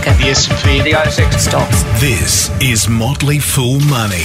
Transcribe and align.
market. 0.00 0.18
The 0.22 0.30
S&P, 0.30 0.82
The 0.82 0.92
ASX 0.92 1.38
Stocks. 1.38 1.82
This 2.00 2.50
is 2.60 2.88
Motley 2.88 3.38
Fool 3.38 3.80
Money. 3.80 4.24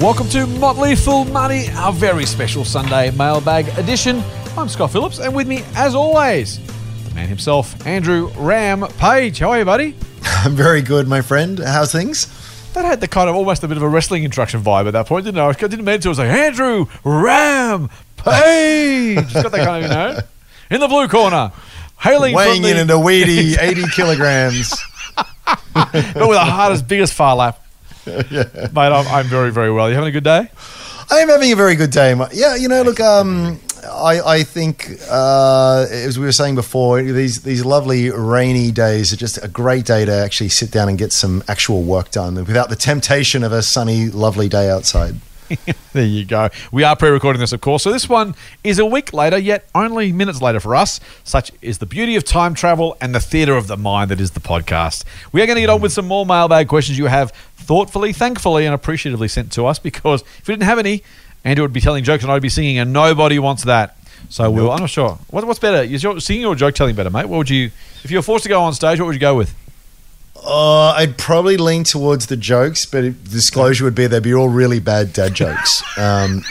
Welcome 0.00 0.28
to 0.30 0.46
Motley 0.46 0.94
Fool 0.94 1.24
Money, 1.24 1.68
our 1.74 1.92
very 1.92 2.26
special 2.26 2.64
Sunday 2.64 3.10
mailbag 3.12 3.68
edition. 3.78 4.22
I'm 4.56 4.68
Scott 4.68 4.92
Phillips, 4.92 5.18
and 5.18 5.34
with 5.34 5.48
me, 5.48 5.64
as 5.74 5.94
always, 5.94 6.60
the 7.08 7.14
man 7.14 7.28
himself, 7.28 7.86
Andrew 7.86 8.30
Ram 8.36 8.82
Page. 8.98 9.38
How 9.38 9.50
are 9.50 9.58
you, 9.58 9.64
buddy? 9.64 9.96
I'm 10.22 10.52
very 10.54 10.82
good, 10.82 11.08
my 11.08 11.22
friend. 11.22 11.58
How's 11.58 11.92
things? 11.92 12.26
That 12.74 12.84
had 12.84 13.00
the 13.00 13.08
kind 13.08 13.30
of 13.30 13.36
almost 13.36 13.64
a 13.64 13.68
bit 13.68 13.76
of 13.76 13.82
a 13.82 13.88
wrestling 13.88 14.24
introduction 14.24 14.62
vibe 14.62 14.86
at 14.86 14.92
that 14.92 15.06
point, 15.06 15.24
didn't 15.24 15.40
I? 15.40 15.48
I 15.48 15.52
didn't 15.52 15.84
mean 15.84 16.00
to. 16.00 16.08
I 16.08 16.10
was 16.10 16.18
like, 16.18 16.28
Andrew 16.30 16.86
Ram 17.04 17.88
Page. 18.18 19.18
It's 19.18 19.32
got 19.32 19.50
that 19.52 19.66
kind 19.66 19.84
of, 19.84 19.90
you 19.90 19.96
know, 19.96 20.20
in 20.70 20.80
the 20.80 20.88
blue 20.88 21.08
corner, 21.08 21.52
hailing 21.98 22.34
Weighing 22.34 22.64
in 22.64 22.74
the, 22.74 22.82
at 22.82 22.90
a 22.90 22.98
weedy 22.98 23.56
80 23.58 23.84
kilograms. 23.94 24.74
but 25.74 25.92
with 25.92 26.14
the 26.14 26.40
hardest, 26.40 26.88
biggest 26.88 27.14
Phar 27.14 27.36
Lap. 27.36 27.64
Mate, 28.06 28.72
I'm, 28.76 29.06
I'm 29.08 29.26
very, 29.26 29.52
very 29.52 29.70
well. 29.70 29.88
You 29.88 29.94
having 29.94 30.08
a 30.08 30.12
good 30.12 30.24
day? 30.24 30.48
I 31.10 31.18
am 31.20 31.28
having 31.28 31.52
a 31.52 31.56
very 31.56 31.74
good 31.74 31.90
day. 31.90 32.14
Yeah, 32.32 32.54
you 32.54 32.68
know, 32.68 32.82
look, 32.82 33.00
um, 33.00 33.60
I, 33.84 34.20
I 34.20 34.42
think, 34.42 34.90
uh, 35.10 35.86
as 35.90 36.18
we 36.18 36.24
were 36.24 36.32
saying 36.32 36.54
before, 36.54 37.02
these, 37.02 37.42
these 37.42 37.64
lovely 37.64 38.10
rainy 38.10 38.70
days 38.70 39.12
are 39.12 39.16
just 39.16 39.42
a 39.42 39.48
great 39.48 39.86
day 39.86 40.04
to 40.04 40.12
actually 40.12 40.50
sit 40.50 40.70
down 40.70 40.88
and 40.88 40.98
get 40.98 41.12
some 41.12 41.42
actual 41.48 41.82
work 41.82 42.10
done 42.10 42.34
without 42.34 42.68
the 42.68 42.76
temptation 42.76 43.42
of 43.42 43.52
a 43.52 43.62
sunny, 43.62 44.08
lovely 44.08 44.48
day 44.48 44.70
outside. 44.70 45.16
There 45.92 46.04
you 46.04 46.24
go. 46.24 46.50
We 46.70 46.84
are 46.84 46.94
pre 46.94 47.08
recording 47.10 47.40
this, 47.40 47.52
of 47.52 47.60
course. 47.60 47.82
So 47.82 47.90
this 47.90 48.08
one 48.08 48.34
is 48.62 48.78
a 48.78 48.86
week 48.86 49.12
later, 49.12 49.38
yet 49.38 49.68
only 49.74 50.12
minutes 50.12 50.42
later 50.42 50.60
for 50.60 50.76
us. 50.76 51.00
Such 51.24 51.50
is 51.62 51.78
the 51.78 51.86
beauty 51.86 52.14
of 52.16 52.24
time 52.24 52.54
travel 52.54 52.96
and 53.00 53.14
the 53.14 53.20
theatre 53.20 53.56
of 53.56 53.66
the 53.66 53.76
mind 53.76 54.10
that 54.10 54.20
is 54.20 54.32
the 54.32 54.40
podcast. 54.40 55.04
We 55.32 55.42
are 55.42 55.46
going 55.46 55.56
to 55.56 55.62
get 55.62 55.70
on 55.70 55.80
with 55.80 55.92
some 55.92 56.06
more 56.06 56.26
mailbag 56.26 56.68
questions 56.68 56.98
you 56.98 57.06
have 57.06 57.30
thoughtfully, 57.56 58.12
thankfully, 58.12 58.64
and 58.66 58.74
appreciatively 58.74 59.28
sent 59.28 59.52
to 59.52 59.66
us 59.66 59.78
because 59.78 60.22
if 60.38 60.46
we 60.46 60.52
didn't 60.52 60.64
have 60.64 60.78
any, 60.78 61.02
Andrew 61.44 61.64
would 61.64 61.72
be 61.72 61.80
telling 61.80 62.04
jokes 62.04 62.22
and 62.22 62.32
I'd 62.32 62.42
be 62.42 62.48
singing, 62.48 62.78
and 62.78 62.92
nobody 62.92 63.38
wants 63.38 63.64
that. 63.64 63.96
So 64.28 64.50
we'll, 64.50 64.70
I'm 64.70 64.80
not 64.80 64.90
sure. 64.90 65.18
What, 65.30 65.46
what's 65.46 65.58
better? 65.58 65.82
Is 65.82 66.02
your 66.02 66.20
singing 66.20 66.44
or 66.44 66.54
joke 66.54 66.74
telling 66.74 66.94
better, 66.94 67.10
mate? 67.10 67.26
What 67.26 67.38
would 67.38 67.50
you, 67.50 67.70
if 68.04 68.10
you 68.10 68.18
were 68.18 68.22
forced 68.22 68.42
to 68.42 68.48
go 68.48 68.60
on 68.60 68.74
stage, 68.74 69.00
what 69.00 69.06
would 69.06 69.14
you 69.14 69.20
go 69.20 69.34
with? 69.36 69.54
Uh, 70.44 70.90
I'd 70.92 71.18
probably 71.18 71.56
lean 71.56 71.84
towards 71.84 72.26
the 72.26 72.36
jokes, 72.36 72.86
but 72.86 73.02
disclosure 73.24 73.84
would 73.84 73.94
be 73.94 74.06
they'd 74.06 74.22
be 74.22 74.34
all 74.34 74.48
really 74.48 74.80
bad 74.80 75.12
dad 75.12 75.34
jokes. 75.34 75.82
Um, 75.98 76.44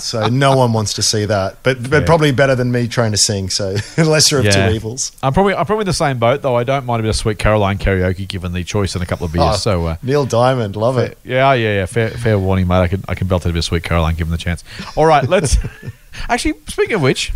so 0.00 0.28
no 0.28 0.54
one 0.56 0.72
wants 0.72 0.92
to 0.94 1.02
see 1.02 1.24
that. 1.24 1.62
But 1.62 1.88
but 1.88 2.00
Yeah. 2.00 2.06
probably 2.06 2.30
better 2.32 2.54
than 2.54 2.70
me 2.72 2.88
trying 2.88 3.12
to 3.12 3.16
sing. 3.16 3.48
So 3.48 3.76
lesser 3.96 4.38
of 4.38 4.44
Yeah. 4.44 4.68
two 4.68 4.74
evils. 4.74 5.12
I'm 5.22 5.32
probably 5.32 5.54
I'm 5.54 5.64
probably 5.66 5.82
in 5.82 5.86
the 5.86 5.92
same 5.94 6.18
boat, 6.18 6.42
though. 6.42 6.56
I 6.56 6.64
don't 6.64 6.84
mind 6.84 7.00
a 7.00 7.02
bit 7.04 7.08
of 7.10 7.16
Sweet 7.16 7.38
Caroline 7.38 7.78
karaoke 7.78 8.28
given 8.28 8.52
the 8.52 8.64
choice 8.64 8.94
and 8.94 9.02
a 9.02 9.06
couple 9.06 9.24
of 9.26 9.32
beers. 9.32 9.44
Oh, 9.46 9.56
so 9.56 9.86
uh, 9.86 9.96
Neil 10.02 10.26
Diamond, 10.26 10.76
love 10.76 10.98
it. 10.98 11.16
Yeah, 11.24 11.52
yeah, 11.54 11.74
yeah. 11.76 11.86
Fair, 11.86 12.10
fair 12.10 12.38
warning, 12.38 12.66
mate. 12.68 12.80
I 12.80 12.88
can, 12.88 13.04
I 13.08 13.14
can 13.14 13.28
belt 13.28 13.46
it 13.46 13.50
a 13.50 13.52
bit 13.52 13.60
of 13.60 13.64
sweet 13.64 13.82
Caroline 13.84 14.14
given 14.14 14.30
the 14.30 14.38
chance. 14.38 14.62
All 14.96 15.06
right, 15.06 15.26
let's. 15.28 15.56
Actually, 16.28 16.54
speaking 16.68 16.96
of 16.96 17.02
which, 17.02 17.32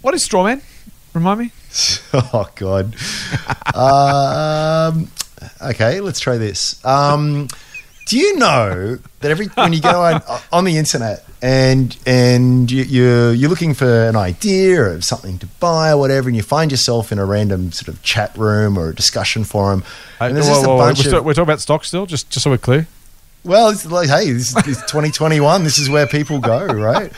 what 0.00 0.14
is 0.14 0.26
Strawman? 0.26 0.62
Remind 1.14 1.40
me. 1.40 1.50
Oh 2.14 2.48
God. 2.56 2.94
um, 3.74 5.08
okay, 5.62 6.00
let's 6.00 6.20
try 6.20 6.36
this. 6.38 6.82
Um, 6.84 7.48
do 8.06 8.16
you 8.18 8.36
know 8.36 8.98
that 9.20 9.30
every 9.30 9.46
when 9.48 9.72
you 9.74 9.80
go 9.80 10.02
on, 10.02 10.22
on 10.52 10.64
the 10.64 10.76
internet 10.78 11.24
and 11.42 11.96
and 12.06 12.70
you, 12.70 12.82
you're 12.84 13.32
you're 13.34 13.50
looking 13.50 13.74
for 13.74 14.06
an 14.08 14.16
idea 14.16 14.82
or 14.82 15.00
something 15.02 15.38
to 15.38 15.46
buy 15.60 15.90
or 15.90 15.98
whatever, 15.98 16.28
and 16.28 16.36
you 16.36 16.42
find 16.42 16.70
yourself 16.70 17.12
in 17.12 17.18
a 17.18 17.24
random 17.26 17.70
sort 17.72 17.88
of 17.88 18.02
chat 18.02 18.36
room 18.36 18.78
or 18.78 18.88
a 18.90 18.94
discussion 18.94 19.44
forum, 19.44 19.84
and 20.20 20.34
there's 20.34 20.46
Whoa, 20.46 20.54
just 20.54 20.64
a 20.64 20.68
whoa, 20.68 20.74
whoa, 20.76 20.82
bunch 20.86 20.98
we're, 20.98 21.04
still- 21.04 21.18
of 21.18 21.24
we're 21.26 21.34
talking 21.34 21.48
about 21.48 21.60
stocks 21.60 21.88
still, 21.88 22.06
just 22.06 22.30
just 22.30 22.44
so 22.44 22.50
we're 22.50 22.58
clear. 22.58 22.86
well, 23.44 23.68
it's 23.68 23.84
like, 23.86 24.08
hey, 24.08 24.32
this 24.32 24.56
is 24.66 24.78
2021. 24.88 25.64
This 25.64 25.78
is 25.78 25.88
where 25.90 26.06
people 26.06 26.38
go, 26.40 26.64
right? 26.66 27.12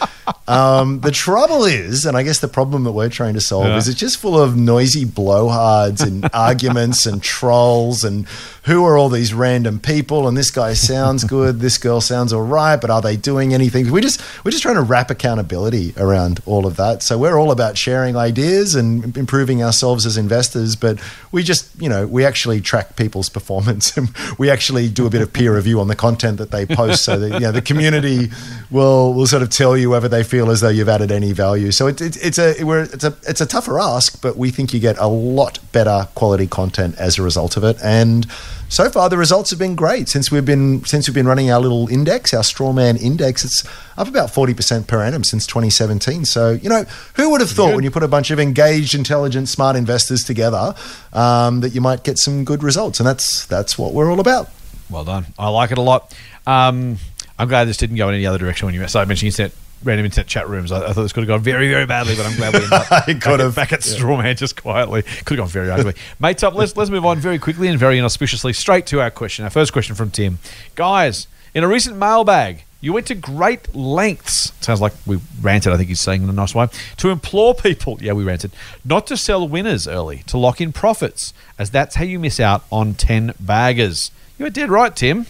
Um, 0.48 1.00
the 1.00 1.10
trouble 1.12 1.64
is, 1.64 2.04
and 2.04 2.16
I 2.16 2.22
guess 2.24 2.40
the 2.40 2.48
problem 2.48 2.82
that 2.84 2.92
we're 2.92 3.08
trying 3.08 3.34
to 3.34 3.40
solve 3.40 3.66
Yeah. 3.66 3.76
is 3.76 3.86
it's 3.88 3.98
just 4.00 4.16
full 4.18 4.40
of 4.40 4.56
noisy 4.56 5.04
blowhards 5.04 6.02
and 6.04 6.28
arguments 6.34 7.06
and 7.06 7.22
trolls 7.22 8.02
and 8.04 8.26
who 8.64 8.84
are 8.84 8.98
all 8.98 9.08
these 9.08 9.32
random 9.32 9.78
people 9.80 10.28
and 10.28 10.36
this 10.36 10.50
guy 10.50 10.74
sounds 10.74 11.24
good, 11.24 11.60
this 11.60 11.78
girl 11.78 12.00
sounds 12.00 12.32
all 12.32 12.42
right, 12.42 12.76
but 12.80 12.90
are 12.90 13.00
they 13.00 13.16
doing 13.16 13.54
anything? 13.54 13.90
We 13.90 14.00
just 14.00 14.20
we're 14.44 14.50
just 14.50 14.62
trying 14.62 14.74
to 14.74 14.82
wrap 14.82 15.10
accountability 15.10 15.94
around 15.96 16.40
all 16.46 16.66
of 16.66 16.76
that. 16.76 17.02
So 17.02 17.16
we're 17.16 17.38
all 17.38 17.52
about 17.52 17.78
sharing 17.78 18.16
ideas 18.16 18.74
and 18.74 19.16
improving 19.16 19.62
ourselves 19.62 20.04
as 20.04 20.16
investors, 20.16 20.76
but 20.76 20.98
we 21.32 21.42
just 21.42 21.70
you 21.80 21.88
know 21.88 22.06
we 22.06 22.24
actually 22.24 22.60
track 22.60 22.96
people's 22.96 23.28
performance 23.28 23.96
and 23.96 24.10
we 24.38 24.50
actually 24.50 24.88
do 24.88 25.06
a 25.06 25.10
bit 25.10 25.22
of 25.22 25.32
peer 25.32 25.54
review 25.54 25.80
on 25.80 25.88
the 25.88 25.96
content 25.96 26.38
that 26.38 26.50
they 26.50 26.66
post, 26.66 27.04
so 27.04 27.18
that 27.18 27.32
you 27.34 27.40
know 27.40 27.52
the 27.52 27.62
community 27.62 28.30
will 28.70 29.14
will 29.14 29.26
sort 29.26 29.42
of 29.42 29.48
tell 29.50 29.76
you 29.76 29.88
whether 29.90 30.08
they 30.08 30.19
feel 30.22 30.50
as 30.50 30.60
though 30.60 30.68
you've 30.68 30.88
added 30.88 31.10
any 31.10 31.32
value. 31.32 31.70
So 31.70 31.86
it, 31.86 32.00
it, 32.00 32.16
it's 32.24 32.38
a 32.38 32.62
we're, 32.62 32.82
it's 32.82 33.04
a 33.04 33.16
it's 33.26 33.40
a 33.40 33.46
tougher 33.46 33.78
ask, 33.78 34.20
but 34.20 34.36
we 34.36 34.50
think 34.50 34.72
you 34.72 34.80
get 34.80 34.98
a 34.98 35.06
lot 35.06 35.58
better 35.72 36.08
quality 36.14 36.46
content 36.46 36.96
as 36.98 37.18
a 37.18 37.22
result 37.22 37.56
of 37.56 37.64
it. 37.64 37.76
And 37.82 38.26
so 38.68 38.88
far, 38.88 39.08
the 39.08 39.16
results 39.16 39.50
have 39.50 39.58
been 39.58 39.74
great 39.74 40.08
since 40.08 40.30
we've 40.30 40.44
been 40.44 40.84
since 40.84 41.08
we've 41.08 41.14
been 41.14 41.26
running 41.26 41.50
our 41.50 41.60
little 41.60 41.88
index, 41.88 42.32
our 42.32 42.42
Strawman 42.42 43.00
index. 43.00 43.44
It's 43.44 43.64
up 43.96 44.08
about 44.08 44.30
forty 44.30 44.54
percent 44.54 44.86
per 44.86 45.02
annum 45.02 45.24
since 45.24 45.46
2017. 45.46 46.24
So 46.24 46.52
you 46.52 46.68
know, 46.68 46.84
who 47.14 47.30
would 47.30 47.40
have 47.40 47.50
thought 47.50 47.74
when 47.74 47.84
you 47.84 47.90
put 47.90 48.02
a 48.02 48.08
bunch 48.08 48.30
of 48.30 48.38
engaged, 48.38 48.94
intelligent, 48.94 49.48
smart 49.48 49.76
investors 49.76 50.22
together 50.22 50.74
um, 51.12 51.60
that 51.60 51.70
you 51.70 51.80
might 51.80 52.04
get 52.04 52.18
some 52.18 52.44
good 52.44 52.62
results? 52.62 53.00
And 53.00 53.06
that's 53.06 53.46
that's 53.46 53.78
what 53.78 53.92
we're 53.92 54.10
all 54.10 54.20
about. 54.20 54.48
Well 54.88 55.04
done. 55.04 55.26
I 55.38 55.48
like 55.48 55.70
it 55.70 55.78
a 55.78 55.82
lot. 55.82 56.14
Um, 56.46 56.98
I'm 57.40 57.48
glad 57.48 57.66
this 57.66 57.78
didn't 57.78 57.96
go 57.96 58.08
in 58.08 58.14
any 58.14 58.26
other 58.26 58.38
direction 58.38 58.66
when 58.66 58.74
you 58.74 58.82
I 58.82 58.86
started 58.86 59.08
mentioning 59.08 59.30
internet, 59.30 59.52
random 59.82 60.04
internet 60.04 60.26
chat 60.26 60.48
rooms. 60.48 60.72
I, 60.72 60.88
I 60.88 60.92
thought 60.92 61.02
this 61.02 61.12
could 61.12 61.22
have 61.22 61.28
gone 61.28 61.40
very, 61.40 61.68
very 61.68 61.86
badly, 61.86 62.14
but 62.16 62.26
I'm 62.26 62.36
glad 62.36 62.52
we 62.54 62.58
ended 62.58 62.72
up 62.72 62.82
It 63.08 63.14
back, 63.14 63.22
could 63.22 63.34
at, 63.34 63.40
have. 63.40 63.54
back 63.54 63.72
at 63.72 63.80
Strawman 63.80 64.36
just 64.36 64.60
quietly. 64.60 65.02
Could 65.02 65.38
have 65.38 65.46
gone 65.46 65.48
very 65.48 65.70
ugly. 65.70 65.94
Mates 66.18 66.42
up, 66.42 66.54
let's, 66.54 66.76
let's 66.76 66.90
move 66.90 67.06
on 67.06 67.18
very 67.18 67.38
quickly 67.38 67.68
and 67.68 67.78
very 67.78 67.98
inauspiciously 67.98 68.52
straight 68.52 68.86
to 68.86 69.00
our 69.00 69.10
question. 69.10 69.44
Our 69.44 69.50
first 69.50 69.72
question 69.72 69.94
from 69.94 70.10
Tim. 70.10 70.38
Guys, 70.74 71.26
in 71.54 71.64
a 71.64 71.68
recent 71.68 71.96
mailbag, 71.96 72.64
you 72.80 72.92
went 72.92 73.06
to 73.08 73.14
great 73.14 73.74
lengths. 73.74 74.52
Sounds 74.60 74.80
like 74.80 74.92
we 75.06 75.20
ranted, 75.42 75.72
I 75.72 75.76
think 75.76 75.88
he's 75.88 76.00
saying 76.00 76.22
in 76.22 76.28
a 76.30 76.32
nice 76.32 76.54
way. 76.54 76.68
To 76.98 77.10
implore 77.10 77.54
people, 77.54 77.98
yeah, 78.00 78.12
we 78.12 78.24
ranted, 78.24 78.52
not 78.84 79.06
to 79.08 79.16
sell 79.16 79.46
winners 79.46 79.86
early, 79.86 80.18
to 80.26 80.38
lock 80.38 80.60
in 80.60 80.72
profits, 80.72 81.34
as 81.58 81.70
that's 81.70 81.96
how 81.96 82.04
you 82.04 82.18
miss 82.18 82.40
out 82.40 82.64
on 82.72 82.94
10 82.94 83.34
baggers. 83.38 84.10
You 84.38 84.44
were 84.44 84.50
dead 84.50 84.70
right, 84.70 84.94
Tim. 84.94 85.26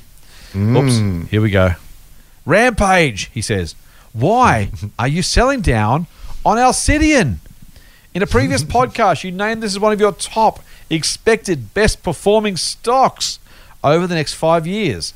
Oops, 0.54 0.94
mm. 0.94 1.28
here 1.28 1.40
we 1.40 1.50
go. 1.50 1.72
Rampage, 2.44 3.30
he 3.32 3.42
says. 3.42 3.74
Why 4.12 4.70
are 4.98 5.08
you 5.08 5.22
selling 5.22 5.60
down 5.60 6.06
on 6.44 6.56
Alcidion? 6.56 7.36
In 8.12 8.22
a 8.22 8.26
previous 8.26 8.62
podcast, 8.78 9.24
you 9.24 9.30
named 9.30 9.62
this 9.62 9.72
as 9.72 9.78
one 9.78 9.92
of 9.92 10.00
your 10.00 10.12
top 10.12 10.60
expected 10.88 11.72
best 11.74 12.02
performing 12.02 12.56
stocks 12.56 13.38
over 13.84 14.06
the 14.06 14.14
next 14.14 14.34
five 14.34 14.66
years. 14.66 15.14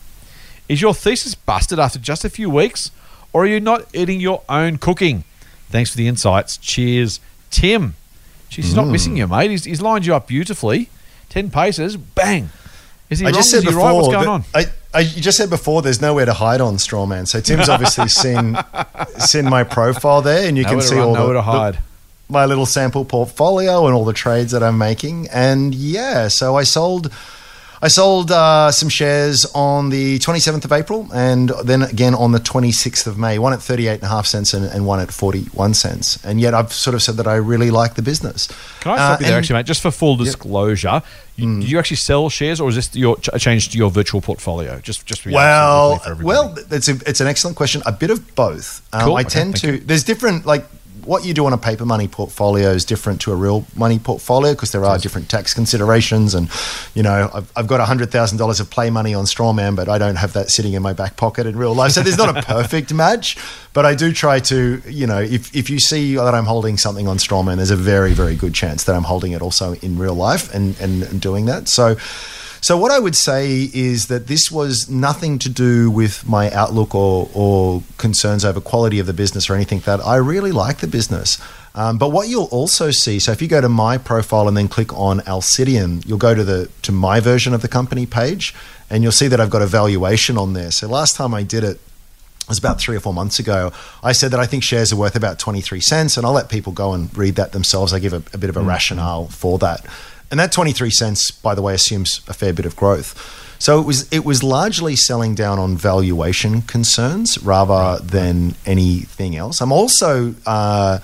Is 0.68 0.80
your 0.80 0.94
thesis 0.94 1.34
busted 1.34 1.78
after 1.78 1.98
just 1.98 2.24
a 2.24 2.30
few 2.30 2.48
weeks, 2.48 2.90
or 3.32 3.42
are 3.42 3.46
you 3.46 3.60
not 3.60 3.86
eating 3.94 4.20
your 4.20 4.42
own 4.48 4.78
cooking? 4.78 5.24
Thanks 5.68 5.90
for 5.90 5.96
the 5.96 6.08
insights. 6.08 6.56
Cheers, 6.56 7.20
Tim. 7.50 7.94
Jeez, 8.48 8.56
he's 8.56 8.74
not 8.76 8.86
missing 8.86 9.14
mm. 9.14 9.18
you, 9.18 9.26
mate. 9.26 9.50
He's, 9.50 9.64
he's 9.64 9.82
lined 9.82 10.06
you 10.06 10.14
up 10.14 10.28
beautifully. 10.28 10.88
10 11.30 11.50
paces, 11.50 11.96
bang. 11.96 12.50
Is 13.10 13.18
he 13.18 13.26
I 13.26 13.30
wrong? 13.30 13.34
just 13.34 13.48
Is 13.48 13.60
said 13.60 13.62
he 13.64 13.68
before. 13.70 13.82
right? 13.82 13.92
What's 13.92 14.08
going 14.08 14.28
on? 14.28 14.44
I, 14.54 14.66
You 15.00 15.20
just 15.20 15.36
said 15.36 15.50
before. 15.50 15.82
There's 15.82 16.00
nowhere 16.00 16.24
to 16.26 16.32
hide 16.32 16.60
on 16.60 16.76
Strawman. 16.76 17.26
So 17.26 17.40
Tim's 17.40 17.68
obviously 17.68 18.08
seen 18.22 18.56
seen 19.18 19.44
my 19.46 19.64
profile 19.64 20.22
there, 20.22 20.46
and 20.48 20.56
you 20.56 20.64
Nowhere 20.64 20.78
can 20.80 20.86
see 20.88 20.96
run, 20.96 21.08
all 21.08 21.12
the, 21.14 21.18
nowhere 21.20 21.34
to 21.34 21.42
the- 21.42 21.78
my 22.28 22.46
little 22.46 22.66
sample 22.66 23.04
portfolio 23.04 23.86
and 23.86 23.94
all 23.94 24.04
the 24.04 24.12
trades 24.14 24.52
that 24.52 24.62
I'm 24.62 24.78
making. 24.78 25.28
And 25.28 25.74
yeah, 25.74 26.28
so 26.28 26.56
I 26.56 26.62
sold. 26.62 27.12
I 27.84 27.88
sold 27.88 28.30
uh, 28.30 28.70
some 28.72 28.88
shares 28.88 29.44
on 29.54 29.90
the 29.90 30.18
27th 30.18 30.64
of 30.64 30.72
April 30.72 31.06
and 31.12 31.50
then 31.64 31.82
again 31.82 32.14
on 32.14 32.32
the 32.32 32.38
26th 32.38 33.06
of 33.06 33.18
May, 33.18 33.38
one 33.38 33.52
at 33.52 33.58
38.5 33.58 34.26
cents 34.26 34.54
and, 34.54 34.64
and 34.64 34.86
one 34.86 35.00
at 35.00 35.12
41 35.12 35.74
cents. 35.74 36.24
And 36.24 36.40
yet 36.40 36.54
I've 36.54 36.72
sort 36.72 36.94
of 36.94 37.02
said 37.02 37.16
that 37.18 37.26
I 37.26 37.34
really 37.34 37.70
like 37.70 37.94
the 37.94 38.00
business. 38.00 38.48
Can 38.80 38.92
I 38.92 38.96
stop 38.96 39.10
Uh, 39.10 39.12
you 39.20 39.26
there, 39.26 39.36
and- 39.36 39.44
actually, 39.44 39.54
mate? 39.58 39.66
Just 39.66 39.82
for 39.82 39.90
full 39.90 40.16
disclosure, 40.16 41.02
you, 41.36 41.60
did 41.60 41.70
you 41.70 41.78
actually 41.78 41.98
sell 41.98 42.30
shares, 42.30 42.58
or 42.58 42.70
is 42.70 42.76
this 42.76 42.94
your 42.96 43.18
ch- 43.18 43.28
a 43.34 43.38
change 43.38 43.68
to 43.70 43.76
your 43.76 43.90
virtual 43.90 44.22
portfolio? 44.22 44.80
Just, 44.80 45.04
just 45.04 45.22
to 45.24 45.28
be 45.28 45.34
Well, 45.34 46.00
well, 46.22 46.54
it's 46.70 46.88
a, 46.88 46.92
it's 47.06 47.20
an 47.20 47.26
excellent 47.26 47.54
question. 47.56 47.82
A 47.84 47.92
bit 47.92 48.08
of 48.10 48.34
both. 48.34 48.80
Um, 48.94 49.02
Cool. 49.04 49.16
I 49.16 49.20
Okay, 49.20 49.28
tend 49.28 49.56
to. 49.56 49.78
There's 49.78 50.04
different 50.04 50.46
like 50.46 50.64
what 51.06 51.24
you 51.24 51.34
do 51.34 51.46
on 51.46 51.52
a 51.52 51.58
paper 51.58 51.84
money 51.84 52.08
portfolio 52.08 52.70
is 52.70 52.84
different 52.84 53.20
to 53.22 53.32
a 53.32 53.34
real 53.34 53.64
money 53.76 53.98
portfolio 53.98 54.52
because 54.52 54.72
there 54.72 54.84
are 54.84 54.98
different 54.98 55.28
tax 55.28 55.54
considerations. 55.54 56.34
And, 56.34 56.50
you 56.94 57.02
know, 57.02 57.30
I've, 57.32 57.52
I've 57.56 57.66
got 57.66 57.86
$100,000 57.86 58.60
of 58.60 58.70
play 58.70 58.90
money 58.90 59.14
on 59.14 59.24
Strawman, 59.24 59.76
but 59.76 59.88
I 59.88 59.98
don't 59.98 60.16
have 60.16 60.32
that 60.34 60.50
sitting 60.50 60.72
in 60.72 60.82
my 60.82 60.92
back 60.92 61.16
pocket 61.16 61.46
in 61.46 61.56
real 61.56 61.74
life. 61.74 61.92
So 61.92 62.02
there's 62.02 62.18
not 62.18 62.36
a 62.36 62.42
perfect 62.42 62.92
match, 62.94 63.36
but 63.72 63.84
I 63.86 63.94
do 63.94 64.12
try 64.12 64.40
to, 64.40 64.82
you 64.86 65.06
know, 65.06 65.20
if, 65.20 65.54
if 65.54 65.70
you 65.70 65.78
see 65.78 66.14
that 66.16 66.34
I'm 66.34 66.46
holding 66.46 66.76
something 66.76 67.08
on 67.08 67.18
Strawman, 67.18 67.56
there's 67.56 67.70
a 67.70 67.76
very, 67.76 68.12
very 68.12 68.36
good 68.36 68.54
chance 68.54 68.84
that 68.84 68.94
I'm 68.94 69.04
holding 69.04 69.32
it 69.32 69.42
also 69.42 69.74
in 69.74 69.98
real 69.98 70.14
life 70.14 70.52
and, 70.54 70.78
and, 70.80 71.02
and 71.02 71.20
doing 71.20 71.46
that. 71.46 71.68
So, 71.68 71.96
so 72.64 72.78
what 72.78 72.90
I 72.90 72.98
would 72.98 73.14
say 73.14 73.68
is 73.74 74.06
that 74.06 74.26
this 74.26 74.50
was 74.50 74.88
nothing 74.88 75.38
to 75.40 75.50
do 75.50 75.90
with 75.90 76.26
my 76.26 76.50
outlook 76.50 76.94
or, 76.94 77.28
or 77.34 77.82
concerns 77.98 78.42
over 78.42 78.58
quality 78.58 78.98
of 78.98 79.06
the 79.06 79.12
business 79.12 79.50
or 79.50 79.54
anything 79.54 79.80
that 79.80 80.00
I 80.00 80.16
really 80.16 80.50
like 80.50 80.78
the 80.78 80.86
business. 80.86 81.36
Um, 81.74 81.98
but 81.98 82.08
what 82.08 82.26
you'll 82.28 82.48
also 82.50 82.90
see, 82.90 83.18
so 83.18 83.32
if 83.32 83.42
you 83.42 83.48
go 83.48 83.60
to 83.60 83.68
my 83.68 83.98
profile 83.98 84.48
and 84.48 84.56
then 84.56 84.68
click 84.68 84.94
on 84.94 85.20
Alcidion, 85.20 86.06
you'll 86.06 86.16
go 86.16 86.34
to 86.34 86.42
the 86.42 86.70
to 86.80 86.90
my 86.90 87.20
version 87.20 87.52
of 87.52 87.60
the 87.60 87.68
company 87.68 88.06
page, 88.06 88.54
and 88.88 89.02
you'll 89.02 89.12
see 89.12 89.28
that 89.28 89.40
I've 89.40 89.50
got 89.50 89.60
a 89.60 89.66
valuation 89.66 90.38
on 90.38 90.54
there. 90.54 90.70
So 90.70 90.88
last 90.88 91.16
time 91.16 91.34
I 91.34 91.42
did 91.42 91.64
it, 91.64 91.76
it 91.76 92.48
was 92.48 92.58
about 92.58 92.80
three 92.80 92.96
or 92.96 93.00
four 93.00 93.12
months 93.12 93.38
ago. 93.38 93.74
I 94.02 94.12
said 94.12 94.30
that 94.30 94.40
I 94.40 94.46
think 94.46 94.62
shares 94.62 94.90
are 94.90 94.96
worth 94.96 95.16
about 95.16 95.38
23 95.38 95.80
cents, 95.80 96.16
and 96.16 96.24
I'll 96.24 96.32
let 96.32 96.48
people 96.48 96.72
go 96.72 96.94
and 96.94 97.14
read 97.14 97.34
that 97.34 97.52
themselves. 97.52 97.92
I 97.92 97.98
give 97.98 98.14
a, 98.14 98.22
a 98.32 98.38
bit 98.38 98.48
of 98.48 98.56
a 98.56 98.60
mm-hmm. 98.60 98.68
rationale 98.70 99.26
for 99.26 99.58
that. 99.58 99.84
And 100.30 100.40
that 100.40 100.52
23 100.52 100.90
cents, 100.90 101.30
by 101.30 101.54
the 101.54 101.62
way, 101.62 101.74
assumes 101.74 102.20
a 102.28 102.34
fair 102.34 102.52
bit 102.52 102.66
of 102.66 102.76
growth. 102.76 103.42
So 103.58 103.80
it 103.80 103.86
was 103.86 104.12
it 104.12 104.24
was 104.24 104.42
largely 104.42 104.96
selling 104.96 105.34
down 105.34 105.58
on 105.58 105.76
valuation 105.76 106.62
concerns 106.62 107.38
rather 107.42 108.02
than 108.04 108.56
anything 108.66 109.36
else. 109.36 109.60
I'm 109.60 109.72
also 109.72 110.34
uh, 110.44 110.98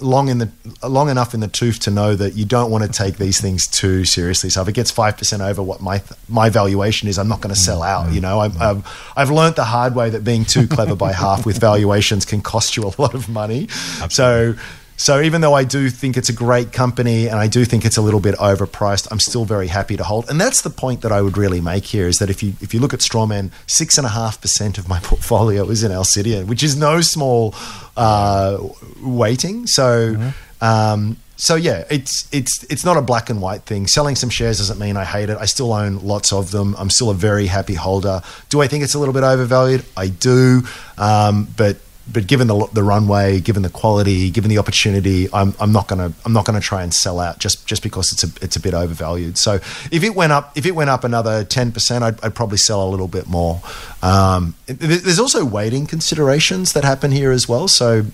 long 0.00 0.28
in 0.28 0.38
the 0.38 0.50
long 0.86 1.08
enough 1.08 1.34
in 1.34 1.40
the 1.40 1.48
tooth 1.48 1.80
to 1.80 1.90
know 1.90 2.14
that 2.14 2.34
you 2.34 2.44
don't 2.44 2.70
want 2.70 2.84
to 2.84 2.90
take 2.90 3.16
these 3.16 3.40
things 3.40 3.66
too 3.66 4.04
seriously. 4.04 4.50
So 4.50 4.62
if 4.62 4.68
it 4.68 4.74
gets 4.74 4.90
five 4.90 5.16
percent 5.16 5.42
over 5.42 5.62
what 5.62 5.80
my 5.80 6.02
my 6.28 6.50
valuation 6.50 7.08
is, 7.08 7.18
I'm 7.18 7.28
not 7.28 7.40
going 7.40 7.54
to 7.54 7.60
sell 7.60 7.82
out. 7.82 8.12
You 8.12 8.20
know, 8.20 8.40
I've, 8.40 8.60
I've, 8.60 9.12
I've 9.16 9.30
learned 9.30 9.56
the 9.56 9.64
hard 9.64 9.94
way 9.94 10.10
that 10.10 10.22
being 10.22 10.44
too 10.44 10.68
clever 10.68 10.94
by 10.94 11.12
half 11.12 11.44
with 11.46 11.58
valuations 11.58 12.24
can 12.24 12.42
cost 12.42 12.76
you 12.76 12.84
a 12.84 12.92
lot 13.00 13.14
of 13.14 13.28
money. 13.28 13.68
Absolutely. 14.00 14.56
So 14.58 14.62
so 15.02 15.20
even 15.20 15.40
though 15.40 15.52
I 15.52 15.64
do 15.64 15.90
think 15.90 16.16
it's 16.16 16.28
a 16.28 16.32
great 16.32 16.72
company 16.72 17.26
and 17.26 17.34
I 17.34 17.48
do 17.48 17.64
think 17.64 17.84
it's 17.84 17.96
a 17.96 18.00
little 18.00 18.20
bit 18.20 18.36
overpriced, 18.36 19.08
I'm 19.10 19.18
still 19.18 19.44
very 19.44 19.66
happy 19.66 19.96
to 19.96 20.04
hold. 20.04 20.30
And 20.30 20.40
that's 20.40 20.62
the 20.62 20.70
point 20.70 21.00
that 21.00 21.10
I 21.10 21.20
would 21.20 21.36
really 21.36 21.60
make 21.60 21.86
here 21.86 22.06
is 22.06 22.20
that 22.20 22.30
if 22.30 22.40
you 22.40 22.52
if 22.60 22.72
you 22.72 22.78
look 22.78 22.94
at 22.94 23.00
Strawman, 23.00 23.50
six 23.66 23.98
and 23.98 24.06
a 24.06 24.10
half 24.10 24.40
percent 24.40 24.78
of 24.78 24.88
my 24.88 25.00
portfolio 25.02 25.68
is 25.68 25.82
in 25.82 25.90
Alcidion, 25.90 26.46
which 26.46 26.62
is 26.62 26.76
no 26.76 27.00
small 27.00 27.52
uh, 27.96 28.58
weighting. 29.02 29.66
So. 29.66 30.14
Mm-hmm. 30.14 30.64
Um, 30.64 31.16
so 31.34 31.56
yeah, 31.56 31.82
it's 31.90 32.28
it's 32.32 32.62
it's 32.70 32.84
not 32.84 32.96
a 32.96 33.02
black 33.02 33.28
and 33.28 33.42
white 33.42 33.62
thing. 33.62 33.88
Selling 33.88 34.14
some 34.14 34.30
shares 34.30 34.58
doesn't 34.58 34.78
mean 34.78 34.96
I 34.96 35.04
hate 35.04 35.28
it. 35.28 35.36
I 35.40 35.46
still 35.46 35.72
own 35.72 35.98
lots 35.98 36.32
of 36.32 36.52
them. 36.52 36.76
I'm 36.78 36.88
still 36.88 37.10
a 37.10 37.14
very 37.14 37.48
happy 37.48 37.74
holder. 37.74 38.22
Do 38.48 38.62
I 38.62 38.68
think 38.68 38.84
it's 38.84 38.94
a 38.94 39.00
little 39.00 39.12
bit 39.12 39.24
overvalued? 39.24 39.84
I 39.96 40.06
do, 40.06 40.62
um, 40.98 41.48
but 41.56 41.78
but 42.10 42.26
given 42.26 42.48
the 42.48 42.66
the 42.72 42.82
runway, 42.82 43.40
given 43.40 43.62
the 43.62 43.70
quality, 43.70 44.30
given 44.30 44.50
the 44.50 44.58
opportunity, 44.58 45.28
I'm, 45.32 45.54
I'm 45.60 45.72
not 45.72 45.86
gonna 45.86 46.12
I'm 46.24 46.32
not 46.32 46.44
gonna 46.44 46.60
try 46.60 46.82
and 46.82 46.92
sell 46.92 47.20
out 47.20 47.38
just 47.38 47.66
just 47.66 47.82
because 47.82 48.12
it's 48.12 48.24
a 48.24 48.44
it's 48.44 48.56
a 48.56 48.60
bit 48.60 48.74
overvalued. 48.74 49.38
So 49.38 49.54
if 49.90 50.02
it 50.02 50.14
went 50.14 50.32
up 50.32 50.56
if 50.56 50.66
it 50.66 50.72
went 50.72 50.90
up 50.90 51.04
another 51.04 51.44
ten 51.44 51.70
percent, 51.70 52.02
I'd, 52.02 52.22
I'd, 52.24 52.34
probably 52.34 52.58
sell 52.58 52.86
a 52.86 52.90
little 52.90 53.08
bit 53.08 53.28
more. 53.28 53.60
Um, 54.02 54.54
there's 54.66 55.20
also 55.20 55.44
weighting 55.44 55.86
considerations 55.86 56.72
that 56.72 56.84
happen 56.84 57.12
here 57.12 57.30
as 57.30 57.48
well. 57.48 57.68
So. 57.68 58.06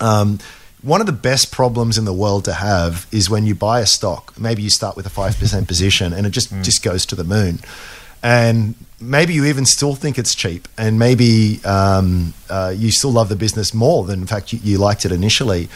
Um, 0.00 0.38
one 0.82 1.02
of 1.02 1.06
the 1.06 1.12
best 1.12 1.52
problems 1.52 1.98
in 1.98 2.06
the 2.06 2.12
world 2.14 2.46
to 2.46 2.54
have 2.54 3.06
is 3.12 3.28
when 3.28 3.44
you 3.44 3.54
buy 3.54 3.80
a 3.80 3.86
stock. 3.86 4.32
Maybe 4.40 4.62
you 4.62 4.70
start 4.70 4.96
with 4.96 5.04
a 5.04 5.10
five 5.10 5.38
percent 5.38 5.68
position, 5.68 6.14
and 6.14 6.26
it 6.26 6.30
just 6.30 6.50
mm. 6.50 6.64
just 6.64 6.82
goes 6.82 7.04
to 7.04 7.14
the 7.14 7.22
moon 7.22 7.58
and 8.22 8.74
maybe 9.00 9.32
you 9.32 9.46
even 9.46 9.64
still 9.64 9.94
think 9.94 10.18
it's 10.18 10.34
cheap, 10.34 10.68
and 10.76 10.98
maybe 10.98 11.60
um, 11.64 12.34
uh, 12.48 12.72
you 12.76 12.90
still 12.90 13.12
love 13.12 13.28
the 13.28 13.36
business 13.36 13.72
more 13.72 14.04
than, 14.04 14.20
in 14.20 14.26
fact, 14.26 14.52
you, 14.52 14.60
you, 14.62 14.78
liked 14.78 15.04
it 15.04 15.12
initially. 15.12 15.68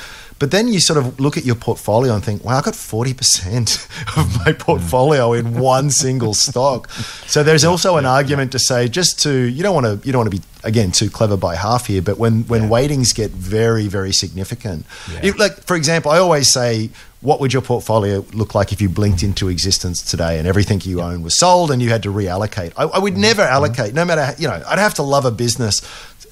But 0.44 0.50
then 0.50 0.69
you 0.69 0.79
sort 0.79 0.99
of 0.99 1.19
look 1.19 1.38
at 1.38 1.46
your 1.46 1.55
portfolio 1.55 2.12
and 2.12 2.23
think, 2.23 2.44
wow, 2.44 2.58
I 2.58 2.61
got 2.61 2.75
40% 2.75 4.19
of 4.19 4.44
my 4.44 4.52
portfolio 4.52 5.32
in 5.32 5.58
one 5.58 5.91
single 5.91 6.35
stock. 6.35 6.91
So 7.26 7.43
there's 7.43 7.64
also 7.64 7.96
an 7.96 8.05
argument 8.05 8.52
to 8.52 8.58
say 8.58 8.87
just 8.87 9.19
to, 9.23 9.32
you 9.32 9.62
don't 9.62 9.73
want 9.75 9.87
to, 9.87 10.06
you 10.06 10.12
don't 10.12 10.19
want 10.19 10.32
to 10.32 10.38
be, 10.38 10.44
again, 10.62 10.93
too 10.93 11.08
clever 11.08 11.38
by 11.38 11.56
half 11.56 11.87
here, 11.87 12.02
but 12.02 12.19
when, 12.19 12.43
when 12.43 12.64
yeah. 12.64 12.69
weightings 12.69 13.14
get 13.14 13.31
very, 13.31 13.87
very 13.88 14.12
significant, 14.12 14.85
yeah. 15.23 15.32
like, 15.38 15.64
for 15.64 15.76
example, 15.76 16.11
I 16.11 16.19
always 16.19 16.52
say, 16.52 16.91
what 17.23 17.41
would 17.41 17.55
your 17.55 17.62
portfolio 17.62 18.23
look 18.35 18.55
like 18.55 18.70
if 18.70 18.82
you 18.82 18.91
blinked 18.91 19.20
mm. 19.20 19.29
into 19.29 19.49
existence 19.49 20.02
today 20.02 20.38
and 20.38 20.46
everything 20.46 20.82
you 20.82 21.00
own 21.00 21.23
was 21.23 21.38
sold 21.38 21.70
and 21.70 21.81
you 21.81 21.88
had 21.88 22.02
to 22.02 22.12
reallocate? 22.12 22.75
I, 22.76 22.82
I 22.82 22.99
would 22.99 23.14
mm. 23.14 23.20
never 23.20 23.41
mm. 23.41 23.50
allocate, 23.50 23.94
no 23.94 24.05
matter, 24.05 24.35
you 24.38 24.46
know, 24.46 24.62
I'd 24.69 24.79
have 24.79 24.93
to 24.94 25.02
love 25.02 25.25
a 25.25 25.31
business 25.31 25.81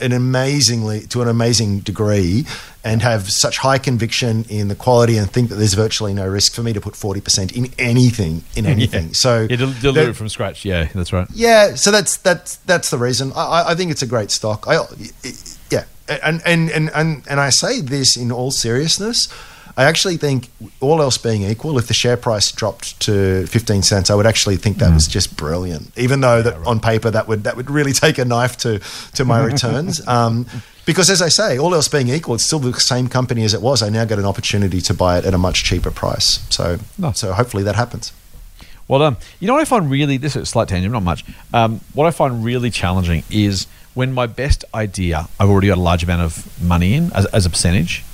an 0.00 0.12
amazingly 0.12 1.00
to 1.08 1.22
an 1.22 1.28
amazing 1.28 1.80
degree 1.80 2.44
and 2.84 3.02
have 3.02 3.30
such 3.30 3.58
high 3.58 3.78
conviction 3.78 4.44
in 4.48 4.68
the 4.68 4.74
quality 4.74 5.16
and 5.16 5.30
think 5.30 5.48
that 5.50 5.56
there's 5.56 5.74
virtually 5.74 6.12
no 6.12 6.26
risk 6.26 6.54
for 6.54 6.62
me 6.62 6.72
to 6.72 6.80
put 6.80 6.94
40% 6.94 7.52
in 7.56 7.72
anything 7.78 8.44
in 8.56 8.66
anything. 8.74 9.08
Yeah. 9.08 9.12
so 9.12 9.46
yeah, 9.48 9.56
deliver 9.80 10.10
it 10.10 10.14
from 10.14 10.28
scratch. 10.28 10.64
Yeah 10.64 10.88
that's 10.94 11.12
right. 11.12 11.28
Yeah 11.32 11.74
so 11.74 11.90
that's 11.90 12.16
that's 12.18 12.56
that's 12.56 12.90
the 12.90 12.98
reason. 12.98 13.32
I, 13.34 13.70
I 13.70 13.74
think 13.74 13.90
it's 13.90 14.02
a 14.02 14.06
great 14.06 14.30
stock. 14.30 14.66
I, 14.66 14.78
yeah 15.70 15.84
and, 16.08 16.42
and 16.44 16.70
and 16.70 16.90
and 16.94 17.22
and 17.28 17.40
i 17.40 17.48
say 17.48 17.80
this 17.80 18.16
in 18.16 18.32
all 18.32 18.50
seriousness 18.50 19.28
I 19.76 19.84
actually 19.84 20.19
think, 20.19 20.48
all 20.80 21.00
else 21.00 21.16
being 21.16 21.42
equal, 21.42 21.78
if 21.78 21.88
the 21.88 21.94
share 21.94 22.16
price 22.16 22.52
dropped 22.52 23.00
to 23.00 23.46
15 23.46 23.82
cents, 23.82 24.10
I 24.10 24.14
would 24.14 24.26
actually 24.26 24.56
think 24.56 24.78
that 24.78 24.90
mm. 24.90 24.94
was 24.94 25.08
just 25.08 25.36
brilliant. 25.36 25.96
Even 25.96 26.20
though 26.20 26.36
yeah, 26.36 26.42
that 26.42 26.58
right. 26.58 26.66
on 26.66 26.80
paper 26.80 27.10
that 27.10 27.26
would 27.26 27.44
that 27.44 27.56
would 27.56 27.70
really 27.70 27.92
take 28.04 28.19
a 28.19 28.24
knife 28.24 28.56
to 28.58 28.80
to 29.14 29.24
my 29.24 29.42
returns. 29.42 30.00
Um, 30.12 30.46
because 30.84 31.08
as 31.08 31.22
I 31.22 31.28
say, 31.28 31.58
all 31.58 31.74
else 31.74 31.88
being 31.88 32.08
equal, 32.08 32.34
it's 32.34 32.44
still 32.44 32.58
the 32.58 32.78
same 32.78 33.08
company 33.08 33.44
as 33.44 33.54
it 33.54 33.62
was. 33.62 33.82
I 33.82 33.88
now 33.88 34.04
get 34.04 34.19
an 34.19 34.24
opportunity 34.24 34.80
to 34.82 34.94
buy 34.94 35.16
it 35.16 35.24
at 35.24 35.32
a 35.32 35.38
much 35.38 35.64
cheaper 35.64 35.90
price. 35.90 36.44
So, 36.50 36.78
so 37.14 37.32
hopefully 37.32 37.62
that 37.62 37.76
happens. 37.76 38.12
Well 38.88 38.98
done. 38.98 39.16
You 39.40 39.46
know 39.46 39.54
what 39.54 39.62
I 39.62 39.64
find 39.64 39.90
really 39.90 40.16
this 40.16 40.36
is 40.36 40.42
a 40.42 40.46
slight 40.46 40.69
tangent, 40.69 40.92
not 40.92 41.02
much. 41.02 41.24
Um, 41.54 41.80
what 41.94 42.06
I 42.06 42.10
find 42.10 42.44
really 42.44 42.69
challenging 42.69 43.22
is 43.30 43.66
when 43.94 44.12
my 44.12 44.26
best 44.26 44.64
idea 44.74 45.28
I've 45.38 45.48
already 45.48 45.69
got 45.69 45.78
a 45.78 45.80
large 45.80 46.02
amount 46.02 46.22
of 46.22 46.62
money 46.62 46.94
in 46.94 47.12
as, 47.12 47.26
as 47.26 47.46
a 47.46 47.50
percentage 47.50 48.04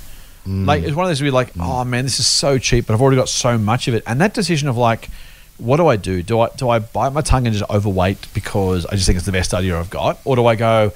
Mm. 0.48 0.66
Like 0.66 0.82
it's 0.82 0.94
one 0.96 1.04
of 1.04 1.10
those 1.10 1.20
where 1.20 1.26
you're 1.26 1.34
like, 1.34 1.52
oh 1.60 1.84
man, 1.84 2.04
this 2.04 2.18
is 2.18 2.26
so 2.26 2.58
cheap, 2.58 2.86
but 2.86 2.94
I've 2.94 3.02
already 3.02 3.18
got 3.18 3.28
so 3.28 3.58
much 3.58 3.86
of 3.86 3.94
it. 3.94 4.02
And 4.06 4.20
that 4.20 4.32
decision 4.32 4.68
of 4.68 4.78
like, 4.78 5.10
what 5.58 5.76
do 5.76 5.86
I 5.86 5.96
do? 5.96 6.22
Do 6.22 6.40
I 6.40 6.48
do 6.50 6.70
I 6.70 6.78
bite 6.78 7.10
my 7.10 7.20
tongue 7.20 7.46
and 7.46 7.54
just 7.54 7.68
overweight 7.70 8.28
because 8.32 8.86
I 8.86 8.92
just 8.92 9.06
think 9.06 9.16
it's 9.16 9.26
the 9.26 9.32
best 9.32 9.52
idea 9.52 9.78
I've 9.78 9.90
got, 9.90 10.18
or 10.24 10.36
do 10.36 10.46
I 10.46 10.56
go? 10.56 10.92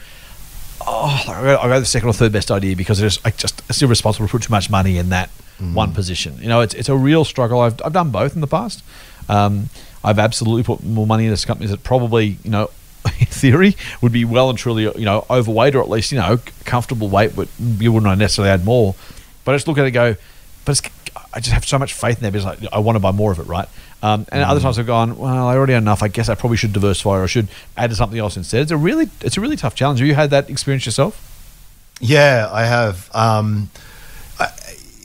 Oh, 0.85 1.25
I 1.29 1.69
go, 1.69 1.79
the 1.79 1.87
second 1.87 2.09
or 2.09 2.13
third 2.13 2.33
best 2.33 2.51
idea 2.51 2.75
because 2.75 3.01
I 3.01 3.07
just 3.07 3.27
I 3.27 3.31
just 3.31 3.63
it's 3.69 3.83
irresponsible 3.83 4.27
to 4.27 4.31
put 4.31 4.43
too 4.43 4.51
much 4.51 4.71
money 4.71 4.97
in 4.97 5.11
that 5.11 5.31
mm. 5.61 5.75
one 5.75 5.93
position. 5.93 6.39
You 6.41 6.49
know, 6.49 6.61
it's 6.61 6.75
it's 6.75 6.89
a 6.89 6.97
real 6.97 7.25
struggle. 7.25 7.61
I've 7.61 7.81
I've 7.85 7.93
done 7.93 8.11
both 8.11 8.35
in 8.35 8.41
the 8.41 8.47
past. 8.47 8.83
Um, 9.29 9.69
I've 10.03 10.19
absolutely 10.19 10.63
put 10.63 10.83
more 10.83 11.07
money 11.07 11.27
into 11.27 11.47
companies 11.47 11.71
that 11.71 11.85
probably 11.85 12.39
you 12.43 12.51
know 12.51 12.71
in 13.21 13.27
theory, 13.27 13.77
would 14.01 14.13
be 14.13 14.25
well 14.25 14.49
and 14.49 14.59
truly, 14.59 14.85
you 14.85 15.05
know, 15.05 15.27
overweight 15.29 15.75
or 15.75 15.83
at 15.83 15.89
least, 15.89 16.13
you 16.13 16.19
know, 16.19 16.39
comfortable 16.65 17.09
weight, 17.09 17.35
but 17.35 17.49
you 17.59 17.91
wouldn't 17.91 18.19
necessarily 18.19 18.51
add 18.51 18.65
more. 18.65 18.95
But 19.45 19.53
I 19.53 19.57
just 19.57 19.69
look 19.69 19.79
at 19.79 19.83
it 19.83 19.87
and 19.89 19.95
go, 19.95 20.17
but 20.65 20.81
I 21.33 21.41
just 21.41 21.53
have 21.53 21.65
so 21.65 21.79
much 21.79 21.95
faith 21.95 22.23
in 22.23 22.31
because 22.33 22.47
I, 22.47 22.77
I 22.77 22.79
want 22.79 22.97
to 22.97 23.01
buy 23.01 23.13
more 23.13 23.33
of 23.33 23.39
it, 23.39 23.45
right? 23.45 23.69
Um, 24.03 24.27
and 24.33 24.45
mm. 24.45 24.49
other 24.49 24.61
times 24.61 24.79
I've 24.79 24.87
gone, 24.87 25.17
well, 25.17 25.47
I 25.47 25.57
already 25.57 25.75
have 25.75 25.83
enough. 25.83 26.03
I 26.03 26.09
guess 26.09 26.29
I 26.29 26.35
probably 26.35 26.57
should 26.57 26.73
diversify 26.73 27.19
or 27.19 27.23
I 27.23 27.27
should 27.27 27.49
add 27.77 27.91
to 27.91 27.97
something 27.97 28.19
else 28.19 28.37
instead. 28.37 28.63
It's 28.63 28.71
a 28.71 28.77
really, 28.77 29.09
it's 29.21 29.37
a 29.37 29.41
really 29.41 29.57
tough 29.57 29.75
challenge. 29.75 30.01
Have 30.01 30.09
you 30.09 30.15
had 30.15 30.31
that 30.31 30.51
experience 30.51 30.87
yourself? 30.87 31.29
Yeah, 32.01 32.49
I 32.51 32.65
have. 32.65 33.09
Um, 33.15 33.71
I, 34.41 34.49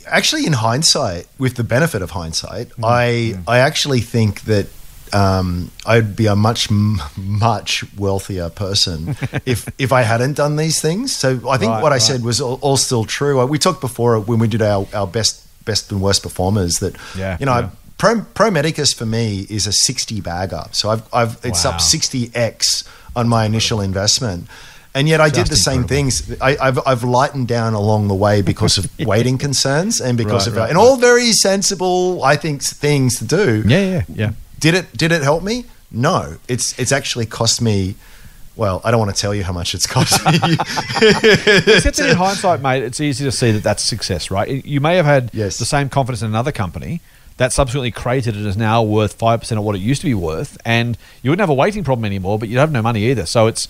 actually, 0.08 0.46
in 0.46 0.54
hindsight, 0.54 1.28
with 1.38 1.56
the 1.56 1.64
benefit 1.64 2.02
of 2.02 2.12
hindsight, 2.12 2.70
mm. 2.70 2.84
I 2.84 3.38
mm. 3.38 3.44
I 3.48 3.60
actually 3.60 4.02
think 4.02 4.42
that 4.42 4.68
um, 5.14 5.72
I'd 5.86 6.16
be 6.16 6.28
a 6.28 6.36
much 6.36 6.70
much 7.18 7.86
wealthier 7.98 8.50
person 8.50 9.16
if 9.46 9.68
if 9.78 9.92
I 9.92 10.02
hadn't 10.02 10.34
done 10.34 10.56
these 10.56 10.82
things. 10.82 11.16
So 11.16 11.50
I 11.50 11.58
think 11.58 11.72
right, 11.72 11.84
what 11.84 11.92
I 11.92 11.96
right. 11.96 12.02
said 12.02 12.24
was 12.24 12.42
all, 12.42 12.60
all, 12.62 12.78
still 12.78 13.06
true. 13.06 13.46
We 13.46 13.58
talked 13.58 13.82
before 13.82 14.20
when 14.20 14.40
we 14.40 14.48
did 14.48 14.62
our, 14.62 14.88
our 14.94 15.08
best 15.08 15.44
best 15.66 15.92
and 15.92 16.02
worst 16.02 16.24
performers 16.24 16.80
that 16.80 16.96
yeah, 17.18 17.38
you 17.40 17.46
know. 17.46 17.60
Yeah. 17.60 17.70
Pro, 17.98 18.22
Pro 18.22 18.52
Medicus 18.52 18.94
for 18.94 19.08
me 19.08 19.48
is 19.50 19.66
a 19.66 19.72
60 19.72 20.22
bagger. 20.22 20.66
So 20.72 20.92
I've, 20.92 21.12
I've 21.12 21.44
it's 21.44 21.66
wow. 21.66 21.72
up 21.72 21.78
60x 21.80 22.88
on 23.16 23.28
my 23.28 23.44
initial 23.44 23.82
investment. 23.82 24.48
And 24.98 25.08
yet 25.08 25.22
I 25.22 25.30
Just 25.30 25.36
did 25.36 25.48
the 25.52 25.58
same 25.58 25.84
things. 25.84 26.40
I, 26.42 26.56
have 26.64 26.80
I've 26.88 27.04
lightened 27.04 27.48
down 27.48 27.76
along 27.76 28.08
the 28.08 28.16
way 28.16 28.42
because 28.42 28.80
of 28.80 28.90
weighting 29.06 29.38
concerns 29.38 30.02
and 30.02 30.18
because 30.18 30.48
right, 30.48 30.54
of 30.54 30.58
right, 30.58 30.70
and 30.70 30.78
all 30.78 30.98
very 30.98 31.34
sensible, 31.34 32.24
I 32.24 32.36
think, 32.36 32.64
things 32.64 33.20
to 33.20 33.26
do. 33.26 33.64
Yeah, 33.68 33.86
yeah, 33.86 34.04
yeah. 34.08 34.32
Did 34.60 34.74
it 34.76 34.94
did 34.98 35.12
it 35.12 35.22
help 35.22 35.44
me? 35.44 35.66
No. 35.92 36.38
It's 36.48 36.78
it's 36.80 36.92
actually 36.92 37.26
cost 37.26 37.62
me 37.62 37.96
Well, 38.56 38.82
I 38.84 38.92
don't 38.92 39.00
want 39.00 39.16
to 39.16 39.22
tell 39.22 39.34
you 39.36 39.44
how 39.44 39.54
much 39.54 39.74
it's 39.76 39.86
cost 39.88 40.24
me. 40.26 40.32
Except 41.02 41.98
that 41.98 42.08
in 42.10 42.18
hindsight, 42.18 42.62
mate, 42.62 42.84
it's 42.84 43.00
easy 43.00 43.24
to 43.26 43.32
see 43.32 43.52
that 43.52 43.64
that's 43.64 43.84
success, 43.84 44.32
right? 44.32 44.66
You 44.66 44.82
may 44.82 44.96
have 44.96 45.06
had 45.06 45.30
Yes. 45.34 45.58
the 45.58 45.66
same 45.66 45.90
confidence 45.90 46.22
in 46.22 46.28
another 46.30 46.52
company 46.52 47.02
that 47.38 47.54
subsequently 47.54 47.92
created 47.92 48.36
it 48.36 48.46
is 48.48 48.58
now 48.58 48.82
worth 48.82 49.14
five 49.14 49.40
percent 49.42 49.60
of 49.60 49.64
what 49.66 49.76
it 49.76 49.80
used 49.80 50.02
to 50.02 50.08
be 50.08 50.16
worth, 50.16 50.58
and 50.66 50.98
you 51.22 51.30
wouldn't 51.30 51.42
have 51.42 51.52
a 51.52 51.54
waiting 51.54 51.84
problem 51.84 52.04
anymore, 52.06 52.40
but 52.40 52.50
you'd 52.50 52.58
have 52.58 52.72
no 52.72 52.82
money 52.82 53.04
either. 53.12 53.26
So 53.28 53.46
it's 53.46 53.68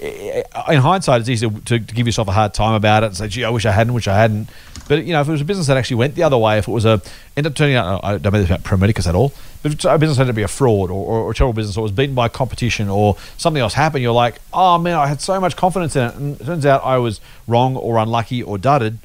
in 0.00 0.80
hindsight, 0.80 1.20
it's 1.20 1.28
easy 1.28 1.50
to, 1.50 1.60
to 1.60 1.78
give 1.78 2.06
yourself 2.06 2.28
a 2.28 2.32
hard 2.32 2.54
time 2.54 2.72
about 2.72 3.02
it 3.02 3.06
and 3.08 3.16
say, 3.16 3.28
"Gee, 3.28 3.44
I 3.44 3.50
wish 3.50 3.66
I 3.66 3.72
hadn't, 3.72 3.92
wish 3.92 4.08
I 4.08 4.16
hadn't." 4.16 4.48
But 4.88 5.04
you 5.04 5.12
know, 5.12 5.20
if 5.20 5.28
it 5.28 5.32
was 5.32 5.42
a 5.42 5.44
business 5.44 5.66
that 5.66 5.76
actually 5.76 5.96
went 5.96 6.14
the 6.14 6.22
other 6.22 6.38
way, 6.38 6.56
if 6.56 6.66
it 6.66 6.70
was 6.72 6.86
a 6.86 7.02
end 7.36 7.46
up 7.46 7.54
turning 7.54 7.76
out, 7.76 8.00
I 8.02 8.16
don't 8.16 8.32
know 8.32 8.42
about 8.42 8.64
Pro 8.64 8.78
Medicus 8.78 9.06
at 9.06 9.14
all, 9.14 9.34
if 9.62 9.84
a 9.84 9.98
business 9.98 10.16
had 10.16 10.26
to 10.26 10.32
be 10.32 10.42
a 10.42 10.48
fraud 10.48 10.90
or, 10.90 11.04
or, 11.04 11.18
or 11.20 11.30
a 11.30 11.34
terrible 11.34 11.52
business 11.52 11.76
or 11.76 11.82
was 11.82 11.92
beaten 11.92 12.14
by 12.14 12.28
competition 12.28 12.88
or 12.88 13.16
something 13.36 13.60
else 13.60 13.74
happened, 13.74 14.02
you're 14.02 14.12
like, 14.12 14.36
"Oh 14.52 14.78
man, 14.78 14.96
I 14.96 15.06
had 15.06 15.20
so 15.20 15.38
much 15.40 15.56
confidence 15.56 15.96
in 15.96 16.02
it," 16.06 16.14
and 16.14 16.40
it 16.40 16.44
turns 16.44 16.66
out 16.66 16.84
I 16.84 16.98
was 16.98 17.20
wrong 17.46 17.76
or 17.76 17.98
unlucky 17.98 18.42
or 18.42 18.58
dudded. 18.58 18.98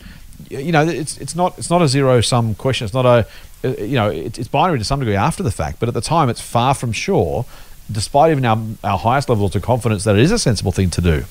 You 0.50 0.72
know, 0.72 0.88
it's 0.88 1.18
it's 1.18 1.36
not 1.36 1.58
it's 1.58 1.70
not 1.70 1.82
a 1.82 1.88
zero 1.88 2.22
sum 2.22 2.56
question. 2.56 2.86
It's 2.86 2.94
not 2.94 3.06
a 3.06 3.28
uh, 3.66 3.74
you 3.80 3.96
know, 3.96 4.10
it's, 4.10 4.38
it's 4.38 4.48
binary 4.48 4.78
to 4.78 4.84
some 4.84 5.00
degree 5.00 5.16
after 5.16 5.42
the 5.42 5.52
fact, 5.52 5.80
but 5.80 5.90
at 5.90 5.96
the 5.96 6.02
time, 6.02 6.30
it's 6.30 6.42
far 6.42 6.74
from 6.74 6.92
sure. 6.92 7.46
Despite 7.92 8.32
even 8.32 8.46
our, 8.46 8.60
our 8.84 8.98
highest 8.98 9.30
levels 9.30 9.56
of 9.56 9.62
confidence 9.62 10.04
that 10.06 10.16
it 10.16 10.22
is 10.22 10.32
a 10.32 10.40
sensible 10.40 10.72
thing 10.72 10.90
to 10.92 11.02
do. 11.02 11.26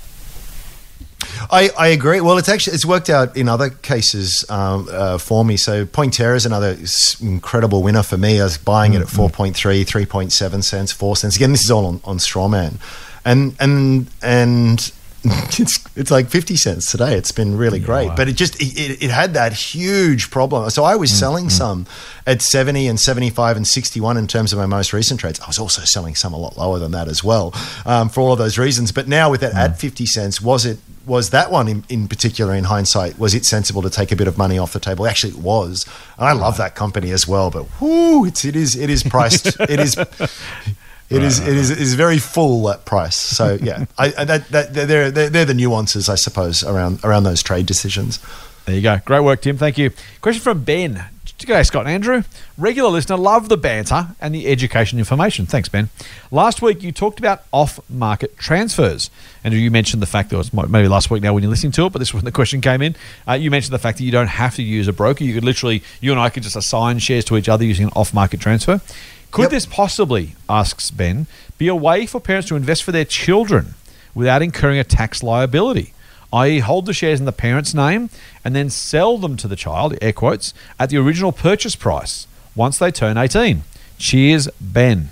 I, 1.51 1.71
I 1.79 1.89
agree. 1.89 2.21
Well, 2.21 2.39
it's 2.39 2.49
actually 2.49 2.75
it's 2.75 2.87
worked 2.87 3.11
out 3.11 3.37
in 3.37 3.49
other 3.49 3.71
cases 3.71 4.45
um, 4.49 4.89
uh, 4.91 5.19
for 5.19 5.45
me. 5.45 5.57
So 5.57 5.85
Pointerra 5.87 6.37
is 6.37 6.47
another 6.47 6.77
incredible 7.21 7.83
winner 7.83 8.03
for 8.03 8.17
me. 8.17 8.41
I 8.41 8.45
was 8.45 8.59
buying 8.59 8.95
it 8.95 9.01
at 9.01 9.09
4.3, 9.09 9.53
3.7 9.55 10.63
cents, 10.63 10.93
4 10.93 11.17
cents. 11.17 11.37
Again, 11.37 11.53
this 11.53 11.65
is 11.65 11.71
all 11.71 11.87
on, 11.87 12.01
on 12.05 12.19
Strawman. 12.19 12.77
And 13.25 13.57
and 13.59 14.07
and 14.23 14.93
it's 15.59 15.79
it's 15.97 16.11
like 16.11 16.29
50 16.29 16.57
cents 16.57 16.91
today. 16.91 17.17
It's 17.17 17.33
been 17.33 17.57
really 17.57 17.79
great. 17.79 18.09
wow. 18.09 18.17
But 18.17 18.29
it 18.29 18.35
just 18.35 18.61
it, 18.61 18.79
it, 18.79 19.03
it 19.05 19.11
had 19.11 19.35
that 19.35 19.55
huge 19.55 20.31
problem. 20.31 20.69
So 20.71 20.85
I 20.85 20.97
was 20.97 21.11
mm, 21.11 21.15
selling 21.15 21.47
mm. 21.47 21.51
some 21.51 21.87
at 22.27 22.43
70 22.43 22.87
and 22.87 23.01
75 23.01 23.57
and 23.57 23.67
61 23.67 24.19
in 24.19 24.27
terms 24.27 24.53
of 24.53 24.59
my 24.59 24.67
most 24.67 24.93
recent 24.93 25.21
trades. 25.21 25.41
I 25.41 25.47
was 25.47 25.59
also 25.59 25.83
selling 25.83 26.15
some 26.15 26.35
a 26.35 26.37
lot 26.37 26.59
lower 26.59 26.79
than 26.79 26.93
that 26.93 27.09
as 27.09 27.25
well 27.25 27.55
um, 27.87 28.11
for 28.11 28.21
all 28.21 28.33
of 28.33 28.39
those 28.39 28.59
reasons. 28.59 28.93
But 28.93 29.09
now 29.09 29.31
with 29.31 29.41
that 29.41 29.55
at 29.55 29.73
mm. 29.73 29.79
50 29.79 30.05
cents, 30.07 30.43
was 30.43 30.67
it 30.67 30.79
was 31.07 31.31
that 31.31 31.51
one 31.51 31.69
in, 31.69 31.85
in 31.89 32.09
particular 32.09 32.55
in 32.55 32.65
hindsight 32.65 33.19
was 33.19 33.35
it 33.35 33.45
sensible 33.45 33.83
to 33.83 33.91
take 33.91 34.11
a 34.11 34.17
bit 34.17 34.27
of 34.27 34.39
money 34.39 34.59
off 34.59 34.73
the 34.73 34.81
table 34.81 35.07
actually 35.07 35.31
it 35.31 35.39
was 35.39 35.85
and 36.19 36.27
i 36.27 36.33
love 36.33 36.57
that 36.57 36.75
company 36.75 37.11
as 37.11 37.29
well 37.29 37.51
but 37.51 37.65
whoo, 37.79 38.25
it's 38.25 38.43
it 38.43 38.57
is 38.57 38.75
it 38.75 38.89
is 38.89 39.03
priced 39.03 39.61
it 39.61 39.81
is 39.81 39.97
it 41.11 41.23
is 41.23 41.41
it 41.41 41.57
is 41.57 41.71
is 41.71 41.95
very 41.95 42.19
full 42.19 42.69
at 42.71 42.85
price 42.85 43.17
so 43.17 43.59
yeah 43.63 43.85
I, 43.99 44.13
I 44.19 44.25
that, 44.25 44.49
that 44.49 44.73
they're, 44.75 45.11
they're 45.11 45.31
they're 45.31 45.45
the 45.45 45.55
nuances 45.55 46.09
i 46.09 46.15
suppose 46.15 46.65
around 46.65 47.01
around 47.05 47.25
those 47.25 47.43
trade 47.43 47.67
decisions 47.67 48.19
There 48.65 48.75
you 48.75 48.81
go. 48.81 48.99
Great 49.05 49.21
work, 49.21 49.43
Tim. 49.43 49.59
Thank 49.59 49.77
you. 49.77 49.91
Question 50.23 50.43
from 50.43 50.65
Ben. 50.65 51.05
G'day, 51.39 51.67
Scott 51.67 51.83
and 51.83 51.91
Andrew. 51.91 52.23
Regular 52.57 52.89
listener, 52.89 53.19
love 53.19 53.51
the 53.51 53.59
banter 53.59 54.07
and 54.23 54.35
the 54.35 54.47
education 54.47 54.99
information. 54.99 55.45
Thanks, 55.45 55.69
Ben. 55.69 55.91
Last 56.31 56.63
week 56.63 56.83
you 56.83 56.91
talked 56.91 57.19
about 57.19 57.43
off-market 57.53 58.39
transfers, 58.39 59.11
and 59.43 59.53
you 59.53 59.71
mentioned 59.71 60.01
the 60.01 60.07
fact 60.07 60.31
that 60.31 60.37
it 60.37 60.39
was 60.39 60.55
maybe 60.71 60.89
last 60.89 61.11
week 61.11 61.23
now 61.23 61.35
when 61.35 61.43
you're 61.43 61.51
listening 61.51 61.73
to 61.73 61.85
it, 61.85 61.93
but 61.93 61.99
this 61.99 62.15
was 62.15 62.23
when 62.23 62.25
the 62.25 62.33
question 62.33 62.63
came 62.63 62.81
in. 62.81 62.97
Uh, 63.29 63.33
you 63.35 63.51
mentioned 63.51 63.75
the 63.75 63.79
fact 63.79 63.99
that 63.99 64.05
you 64.05 64.13
don't 64.13 64.29
have 64.29 64.55
to 64.55 64.63
use 64.63 64.89
a 64.89 64.93
broker. 64.95 65.25
You 65.25 65.35
could 65.35 65.45
literally, 65.45 65.83
you 66.01 66.11
and 66.13 66.21
I 66.21 66.31
could 66.31 66.45
just 66.45 66.57
assign 66.57 67.01
shares 67.01 67.27
to 67.27 67.37
each 67.37 67.51
other 67.51 67.65
using 67.65 67.87
an 67.87 67.93
off-market 67.95 68.41
transfer. 68.41 68.81
Could 69.35 69.43
Yep. 69.43 69.51
this 69.51 69.67
possibly, 69.67 70.37
asks 70.49 70.93
Ben, 70.93 71.27
be 71.59 71.67
a 71.67 71.75
way 71.75 72.07
for 72.07 72.21
parents 72.21 72.49
to 72.51 72.57
invest 72.57 72.85
for 72.85 72.93
their 72.93 73.05
children 73.05 73.75
without 74.15 74.43
incurring 74.43 74.79
a 74.79 74.85
tax 74.85 75.25
liability? 75.25 75.93
i.e., 76.33 76.61
hold 76.61 76.87
the 76.87 76.93
shares 76.93 77.19
in 77.19 77.27
the 77.27 77.33
parent's 77.33 77.75
name 77.75 78.11
and 78.45 78.55
then 78.55 78.71
sell 78.71 79.19
them 79.19 79.37
to 79.37 79.49
the 79.49 79.57
child, 79.57 79.97
air 80.01 80.13
quotes, 80.13 80.55
at 80.79 80.89
the 80.91 80.97
original 80.97 81.33
purchase 81.33 81.75
price 81.75 82.27
once 82.55 82.79
they 82.79 82.93
turn 82.93 83.17
18. 83.19 83.63
Cheers, 83.99 84.49
Ben. 84.61 85.11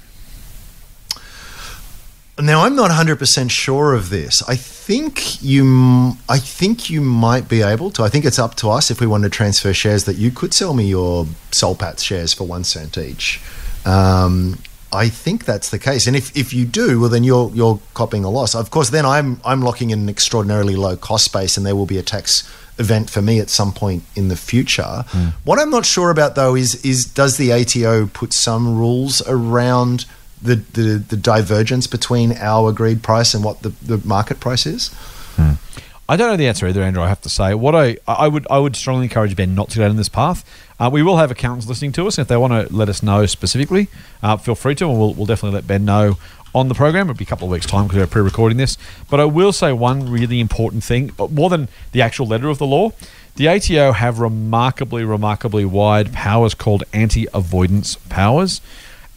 Now 2.38 2.62
I'm 2.64 2.74
not 2.76 2.90
100% 2.92 3.50
sure 3.50 3.92
of 3.92 4.10
this. 4.10 4.40
I 4.48 4.54
think 4.56 5.42
you 5.42 6.16
I 6.28 6.38
think 6.38 6.90
you 6.90 7.00
might 7.00 7.48
be 7.48 7.62
able 7.62 7.90
to. 7.92 8.02
I 8.04 8.08
think 8.08 8.24
it's 8.24 8.38
up 8.38 8.54
to 8.56 8.70
us 8.70 8.90
if 8.90 9.00
we 9.00 9.06
want 9.06 9.24
to 9.24 9.30
transfer 9.30 9.72
shares 9.72 10.04
that 10.04 10.16
you 10.16 10.30
could 10.30 10.54
sell 10.54 10.74
me 10.74 10.86
your 10.86 11.26
Soul 11.50 11.74
Patts 11.74 12.02
shares 12.02 12.32
for 12.32 12.44
1 12.44 12.64
cent 12.64 12.96
each. 12.98 13.40
Um, 13.84 14.58
I 14.92 15.08
think 15.08 15.46
that's 15.46 15.70
the 15.70 15.78
case. 15.78 16.06
And 16.06 16.14
if, 16.14 16.36
if 16.36 16.52
you 16.52 16.66
do, 16.66 17.00
well 17.00 17.08
then 17.08 17.24
you're 17.24 17.50
you're 17.54 17.80
copying 17.94 18.24
a 18.24 18.30
loss. 18.30 18.54
Of 18.54 18.70
course 18.70 18.90
then 18.90 19.06
I'm 19.06 19.40
I'm 19.44 19.62
locking 19.62 19.90
in 19.90 20.00
an 20.00 20.08
extraordinarily 20.08 20.76
low 20.76 20.96
cost 20.96 21.32
base 21.32 21.56
and 21.56 21.64
there 21.64 21.74
will 21.74 21.86
be 21.86 21.98
a 21.98 22.02
tax 22.02 22.48
event 22.78 23.10
for 23.10 23.22
me 23.22 23.38
at 23.40 23.48
some 23.50 23.72
point 23.72 24.02
in 24.16 24.28
the 24.28 24.36
future. 24.36 25.04
What 25.44 25.58
I'm 25.58 25.70
not 25.70 25.86
sure 25.86 26.10
about 26.10 26.34
though 26.34 26.54
is 26.54 26.84
is 26.84 27.04
does 27.04 27.38
the 27.38 27.52
ATO 27.52 28.06
put 28.08 28.32
some 28.32 28.76
rules 28.76 29.22
around 29.26 30.04
the, 30.42 30.56
the, 30.56 30.98
the 31.08 31.16
divergence 31.16 31.86
between 31.86 32.32
our 32.32 32.70
agreed 32.70 33.02
price 33.02 33.32
and 33.32 33.44
what 33.44 33.62
the, 33.62 33.70
the 33.80 33.98
market 34.06 34.40
price 34.40 34.66
is? 34.66 34.90
I 36.08 36.16
don't 36.16 36.30
know 36.30 36.36
the 36.36 36.48
answer 36.48 36.66
either, 36.66 36.82
Andrew. 36.82 37.02
I 37.02 37.08
have 37.08 37.20
to 37.22 37.28
say, 37.28 37.54
what 37.54 37.74
I 37.74 37.96
I 38.06 38.28
would 38.28 38.46
I 38.50 38.58
would 38.58 38.76
strongly 38.76 39.04
encourage 39.04 39.36
Ben 39.36 39.54
not 39.54 39.70
to 39.70 39.78
go 39.78 39.86
down 39.86 39.96
this 39.96 40.08
path. 40.08 40.44
Uh, 40.78 40.90
we 40.92 41.02
will 41.02 41.18
have 41.18 41.30
accountants 41.30 41.68
listening 41.68 41.92
to 41.92 42.06
us, 42.06 42.18
and 42.18 42.24
if 42.24 42.28
they 42.28 42.36
want 42.36 42.52
to 42.68 42.74
let 42.74 42.88
us 42.88 43.02
know 43.02 43.24
specifically, 43.26 43.88
uh, 44.22 44.36
feel 44.36 44.56
free 44.56 44.74
to, 44.74 44.88
and 44.88 44.98
we'll, 44.98 45.14
we'll 45.14 45.26
definitely 45.26 45.54
let 45.54 45.66
Ben 45.66 45.84
know 45.84 46.18
on 46.54 46.68
the 46.68 46.74
program. 46.74 47.08
It'll 47.08 47.18
be 47.18 47.24
a 47.24 47.26
couple 47.26 47.46
of 47.46 47.52
weeks' 47.52 47.66
time 47.66 47.86
because 47.86 47.98
we're 47.98 48.06
pre-recording 48.06 48.58
this. 48.58 48.76
But 49.08 49.20
I 49.20 49.24
will 49.24 49.52
say 49.52 49.72
one 49.72 50.10
really 50.10 50.40
important 50.40 50.84
thing, 50.84 51.12
but 51.16 51.30
more 51.30 51.48
than 51.48 51.68
the 51.92 52.02
actual 52.02 52.26
letter 52.26 52.48
of 52.48 52.58
the 52.58 52.66
law, 52.66 52.90
the 53.36 53.48
ATO 53.48 53.92
have 53.92 54.18
remarkably, 54.18 55.04
remarkably 55.04 55.64
wide 55.64 56.12
powers 56.12 56.54
called 56.54 56.84
anti-avoidance 56.92 57.96
powers. 58.08 58.60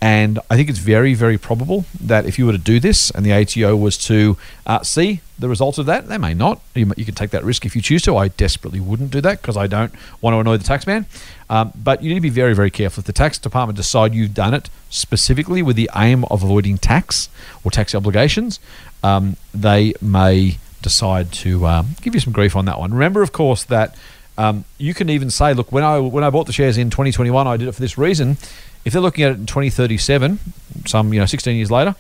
And 0.02 0.40
I 0.50 0.56
think 0.56 0.70
it's 0.70 0.80
very, 0.80 1.14
very 1.14 1.38
probable 1.38 1.86
that 2.00 2.26
if 2.26 2.38
you 2.38 2.46
were 2.46 2.52
to 2.52 2.58
do 2.58 2.80
this 2.80 3.10
and 3.12 3.26
the 3.26 3.34
ATO 3.34 3.76
was 3.76 3.98
to 4.06 4.38
uh, 4.66 4.84
see 4.84 5.22
the 5.40 5.50
result 5.50 5.78
of 5.78 5.86
that, 5.86 6.08
they 6.10 6.18
may 6.18 6.34
not. 6.34 6.62
You, 6.76 6.92
you 6.98 7.06
can 7.06 7.16
take 7.16 7.32
that 7.32 7.44
risk 7.44 7.66
if 7.66 7.76
you 7.76 7.82
choose 7.82 8.04
to. 8.04 8.16
I 8.16 8.28
desperately 8.28 8.80
wouldn't 8.80 9.12
do 9.12 9.22
that 9.22 9.42
because 9.42 9.58
I 9.58 9.68
don't 9.68 9.94
want 10.22 10.36
to 10.36 10.40
annoy 10.40 10.58
the 10.58 10.64
taxman. 10.64 11.06
Um, 11.50 11.72
but 11.76 12.04
you 12.04 12.10
need 12.10 12.16
to 12.16 12.22
be 12.22 12.30
very, 12.30 12.54
very 12.54 12.70
careful. 12.72 13.02
If 13.02 13.06
the 13.06 13.14
tax 13.14 13.38
department 13.38 13.78
decide 13.78 14.14
you've 14.14 14.34
done 14.34 14.54
it 14.54 14.70
specifically 14.90 15.62
with 15.62 15.76
the 15.76 15.90
aim 15.96 16.26
of 16.26 16.44
avoiding 16.44 16.78
tax 16.78 17.30
or 17.64 17.72
tax 17.72 17.96
obligations, 17.96 18.60
um, 19.04 19.38
they 19.54 19.94
may 20.02 20.58
decide 20.82 21.32
to 21.32 21.66
um, 21.66 21.96
give 22.02 22.14
you 22.14 22.20
some 22.20 22.34
grief 22.34 22.56
on 22.56 22.66
that 22.66 22.80
one. 22.80 22.94
Remember, 22.94 23.22
of 23.22 23.32
course, 23.32 23.64
that 23.64 23.96
um, 24.38 24.66
you 24.78 24.94
can 24.94 25.10
even 25.10 25.30
say, 25.30 25.54
look, 25.54 25.72
when 25.72 25.84
I 25.84 26.00
when 26.00 26.24
I 26.24 26.30
bought 26.30 26.48
the 26.48 26.54
shares 26.54 26.78
in 26.78 26.90
2021, 26.90 27.48
I 27.48 27.58
did 27.58 27.68
it 27.68 27.72
for 27.72 27.82
this 27.82 27.98
reason. 27.98 28.38
If 28.86 28.94
they're 28.94 29.02
looking 29.02 29.24
at 29.24 29.32
it 29.32 29.40
in 29.40 29.46
2037, 29.46 30.40
some 30.86 31.14
you 31.14 31.20
know 31.20 31.26
16 31.26 31.56
years 31.56 31.72
later, 31.72 31.96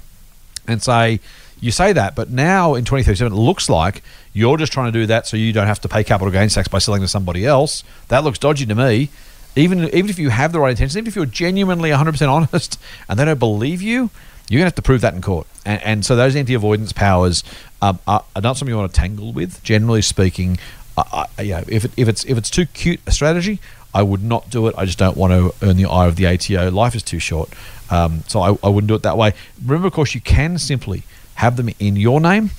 and 0.68 0.82
say 0.82 1.20
you 1.60 1.72
say 1.72 1.94
that, 1.94 2.16
but 2.16 2.30
now 2.30 2.76
in 2.76 2.84
2037 2.86 3.34
it 3.34 3.36
looks 3.36 3.70
like 3.70 4.04
you're 4.34 4.58
just 4.58 4.72
trying 4.72 4.92
to 4.92 5.00
do 5.00 5.06
that 5.08 5.26
so 5.26 5.38
you 5.38 5.54
don't 5.54 5.68
have 5.68 5.82
to 5.82 5.88
pay 5.88 6.04
capital 6.04 6.32
gains 6.32 6.54
tax 6.54 6.68
by 6.68 6.78
selling 6.78 7.02
to 7.02 7.08
somebody 7.08 7.46
else. 7.46 7.84
That 8.10 8.24
looks 8.24 8.40
dodgy 8.40 8.66
to 8.66 8.76
me. 8.76 9.10
Even 9.56 9.86
even 9.86 10.10
if 10.10 10.20
you 10.20 10.30
have 10.30 10.52
the 10.52 10.60
right 10.60 10.72
intentions, 10.72 10.98
even 10.98 11.08
if 11.08 11.16
you're 11.16 11.26
genuinely 11.26 11.90
100% 11.90 12.30
honest 12.54 12.80
and 13.10 13.18
they 13.18 13.26
don't 13.26 13.40
believe 13.40 13.82
you, 13.82 14.10
you're 14.50 14.60
going 14.60 14.66
to 14.66 14.66
have 14.66 14.76
to 14.76 14.82
prove 14.82 15.02
that 15.02 15.14
in 15.14 15.22
court. 15.22 15.48
And, 15.66 15.82
and 15.82 16.06
so 16.06 16.16
those 16.16 16.36
anti-avoidance 16.36 16.94
powers 16.94 17.44
um, 17.82 18.00
are, 18.08 18.24
are 18.36 18.42
not 18.42 18.58
something 18.58 18.74
you 18.74 18.78
want 18.78 18.94
to 18.94 19.00
tangle 19.00 19.32
with. 19.32 19.64
Generally 19.64 20.04
speaking, 20.04 20.60
I, 20.98 21.26
you 21.40 21.52
know, 21.52 21.64
if 21.68 21.86
it, 21.86 21.92
if 21.98 22.08
it's 22.08 22.26
if 22.26 22.38
it's 22.38 22.50
too 22.50 22.66
cute 22.68 23.00
a 23.08 23.12
strategy, 23.12 23.60
I 23.96 24.04
would 24.04 24.22
not 24.22 24.50
do 24.50 24.68
it. 24.68 24.76
I 24.78 24.84
just 24.84 24.98
don't 25.00 25.16
want 25.16 25.32
to 25.32 25.66
earn 25.66 25.78
the 25.78 25.86
ire 25.86 26.10
of 26.10 26.18
the 26.18 26.28
ATO. 26.28 26.70
Life 26.70 26.96
is 26.96 27.02
too 27.02 27.18
short, 27.18 27.50
um, 27.90 28.24
so 28.28 28.42
I, 28.42 28.50
I 28.62 28.68
wouldn't 28.68 28.90
do 28.90 28.96
it 28.96 29.04
that 29.04 29.18
way. 29.18 29.34
Remember, 29.64 29.88
of 29.88 29.94
course, 29.94 30.14
you 30.14 30.20
can 30.20 30.58
simply 30.58 31.04
have 31.36 31.56
them 31.56 31.70
in 31.80 31.96
your 31.96 32.20
name 32.20 32.52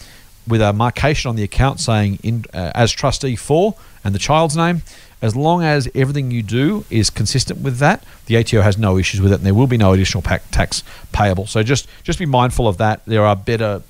with 0.49 0.63
a 0.63 0.73
marcation 0.73 1.29
on 1.29 1.37
the 1.37 1.43
account 1.43 1.79
saying 1.79 2.19
in 2.23 2.47
uh, 2.55 2.73
as 2.75 2.91
trustee 2.91 3.37
for 3.37 3.75
and 4.03 4.15
the 4.15 4.19
child's 4.19 4.57
name. 4.57 4.81
As 5.21 5.37
long 5.37 5.63
as 5.63 5.89
everything 5.95 6.31
you 6.31 6.43
do 6.43 6.85
is 6.89 7.11
consistent 7.11 7.61
with 7.61 7.79
that, 7.79 8.05
the 8.27 8.37
ATO 8.39 8.63
has 8.63 8.79
no 8.79 8.97
issues 8.97 9.21
with 9.21 9.33
it, 9.33 9.37
and 9.37 9.45
there 9.45 9.55
will 9.55 9.67
be 9.67 9.79
no 9.79 9.93
additional 9.93 10.23
tax 10.23 10.83
payable. 11.13 11.47
So 11.47 11.63
just 11.63 11.87
just 12.03 12.19
be 12.19 12.27
mindful 12.27 12.67
of 12.67 12.79
that. 12.79 13.05
There 13.05 13.25
are 13.27 13.37
better, 13.37 13.83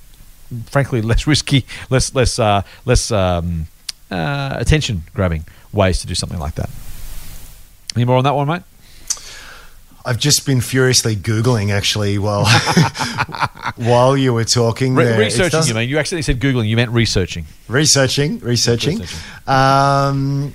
frankly, 0.66 1.00
less 1.12 1.28
risky, 1.28 1.64
less 1.90 2.12
less 2.12 2.40
uh, 2.40 2.62
less 2.84 3.12
um, 3.12 3.66
uh, 4.10 4.56
attention 4.58 5.04
grabbing 5.14 5.44
ways 5.72 6.00
to 6.00 6.08
do 6.08 6.14
something 6.16 6.40
like 6.40 6.56
that. 6.56 6.70
Any 7.96 8.04
more 8.04 8.16
on 8.16 8.24
that 8.24 8.34
one, 8.34 8.46
mate? 8.46 8.62
I've 10.04 10.18
just 10.20 10.46
been 10.46 10.60
furiously 10.60 11.16
googling 11.16 11.72
actually 11.72 12.16
while 12.18 12.46
while 13.76 14.16
you 14.16 14.32
were 14.32 14.44
talking. 14.44 14.94
Re- 14.94 15.04
there. 15.04 15.18
Researching, 15.18 15.64
you 15.64 15.74
mean? 15.74 15.88
You 15.88 15.98
actually 15.98 16.22
said 16.22 16.38
googling. 16.38 16.68
You 16.68 16.76
meant 16.76 16.92
researching. 16.92 17.46
researching, 17.66 18.38
researching. 18.38 18.98
Researching. 19.00 19.52
Um, 19.52 20.54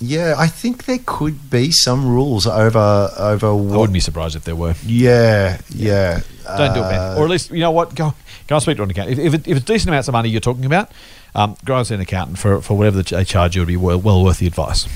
Yeah, 0.00 0.34
I 0.38 0.46
think 0.46 0.86
there 0.86 1.00
could 1.04 1.50
be 1.50 1.70
some 1.70 2.06
rules 2.08 2.46
over 2.46 3.10
over 3.18 3.48
I 3.48 3.52
wouldn't 3.52 3.92
be 3.92 4.00
surprised 4.00 4.36
if 4.36 4.44
there 4.44 4.56
were. 4.56 4.74
Yeah, 4.86 5.60
yeah. 5.68 6.20
Don't 6.44 6.74
do 6.74 6.80
it, 6.80 6.84
Uh, 6.84 6.90
man. 6.90 7.18
Or 7.18 7.24
at 7.24 7.30
least, 7.30 7.50
you 7.50 7.60
know 7.60 7.70
what? 7.72 7.94
Go, 7.94 8.14
go 8.48 8.56
and 8.56 8.62
speak 8.62 8.78
to 8.78 8.82
an 8.84 8.90
accountant. 8.90 9.18
If, 9.18 9.26
if, 9.26 9.34
it, 9.34 9.48
if 9.48 9.56
it's 9.58 9.66
decent 9.66 9.90
amounts 9.90 10.08
of 10.08 10.12
money 10.12 10.28
you're 10.30 10.40
talking 10.40 10.64
about, 10.64 10.90
um, 11.34 11.56
go 11.64 11.76
and 11.76 11.86
see 11.86 11.94
an 11.94 12.00
accountant 12.00 12.38
for, 12.38 12.60
for 12.62 12.76
whatever 12.76 13.02
they 13.02 13.24
charge 13.24 13.54
you. 13.54 13.62
It'll 13.62 13.68
be 13.68 13.76
well, 13.76 14.00
well 14.00 14.24
worth 14.24 14.38
the 14.38 14.46
advice. 14.46 14.88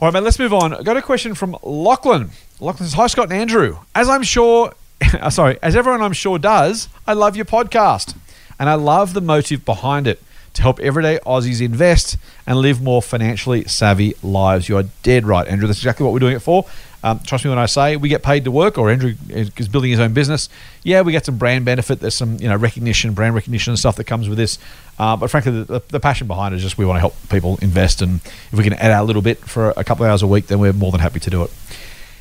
All 0.00 0.06
right, 0.06 0.14
man, 0.14 0.24
let's 0.24 0.38
move 0.38 0.54
on. 0.54 0.72
I 0.72 0.82
got 0.82 0.96
a 0.96 1.02
question 1.02 1.34
from 1.34 1.58
Lachlan. 1.62 2.30
Lachlan 2.58 2.88
says, 2.88 2.94
Hi, 2.94 3.06
Scott 3.06 3.24
and 3.24 3.34
Andrew. 3.34 3.80
As 3.94 4.08
I'm 4.08 4.22
sure, 4.22 4.72
uh, 5.20 5.28
sorry, 5.28 5.58
as 5.62 5.76
everyone 5.76 6.00
I'm 6.00 6.14
sure 6.14 6.38
does, 6.38 6.88
I 7.06 7.12
love 7.12 7.36
your 7.36 7.44
podcast. 7.44 8.16
And 8.58 8.70
I 8.70 8.76
love 8.76 9.12
the 9.12 9.20
motive 9.20 9.66
behind 9.66 10.06
it 10.06 10.22
to 10.54 10.62
help 10.62 10.80
everyday 10.80 11.18
Aussies 11.26 11.60
invest 11.60 12.16
and 12.46 12.56
live 12.56 12.80
more 12.80 13.02
financially 13.02 13.64
savvy 13.64 14.14
lives. 14.22 14.70
You 14.70 14.78
are 14.78 14.84
dead 15.02 15.26
right, 15.26 15.46
Andrew. 15.46 15.66
That's 15.66 15.80
exactly 15.80 16.04
what 16.04 16.14
we're 16.14 16.18
doing 16.18 16.36
it 16.36 16.40
for. 16.40 16.64
Um, 17.02 17.18
trust 17.20 17.44
me 17.44 17.50
when 17.50 17.58
I 17.58 17.66
say 17.66 17.96
we 17.96 18.08
get 18.08 18.22
paid 18.22 18.44
to 18.44 18.50
work, 18.50 18.76
or 18.76 18.90
Andrew 18.90 19.14
is 19.28 19.68
building 19.68 19.90
his 19.90 20.00
own 20.00 20.12
business. 20.12 20.48
Yeah, 20.82 21.00
we 21.00 21.12
get 21.12 21.24
some 21.24 21.38
brand 21.38 21.64
benefit. 21.64 22.00
There's 22.00 22.14
some 22.14 22.36
you 22.38 22.48
know 22.48 22.56
recognition, 22.56 23.14
brand 23.14 23.34
recognition, 23.34 23.70
and 23.70 23.78
stuff 23.78 23.96
that 23.96 24.04
comes 24.04 24.28
with 24.28 24.36
this. 24.36 24.58
Uh, 24.98 25.16
but 25.16 25.30
frankly, 25.30 25.62
the, 25.62 25.82
the 25.88 26.00
passion 26.00 26.26
behind 26.26 26.54
it 26.54 26.58
is 26.58 26.62
just 26.62 26.76
we 26.76 26.84
want 26.84 26.96
to 26.96 27.00
help 27.00 27.14
people 27.30 27.58
invest, 27.62 28.02
and 28.02 28.16
if 28.52 28.54
we 28.54 28.64
can 28.64 28.74
add 28.74 28.90
our 28.90 29.04
little 29.04 29.22
bit 29.22 29.38
for 29.38 29.70
a 29.76 29.84
couple 29.84 30.04
of 30.04 30.10
hours 30.10 30.22
a 30.22 30.26
week, 30.26 30.48
then 30.48 30.58
we're 30.58 30.74
more 30.74 30.92
than 30.92 31.00
happy 31.00 31.20
to 31.20 31.30
do 31.30 31.42
it. 31.42 31.50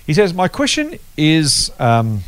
He 0.09 0.13
says, 0.13 0.33
My 0.33 0.48
question 0.48 0.98
is 1.17 1.71
um, 1.77 2.21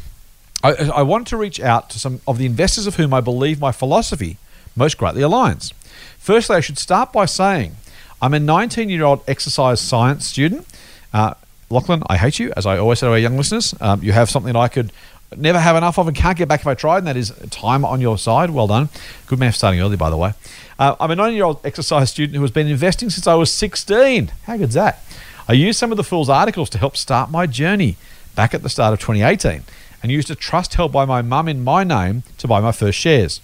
I, 0.64 0.74
I 0.94 1.02
want 1.02 1.28
to 1.28 1.38
reach 1.38 1.60
out 1.60 1.90
to 1.92 2.00
some 2.00 2.22
of 2.28 2.38
the 2.38 2.46
investors 2.46 2.86
of 2.86 2.98
whom 2.98 3.14
I 3.14 3.22
believe 3.22 3.60
my 3.60 3.72
philosophy 3.72 4.38
most 4.76 4.98
greatly 4.98 5.22
aligns. 5.22 5.74
Firstly, 6.20 6.58
I 6.58 6.60
should 6.60 6.78
start 6.78 7.12
by 7.12 7.26
saying 7.26 7.76
I'm 8.22 8.34
a 8.36 8.40
19 8.40 8.90
year 8.90 9.04
old 9.04 9.24
exercise 9.28 9.82
science 9.82 10.28
student. 10.28 10.68
Uh, 11.12 11.34
Lachlan, 11.72 12.04
I 12.08 12.18
hate 12.18 12.40
you, 12.40 12.52
as 12.56 12.66
I 12.66 12.78
always 12.78 13.00
say 13.00 13.08
to 13.08 13.12
our 13.12 13.18
young 13.18 13.38
listeners. 13.38 13.74
Um, 13.82 14.04
you 14.04 14.12
have 14.12 14.30
something 14.30 14.56
I 14.56 14.68
could 14.68 14.92
never 15.36 15.60
have 15.60 15.76
enough 15.76 15.98
of 15.98 16.08
and 16.08 16.16
can't 16.16 16.38
get 16.38 16.48
back 16.48 16.62
if 16.62 16.68
I 16.68 16.74
tried, 16.74 17.00
and 17.00 17.08
that 17.08 17.18
is 17.18 17.32
time 17.50 17.86
on 17.86 18.02
your 18.02 18.18
side. 18.18 18.50
Well 18.50 18.68
done. 18.68 18.90
Good 19.28 19.40
man 19.40 19.52
for 19.52 19.58
starting 19.58 19.80
early, 19.80 19.98
by 19.98 20.10
the 20.10 20.18
way. 20.18 20.34
Uh, 20.78 20.96
I'm 21.00 21.12
a 21.12 21.16
19 21.16 21.36
year 21.36 21.46
old 21.46 21.66
exercise 21.66 22.10
student 22.10 22.36
who 22.36 22.42
has 22.42 22.52
been 22.52 22.68
investing 22.68 23.10
since 23.10 23.28
I 23.28 23.36
was 23.36 23.52
16. 23.52 24.32
How 24.44 24.58
good's 24.58 24.74
that? 24.74 25.04
I 25.48 25.54
used 25.54 25.80
some 25.80 25.92
of 25.92 25.98
the 25.98 26.04
Fool's 26.04 26.30
articles 26.30 26.70
to 26.72 26.78
help 26.78 26.98
start 26.98 27.32
my 27.32 27.48
journey 27.48 27.98
back 28.36 28.54
at 28.54 28.64
the 28.64 28.70
start 28.70 28.94
of 28.94 29.00
2018 29.00 29.64
and 30.02 30.12
used 30.12 30.32
a 30.32 30.36
trust 30.36 30.74
held 30.76 30.92
by 30.92 31.06
my 31.06 31.22
mum 31.22 31.48
in 31.48 31.64
my 31.64 31.84
name 31.84 32.24
to 32.38 32.48
buy 32.48 32.60
my 32.60 32.72
first 32.72 32.98
shares. 32.98 33.42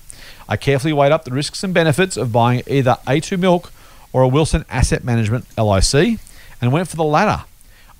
I 0.49 0.57
carefully 0.57 0.93
weighed 0.93 1.11
up 1.11 1.25
the 1.25 1.31
risks 1.31 1.63
and 1.63 1.73
benefits 1.73 2.17
of 2.17 2.31
buying 2.31 2.63
either 2.67 2.97
A2 3.05 3.37
Milk 3.39 3.71
or 4.13 4.21
a 4.21 4.27
Wilson 4.27 4.65
Asset 4.69 5.03
Management 5.03 5.45
LIC 5.57 6.19
and 6.61 6.71
went 6.71 6.87
for 6.87 6.95
the 6.95 7.03
latter, 7.03 7.45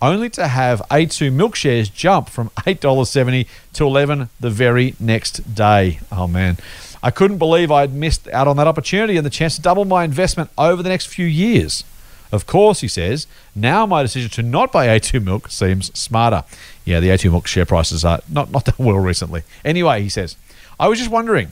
only 0.02 0.30
to 0.32 0.48
have 0.48 0.82
A2 0.90 1.32
Milk 1.32 1.56
shares 1.56 1.90
jump 1.90 2.30
from 2.30 2.50
$8.70 2.52 3.48
to 3.74 3.86
11 3.86 4.30
the 4.40 4.50
very 4.50 4.96
next 5.00 5.56
day. 5.56 6.00
Oh 6.12 6.28
man. 6.28 6.58
I 7.04 7.12
couldn't 7.12 7.38
believe 7.38 7.72
I'd 7.72 7.94
missed 7.94 8.28
out 8.30 8.48
on 8.48 8.58
that 8.58 8.68
opportunity 8.68 9.18
and 9.18 9.26
the 9.26 9.30
chance 9.30 9.56
to 9.56 9.62
double 9.62 9.86
my 9.86 10.04
investment 10.04 10.50
over 10.58 10.82
the 10.82 10.90
next 10.90 11.08
few 11.08 11.26
years. 11.26 11.84
Of 12.32 12.46
course, 12.46 12.82
he 12.82 12.88
says, 12.88 13.28
now 13.56 13.86
my 13.86 14.02
decision 14.02 14.30
to 14.32 14.44
not 14.44 14.72
buy 14.72 14.88
A2 14.88 15.24
Milk 15.24 15.50
seems 15.50 15.98
smarter. 15.98 16.44
Yeah, 16.84 17.00
the 17.00 17.10
A2 17.10 17.32
Milk 17.32 17.48
share 17.48 17.66
prices 17.66 18.04
are 18.04 18.20
not, 18.28 18.52
not 18.52 18.66
that 18.66 18.78
well 18.80 18.98
recently. 18.98 19.44
Anyway, 19.64 20.02
he 20.02 20.10
says, 20.10 20.36
I 20.80 20.88
was 20.88 21.00
just 21.00 21.12
wondering 21.12 21.50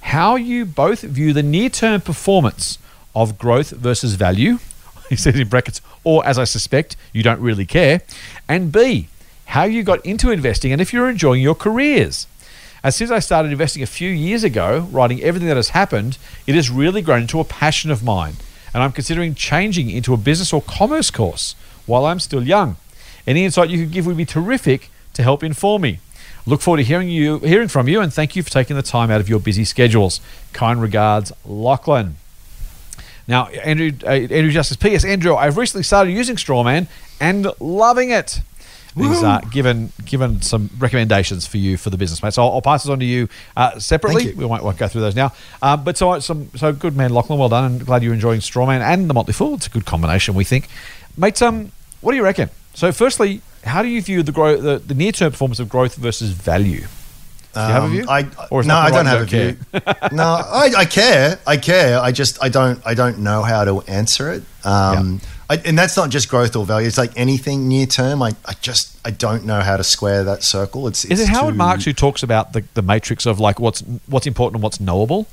how 0.00 0.36
you 0.36 0.64
both 0.64 1.02
view 1.02 1.32
the 1.32 1.42
near 1.42 1.68
term 1.68 2.00
performance 2.00 2.78
of 3.14 3.38
growth 3.38 3.70
versus 3.70 4.14
value. 4.14 4.58
He 5.14 5.20
says 5.22 5.38
in 5.38 5.48
brackets, 5.48 5.80
or 6.02 6.26
as 6.26 6.38
I 6.38 6.44
suspect, 6.44 6.96
you 7.12 7.22
don't 7.22 7.40
really 7.40 7.66
care. 7.66 8.02
And 8.48 8.72
B, 8.72 9.08
how 9.46 9.64
you 9.64 9.82
got 9.82 10.04
into 10.04 10.30
investing 10.30 10.72
and 10.72 10.80
if 10.80 10.92
you're 10.92 11.08
enjoying 11.08 11.42
your 11.42 11.54
careers. 11.54 12.26
As 12.82 12.96
since 12.96 13.10
I 13.10 13.18
started 13.18 13.50
investing 13.52 13.82
a 13.82 13.86
few 13.86 14.10
years 14.10 14.44
ago, 14.44 14.88
writing 14.90 15.22
everything 15.22 15.48
that 15.48 15.56
has 15.56 15.70
happened, 15.70 16.18
it 16.46 16.54
has 16.54 16.68
really 16.68 17.00
grown 17.00 17.22
into 17.22 17.40
a 17.40 17.44
passion 17.44 17.90
of 17.90 18.04
mine. 18.04 18.34
And 18.74 18.82
I'm 18.82 18.92
considering 18.92 19.34
changing 19.34 19.88
into 19.88 20.12
a 20.12 20.18
business 20.18 20.52
or 20.52 20.60
commerce 20.60 21.10
course 21.10 21.54
while 21.86 22.04
I'm 22.04 22.20
still 22.20 22.42
young. 22.42 22.76
Any 23.26 23.44
insight 23.44 23.70
you 23.70 23.78
could 23.78 23.92
give 23.92 24.06
would 24.06 24.16
be 24.16 24.26
terrific 24.26 24.90
to 25.14 25.22
help 25.22 25.42
inform 25.42 25.82
me. 25.82 26.00
Look 26.46 26.60
forward 26.60 26.78
to 26.78 26.84
hearing 26.84 27.08
you 27.08 27.38
hearing 27.38 27.68
from 27.68 27.88
you 27.88 28.00
and 28.00 28.12
thank 28.12 28.36
you 28.36 28.42
for 28.42 28.50
taking 28.50 28.76
the 28.76 28.82
time 28.82 29.10
out 29.10 29.20
of 29.20 29.28
your 29.28 29.40
busy 29.40 29.64
schedules. 29.64 30.20
Kind 30.52 30.82
regards, 30.82 31.32
Lachlan. 31.46 32.16
Now, 33.26 33.46
Andrew, 33.46 33.92
uh, 34.04 34.10
Andrew 34.10 34.50
Justice, 34.50 34.76
P.S. 34.76 35.04
Andrew, 35.04 35.34
I've 35.34 35.56
recently 35.56 35.82
started 35.82 36.12
using 36.12 36.36
Strawman 36.36 36.88
and 37.20 37.48
loving 37.60 38.10
it. 38.10 38.40
He's 38.96 39.24
uh, 39.24 39.40
given 39.50 39.90
given 40.04 40.40
some 40.40 40.70
recommendations 40.78 41.48
for 41.48 41.56
you 41.56 41.76
for 41.76 41.90
the 41.90 41.96
business, 41.96 42.22
mate. 42.22 42.32
So 42.32 42.44
I'll, 42.44 42.52
I'll 42.52 42.62
pass 42.62 42.84
this 42.84 42.90
on 42.90 43.00
to 43.00 43.04
you 43.04 43.28
uh, 43.56 43.76
separately. 43.80 44.26
You. 44.26 44.36
We 44.36 44.44
won't, 44.44 44.62
won't 44.62 44.78
go 44.78 44.86
through 44.86 45.00
those 45.00 45.16
now. 45.16 45.32
Uh, 45.60 45.76
but 45.76 45.96
so 45.96 46.20
some 46.20 46.48
so 46.54 46.72
good 46.72 46.96
man, 46.96 47.12
Lachlan. 47.12 47.40
Well 47.40 47.48
done, 47.48 47.64
and 47.64 47.84
glad 47.84 48.04
you're 48.04 48.14
enjoying 48.14 48.38
Strawman 48.38 48.80
and 48.80 49.10
the 49.10 49.14
Motley 49.14 49.32
Fool. 49.32 49.54
It's 49.54 49.66
a 49.66 49.70
good 49.70 49.84
combination, 49.84 50.34
we 50.34 50.44
think, 50.44 50.68
mate. 51.16 51.42
Um, 51.42 51.72
what 52.02 52.12
do 52.12 52.16
you 52.16 52.22
reckon? 52.22 52.50
So, 52.74 52.92
firstly, 52.92 53.40
how 53.64 53.82
do 53.82 53.88
you 53.88 54.00
view 54.00 54.22
the 54.22 54.30
growth, 54.30 54.62
the, 54.62 54.78
the 54.78 54.94
near 54.94 55.10
term 55.10 55.32
performance 55.32 55.58
of 55.58 55.68
growth 55.68 55.96
versus 55.96 56.30
value? 56.30 56.86
Do 57.54 57.60
you 57.60 57.66
have 57.66 57.82
a 57.82 57.86
Um, 57.86 57.92
view? 57.92 58.04
I, 58.08 58.26
Or 58.50 58.62
no, 58.64 58.76
I 58.76 58.90
don't 58.90 59.06
have 59.06 59.22
a 59.22 59.24
view. 59.24 59.56
no, 60.12 60.24
I, 60.24 60.72
I 60.78 60.84
care. 60.84 61.38
I 61.46 61.56
care. 61.56 62.00
I 62.00 62.12
just 62.12 62.42
I 62.42 62.48
don't 62.48 62.80
I 62.84 62.94
don't 62.94 63.18
know 63.20 63.42
how 63.42 63.64
to 63.64 63.80
answer 63.82 64.32
it. 64.32 64.42
Um, 64.64 65.20
I, 65.48 65.56
and 65.56 65.78
that's 65.78 65.96
not 65.96 66.08
just 66.10 66.28
growth 66.28 66.56
or 66.56 66.64
value. 66.64 66.86
It's 66.88 66.96
like 66.98 67.12
anything 67.16 67.68
near 67.68 67.86
term. 67.86 68.22
I, 68.22 68.32
I 68.46 68.54
just 68.60 68.98
I 69.04 69.10
don't 69.10 69.44
know 69.44 69.60
how 69.60 69.76
to 69.76 69.84
square 69.84 70.24
that 70.24 70.42
circle. 70.42 70.88
It's, 70.88 71.04
Is 71.04 71.20
it's 71.20 71.28
it 71.28 71.32
Howard 71.32 71.54
too- 71.54 71.58
Marks 71.58 71.84
who 71.84 71.92
talks 71.92 72.22
about 72.22 72.54
the, 72.54 72.64
the 72.74 72.82
matrix 72.82 73.26
of 73.26 73.38
like 73.40 73.60
what's 73.60 73.80
what's 74.06 74.26
important 74.26 74.56
and 74.56 74.62
what's 74.62 74.80
knowable? 74.80 75.26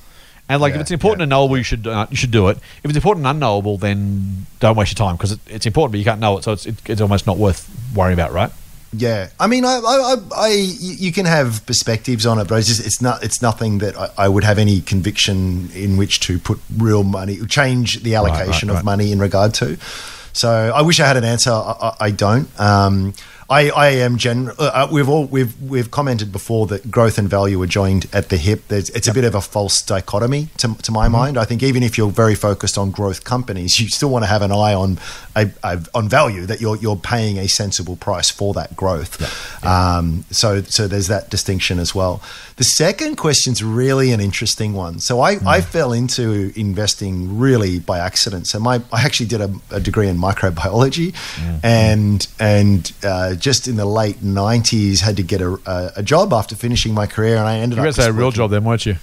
And 0.49 0.61
like 0.61 0.73
if 0.75 0.81
it's 0.81 0.91
important 0.91 1.19
yeah. 1.19 1.23
and 1.23 1.29
knowable, 1.29 1.57
you 1.57 1.63
should 1.63 1.87
uh, 1.87 2.07
you 2.09 2.17
should 2.17 2.31
do 2.31 2.49
it. 2.49 2.57
If 2.83 2.89
it's 2.89 2.95
important 2.97 3.25
and 3.25 3.31
unknowable, 3.35 3.77
then 3.77 4.45
don't 4.59 4.75
waste 4.75 4.91
your 4.91 5.07
time 5.07 5.15
because 5.15 5.31
it, 5.31 5.39
it's 5.47 5.65
important, 5.65 5.93
but 5.93 5.99
you 5.99 6.03
can't 6.05 6.19
know 6.19 6.37
it, 6.37 6.43
so 6.43 6.51
it's 6.51 6.65
it, 6.65 6.75
it's 6.89 6.99
almost 6.99 7.25
not 7.25 7.37
worth 7.37 7.69
worrying 7.95 8.19
about, 8.19 8.33
right? 8.33 8.51
Yeah, 8.93 9.29
I 9.39 9.47
mean, 9.47 9.63
I, 9.63 9.77
I, 9.77 10.15
I, 10.15 10.15
I 10.35 10.47
you 10.49 11.13
can 11.13 11.25
have 11.25 11.65
perspectives 11.65 12.25
on 12.25 12.39
it, 12.39 12.49
but 12.49 12.55
it's 12.55 12.67
just 12.67 12.85
it's 12.85 13.01
not 13.01 13.23
it's 13.23 13.41
nothing 13.41 13.77
that 13.77 13.95
I, 13.97 14.09
I 14.17 14.27
would 14.27 14.43
have 14.43 14.57
any 14.57 14.81
conviction 14.81 15.71
in 15.73 15.95
which 15.95 16.19
to 16.21 16.39
put 16.39 16.59
real 16.75 17.03
money, 17.03 17.37
change 17.47 18.03
the 18.03 18.13
right, 18.13 18.17
allocation 18.17 18.67
right. 18.67 18.77
of 18.77 18.83
money 18.83 19.13
in 19.13 19.19
regard 19.19 19.53
to. 19.55 19.77
So 20.33 20.49
I 20.49 20.81
wish 20.81 20.99
I 20.99 21.07
had 21.07 21.15
an 21.15 21.23
answer. 21.23 21.51
I, 21.51 21.75
I, 21.81 21.95
I 22.01 22.11
don't. 22.11 22.59
Um, 22.59 23.13
I, 23.51 23.69
I 23.69 23.87
am 23.89 24.17
gen. 24.17 24.49
Uh, 24.57 24.87
we've 24.89 25.09
all 25.09 25.25
we've 25.25 25.61
we've 25.61 25.91
commented 25.91 26.31
before 26.31 26.67
that 26.67 26.89
growth 26.89 27.17
and 27.17 27.29
value 27.29 27.61
are 27.61 27.67
joined 27.67 28.07
at 28.13 28.29
the 28.29 28.37
hip. 28.37 28.69
There's, 28.69 28.89
it's 28.91 29.09
a 29.09 29.13
bit 29.13 29.25
of 29.25 29.35
a 29.35 29.41
false 29.41 29.81
dichotomy 29.81 30.47
to, 30.59 30.73
to 30.75 30.91
my 30.93 31.09
mind. 31.09 31.37
I 31.37 31.43
think 31.43 31.61
even 31.61 31.83
if 31.83 31.97
you're 31.97 32.11
very 32.11 32.33
focused 32.33 32.77
on 32.77 32.91
growth 32.91 33.25
companies, 33.25 33.77
you 33.77 33.89
still 33.89 34.09
want 34.09 34.23
to 34.23 34.27
have 34.27 34.41
an 34.41 34.53
eye 34.53 34.73
on 34.73 34.99
a, 35.35 35.49
a, 35.65 35.83
on 35.93 36.07
value 36.07 36.45
that 36.45 36.61
you're 36.61 36.77
you're 36.77 36.95
paying 36.95 37.37
a 37.39 37.49
sensible 37.49 37.97
price 37.97 38.29
for 38.29 38.53
that 38.53 38.73
growth. 38.77 39.19
Um, 39.65 40.23
so 40.31 40.61
so 40.61 40.87
there's 40.87 41.07
that 41.07 41.29
distinction 41.29 41.77
as 41.77 41.93
well. 41.93 42.23
The 42.55 42.63
second 42.63 43.17
question's 43.17 43.61
really 43.61 44.13
an 44.13 44.21
interesting 44.21 44.73
one. 44.73 44.99
So 44.99 45.19
I, 45.19 45.39
I 45.45 45.61
fell 45.61 45.91
into 45.91 46.53
investing 46.55 47.37
really 47.37 47.79
by 47.79 47.99
accident. 47.99 48.47
So 48.47 48.59
my 48.59 48.81
I 48.93 49.03
actually 49.03 49.25
did 49.25 49.41
a, 49.41 49.53
a 49.71 49.79
degree 49.81 50.07
in 50.07 50.17
microbiology, 50.17 51.15
and 51.63 52.25
and 52.39 52.91
uh, 53.03 53.35
just 53.41 53.67
in 53.67 53.75
the 53.75 53.85
late 53.85 54.21
'90s 54.21 54.99
had 55.01 55.17
to 55.17 55.23
get 55.23 55.41
a, 55.41 55.53
a, 55.65 55.91
a 55.97 56.03
job 56.03 56.31
after 56.31 56.55
finishing 56.55 56.93
my 56.93 57.07
career, 57.07 57.35
and 57.37 57.47
I 57.47 57.57
ended 57.57 57.77
You 57.77 57.83
up 57.83 57.87
guys 57.87 57.97
had 57.97 58.09
a 58.09 58.13
real 58.13 58.31
job 58.31 58.51
then, 58.51 58.63
weren't 58.63 58.85
you? 58.85 58.95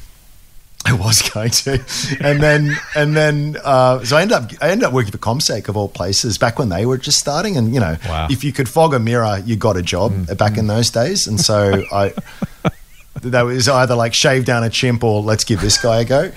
I 0.87 0.93
was 0.95 1.21
going 1.31 1.51
to, 1.51 1.85
and 2.21 2.41
then 2.41 2.73
and 2.95 3.15
then 3.15 3.57
uh, 3.65 4.03
so 4.05 4.17
I 4.17 4.23
ended 4.23 4.37
up 4.39 4.51
I 4.63 4.71
ended 4.71 4.85
up 4.87 4.93
working 4.95 5.11
for 5.13 5.19
CommSec 5.19 5.69
of 5.69 5.77
all 5.77 5.89
places 5.89 6.39
back 6.39 6.59
when 6.59 6.69
they 6.69 6.87
were 6.87 6.97
just 6.97 7.19
starting, 7.19 7.57
and 7.57 7.75
you 7.75 7.81
know 7.81 7.97
Wow. 8.07 8.29
if 8.31 8.45
you 8.45 8.53
could 8.53 8.69
fog 8.69 8.95
a 8.95 8.99
mirror, 9.01 9.43
you 9.45 9.57
got 9.57 9.77
a 9.77 9.83
job 9.83 10.13
back 10.39 10.57
in 10.57 10.69
those 10.69 10.91
days, 10.91 11.27
and 11.27 11.39
so 11.41 11.85
I. 11.93 12.15
That 13.23 13.43
was 13.43 13.69
either 13.69 13.97
like 13.97 14.15
shave 14.15 14.45
down 14.45 14.63
a 14.63 14.71
chimp 14.71 15.03
or 15.03 15.21
let's 15.23 15.43
give 15.43 15.61
this 15.61 15.77
guy 15.77 16.03
a 16.03 16.05
go, 16.05 16.31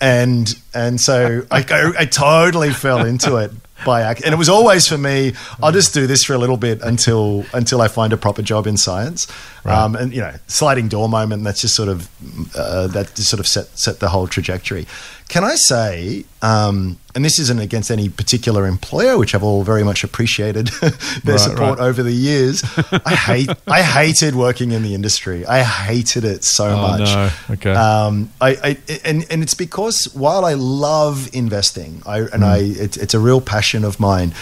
and 0.00 0.52
and 0.74 1.00
so 1.00 1.42
I 1.50 1.62
go, 1.62 1.92
I 1.96 2.06
totally 2.06 2.70
fell 2.72 3.06
into 3.06 3.36
it 3.36 3.52
by 3.84 4.02
accident, 4.02 4.26
and 4.26 4.34
it 4.34 4.38
was 4.38 4.48
always 4.48 4.88
for 4.88 4.98
me. 4.98 5.32
I'll 5.62 5.72
just 5.72 5.94
do 5.94 6.06
this 6.06 6.24
for 6.24 6.34
a 6.34 6.38
little 6.38 6.56
bit 6.56 6.80
until 6.82 7.44
until 7.52 7.80
I 7.80 7.88
find 7.88 8.12
a 8.12 8.16
proper 8.16 8.42
job 8.42 8.66
in 8.66 8.76
science, 8.76 9.26
um, 9.64 9.96
and 9.96 10.12
you 10.12 10.20
know, 10.20 10.34
sliding 10.46 10.88
door 10.88 11.08
moment. 11.08 11.44
That's 11.44 11.60
just 11.62 11.74
sort 11.74 11.88
of 11.88 12.08
uh, 12.56 12.86
that 12.88 13.14
just 13.14 13.28
sort 13.30 13.40
of 13.40 13.46
set 13.46 13.66
set 13.78 14.00
the 14.00 14.08
whole 14.10 14.26
trajectory. 14.26 14.86
Can 15.28 15.42
I 15.42 15.54
say, 15.54 16.26
um, 16.42 16.98
and 17.14 17.24
this 17.24 17.38
isn't 17.38 17.58
against 17.58 17.90
any 17.90 18.10
particular 18.10 18.66
employer, 18.66 19.16
which 19.16 19.34
I've 19.34 19.42
all 19.42 19.62
very 19.62 19.82
much 19.82 20.04
appreciated 20.04 20.66
their 21.24 21.36
Right, 21.36 21.40
support 21.40 21.78
right. 21.78 21.86
over 21.88 22.02
the 22.02 22.12
years. 22.12 22.62
I 23.06 23.14
hate, 23.14 23.48
I 23.66 23.82
hated 23.82 24.34
working 24.34 24.72
in 24.72 24.82
the 24.82 24.94
industry. 24.94 25.46
I 25.46 25.62
hated 25.62 26.24
it 26.26 26.44
so 26.44 26.66
Oh, 26.66 26.76
much. 26.76 27.00
no. 27.00 27.30
Okay. 27.54 27.72
Um, 27.72 28.30
I, 28.38 28.50
I 28.62 28.78
and 29.02 29.24
and 29.30 29.42
it's 29.42 29.54
because 29.54 30.12
while 30.14 30.44
I 30.44 30.54
love 30.54 31.30
investing, 31.34 32.02
I 32.04 32.18
and 32.18 32.42
Mm. 32.42 32.44
I 32.44 32.58
it's, 32.58 32.98
it's 32.98 33.14
a 33.14 33.18
real 33.18 33.40
passion 33.40 33.82
of 33.84 33.98
mine. 33.98 34.34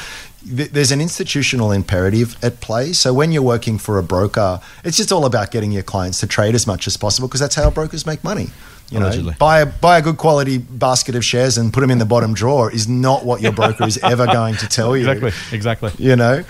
Th- 0.44 0.70
There's 0.70 0.92
an 0.92 1.00
institutional 1.00 1.72
imperative 1.72 2.36
at 2.42 2.60
play. 2.60 2.92
So 2.92 3.12
when 3.14 3.32
you're 3.32 3.42
working 3.42 3.78
for 3.78 3.98
a 3.98 4.02
broker, 4.02 4.60
it's 4.84 4.96
just 4.96 5.12
all 5.12 5.24
about 5.24 5.50
getting 5.50 5.72
your 5.72 5.82
clients 5.82 6.20
to 6.20 6.26
trade 6.26 6.54
as 6.54 6.66
much 6.66 6.86
as 6.86 6.96
possible 6.96 7.28
because 7.28 7.40
that's 7.40 7.54
how 7.54 7.70
brokers 7.70 8.06
make 8.06 8.22
money. 8.24 8.48
You 8.90 8.98
know, 9.00 9.06
Allegedly. 9.06 9.34
buy 9.38 9.60
a, 9.60 9.66
buy 9.66 9.96
a 9.98 10.02
good 10.02 10.18
quality 10.18 10.58
basket 10.58 11.14
of 11.14 11.24
shares 11.24 11.56
and 11.56 11.72
put 11.72 11.80
them 11.80 11.90
in 11.90 11.96
the 11.98 12.04
bottom 12.04 12.34
drawer 12.34 12.70
is 12.70 12.86
not 12.86 13.24
what 13.24 13.40
your 13.40 13.52
broker 13.52 13.84
is 13.86 13.96
ever 14.02 14.26
going 14.38 14.54
to 14.56 14.66
tell 14.68 14.94
you 14.94 15.08
Exactly. 15.10 15.56
Exactly. 15.56 15.92
you 15.96 16.14
know 16.14 16.44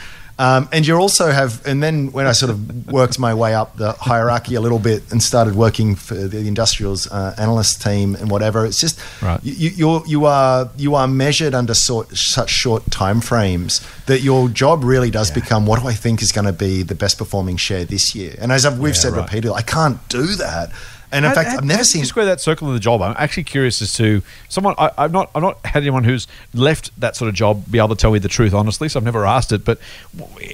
um, 0.47 0.69
and 0.73 0.87
you 0.87 0.95
also 0.97 1.27
have 1.31 1.51
and 1.71 1.79
then 1.83 2.11
when 2.17 2.27
i 2.27 2.33
sort 2.33 2.51
of 2.55 2.59
worked 2.99 3.17
my 3.27 3.33
way 3.43 3.53
up 3.61 3.69
the 3.77 3.93
hierarchy 4.11 4.55
a 4.57 4.61
little 4.67 4.79
bit 4.91 5.01
and 5.13 5.23
started 5.23 5.55
working 5.55 5.95
for 5.97 6.15
the 6.35 6.39
industrials 6.53 7.01
uh, 7.11 7.35
analyst 7.45 7.81
team 7.87 8.15
and 8.21 8.27
whatever 8.35 8.59
it's 8.67 8.81
just 8.81 8.99
Right. 9.23 9.41
you, 9.45 9.71
you're, 9.81 10.03
you 10.07 10.21
are 10.27 10.71
you 10.85 10.95
are 11.01 11.07
measured 11.25 11.55
under 11.55 11.75
sort, 11.75 12.07
such 12.17 12.51
short 12.51 12.83
time 12.91 13.21
frames 13.21 13.81
that 14.07 14.21
your 14.21 14.49
job 14.63 14.83
really 14.85 15.11
does 15.19 15.31
become 15.31 15.63
what 15.69 15.81
do 15.81 15.87
i 15.95 15.95
think 16.05 16.23
is 16.23 16.33
going 16.33 16.47
to 16.55 16.59
be 16.69 16.83
the 16.83 16.95
best 17.05 17.19
performing 17.19 17.57
share 17.57 17.85
this 17.85 18.15
year 18.15 18.35
and 18.41 18.51
as 18.53 18.67
I've, 18.67 18.79
we've 18.79 18.95
Yeah, 18.95 19.01
said 19.05 19.13
right. 19.13 19.23
repeatedly 19.25 19.57
i 19.57 19.63
can't 19.77 19.99
do 20.09 20.27
that 20.45 20.71
and 21.13 21.25
in 21.25 21.29
How- 21.31 21.35
fact 21.35 21.51
how- 21.51 21.59
i've 21.59 21.65
never 21.65 21.85
seen 21.85 22.01
you 22.01 22.07
square 22.07 22.25
that 22.27 22.41
circle 22.41 22.69
in 22.69 22.75
the 22.75 22.81
job. 22.81 23.03
I'm 23.03 23.15
actually 23.19 23.45
curious 23.45 23.81
as 23.83 23.93
to 23.95 24.23
someone. 24.49 24.75
I, 24.79 24.91
I've 24.99 25.13
not. 25.13 25.31
I've 25.35 25.43
not 25.43 25.59
had 25.65 25.83
anyone 25.83 26.05
who's 26.05 26.27
left 26.55 26.91
that 27.01 27.15
sort 27.17 27.29
of 27.29 27.35
job 27.35 27.65
be 27.71 27.79
able 27.79 27.91
to 27.91 27.95
tell 27.97 28.11
me 28.13 28.19
the 28.19 28.29
truth 28.29 28.55
honestly. 28.55 28.89
So 28.89 28.99
I've 28.99 29.05
never 29.05 29.25
asked 29.27 29.53
it. 29.53 29.65
But 29.65 29.79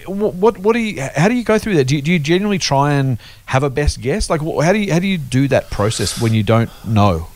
what 0.07 0.35
what, 0.35 0.59
what 0.59 0.73
do 0.75 0.79
you? 0.81 1.01
How 1.17 1.29
do 1.29 1.35
you 1.35 1.45
go 1.45 1.59
through 1.59 1.77
that? 1.77 1.85
Do 1.85 1.97
you, 1.97 2.03
do 2.03 2.11
you 2.13 2.19
genuinely 2.19 2.59
try 2.59 2.93
and 2.95 3.19
have 3.47 3.63
a 3.63 3.71
best 3.71 4.01
guess? 4.01 4.29
Like 4.29 4.41
how 4.41 4.73
do 4.73 4.79
you 4.79 4.93
how 4.93 4.99
do 4.99 5.07
you 5.07 5.19
do 5.19 5.49
that 5.49 5.71
process 5.71 6.21
when 6.21 6.35
you 6.35 6.43
don't 6.43 6.71
know? 6.87 7.29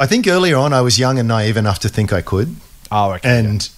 i 0.00 0.06
think 0.06 0.26
earlier 0.26 0.56
on 0.56 0.72
i 0.72 0.80
was 0.80 0.98
young 0.98 1.20
and 1.20 1.28
naive 1.28 1.56
enough 1.56 1.78
to 1.78 1.88
think 1.88 2.12
i 2.12 2.20
could 2.20 2.56
Oh, 2.90 3.12
okay. 3.12 3.28
and 3.38 3.68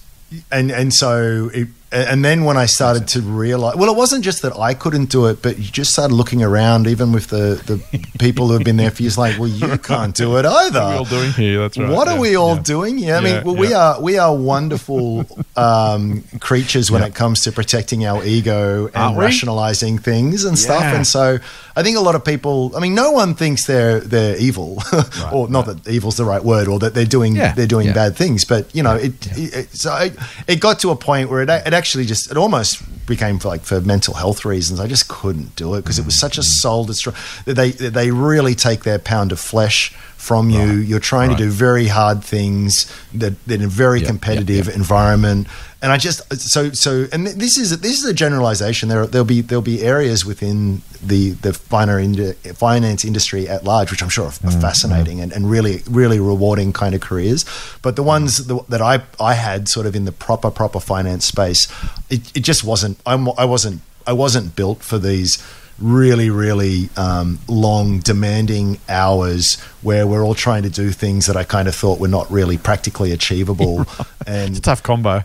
and 0.51 0.71
and 0.71 0.91
so 0.91 1.51
it, 1.53 1.67
and 1.91 2.23
then 2.25 2.43
when 2.43 2.57
I 2.57 2.65
started 2.65 3.07
to 3.09 3.21
realize, 3.21 3.75
well, 3.77 3.89
it 3.89 3.95
wasn't 3.97 4.23
just 4.25 4.41
that 4.41 4.57
I 4.57 4.73
couldn't 4.73 5.09
do 5.09 5.27
it, 5.27 5.41
but 5.41 5.57
you 5.57 5.65
just 5.65 5.91
started 5.93 6.13
looking 6.13 6.43
around, 6.43 6.85
even 6.87 7.11
with 7.13 7.27
the 7.27 7.61
the 7.65 7.77
people 8.19 8.47
who 8.47 8.53
have 8.53 8.63
been 8.63 8.77
there 8.77 8.91
for 8.91 9.03
years, 9.03 9.17
like, 9.17 9.39
well, 9.39 9.47
you 9.47 9.77
can't 9.77 10.13
do 10.13 10.37
it 10.37 10.45
either. 10.45 10.79
What 10.81 10.87
are 10.87 10.91
we 10.91 10.97
all 10.97 11.05
doing 11.05 11.31
here? 11.33 11.59
That's 11.59 11.77
right. 11.77 11.89
What 11.89 12.07
Yeah, 12.07 12.13
are 12.15 12.19
we 12.19 12.35
all 12.35 12.55
yeah. 12.55 12.61
doing? 12.61 12.97
Yeah, 12.99 13.17
I 13.17 13.21
Yeah, 13.21 13.35
mean, 13.35 13.43
well, 13.45 13.55
we 13.55 13.73
are 13.73 14.01
we 14.01 14.17
are 14.17 14.35
wonderful 14.35 15.25
um, 15.55 16.23
creatures 16.39 16.91
when 16.91 17.03
it 17.03 17.15
comes 17.15 17.41
to 17.41 17.51
protecting 17.51 18.05
our 18.05 18.23
ego 18.23 18.87
and 18.93 19.17
rationalizing 19.17 19.97
things 19.97 20.43
and 20.43 20.57
stuff. 20.59 20.83
And 20.83 21.05
so, 21.07 21.37
I 21.75 21.83
think 21.83 21.97
a 21.97 22.01
lot 22.01 22.15
of 22.15 22.23
people. 22.25 22.71
I 22.75 22.79
mean, 22.79 22.95
no 22.95 23.11
one 23.11 23.33
thinks 23.35 23.65
they're 23.65 23.99
they're 24.01 24.35
evil, 24.37 24.81
or 25.31 25.47
not 25.47 25.65
that 25.67 25.87
evil's 25.87 26.17
the 26.17 26.25
right 26.25 26.43
word, 26.43 26.67
or 26.67 26.79
that 26.79 26.93
they're 26.93 27.05
doing 27.05 27.35
they're 27.35 27.65
doing 27.67 27.93
bad 27.93 28.15
things. 28.17 28.43
But 28.45 28.73
you 28.75 28.83
know, 28.83 28.95
it, 28.95 29.13
it 29.37 29.69
so 29.71 29.95
it, 29.95 30.15
it 30.47 30.59
got 30.59 30.79
to 30.79 30.91
a 30.91 30.95
point 30.95 31.29
where 31.29 31.41
it, 31.41 31.49
it 31.49 31.73
actually 31.77 32.05
just 32.05 32.31
it 32.31 32.37
almost 32.37 32.81
became 33.05 33.39
for 33.39 33.47
like 33.47 33.61
for 33.61 33.79
mental 33.81 34.13
health 34.15 34.43
reasons. 34.45 34.79
I 34.79 34.87
just 34.87 35.07
couldn't 35.07 35.55
do 35.55 35.75
it 35.75 35.81
because 35.81 35.99
it 35.99 36.05
was 36.05 36.19
such 36.19 36.37
a 36.37 36.41
mm. 36.41 36.61
soul 36.61 36.85
destroy. 36.85 37.13
They 37.45 37.71
they 37.71 38.11
really 38.11 38.55
take 38.55 38.83
their 38.83 38.99
pound 38.99 39.31
of 39.31 39.39
flesh 39.39 39.93
from 40.17 40.49
you. 40.49 40.73
You're 40.73 40.99
trying 40.99 41.29
right. 41.29 41.37
to 41.37 41.43
do 41.45 41.49
very 41.49 41.87
hard 41.87 42.23
things 42.23 42.91
that, 43.13 43.41
that 43.45 43.61
in 43.61 43.65
a 43.65 43.67
very 43.67 43.99
Yep, 43.99 44.07
competitive 44.07 44.65
yep, 44.65 44.65
yep. 44.67 44.75
environment. 44.75 45.47
And 45.81 45.91
I 45.91 45.97
just 45.97 46.21
so 46.39 46.71
so 46.71 47.05
and 47.13 47.25
th- 47.27 47.37
this 47.37 47.57
is 47.57 47.79
this 47.81 47.99
is 47.99 48.05
a 48.05 48.13
generalization. 48.13 48.89
There 48.89 49.05
there'll 49.05 49.25
be 49.25 49.41
there'll 49.41 49.61
be 49.61 49.83
areas 49.83 50.25
within 50.25 50.81
the 51.03 51.31
the 51.31 51.53
finance 51.53 53.05
industry 53.05 53.47
at 53.47 53.63
large, 53.63 53.91
which 53.91 54.01
I'm 54.01 54.09
sure 54.09 54.25
are, 54.25 54.31
Mm, 54.31 54.59
fascinating 54.61 55.21
and, 55.21 55.31
and 55.31 55.49
really 55.51 55.83
really 55.89 56.19
rewarding 56.19 56.73
kind 56.73 56.95
of 56.95 57.01
careers. 57.01 57.45
But 57.83 57.95
the 57.95 58.03
ones 58.03 58.47
th- 58.47 58.61
that 58.69 58.81
I 58.81 59.01
I 59.19 59.33
had 59.35 59.69
sort 59.69 59.85
of 59.85 59.95
in 59.95 60.05
the 60.05 60.11
proper 60.11 60.49
proper 60.49 60.79
finance 60.79 61.25
space, 61.25 61.67
it, 62.09 62.35
it 62.35 62.41
just 62.41 62.63
wasn't. 62.63 62.97
I'm, 63.05 63.29
I 63.37 63.45
wasn't 63.45 63.81
I 64.07 64.13
wasn't 64.13 64.55
built 64.55 64.81
for 64.81 64.97
these 64.97 65.37
really 65.79 66.31
really 66.31 66.89
um, 66.97 67.37
long 67.47 67.99
demanding 67.99 68.79
hours 68.89 69.59
where 69.83 70.07
we're 70.07 70.23
all 70.25 70.33
trying 70.33 70.63
to 70.63 70.69
do 70.71 70.89
things 70.91 71.27
that 71.27 71.37
I 71.37 71.43
kind 71.43 71.67
of 71.67 71.75
thought 71.75 71.99
were 71.99 72.07
not 72.07 72.31
really 72.31 72.57
practically 72.57 73.11
achievable 73.11 73.85
and 74.25 74.49
It's 74.57 74.59
a 74.59 74.61
tough 74.61 74.81
combo. 74.81 75.23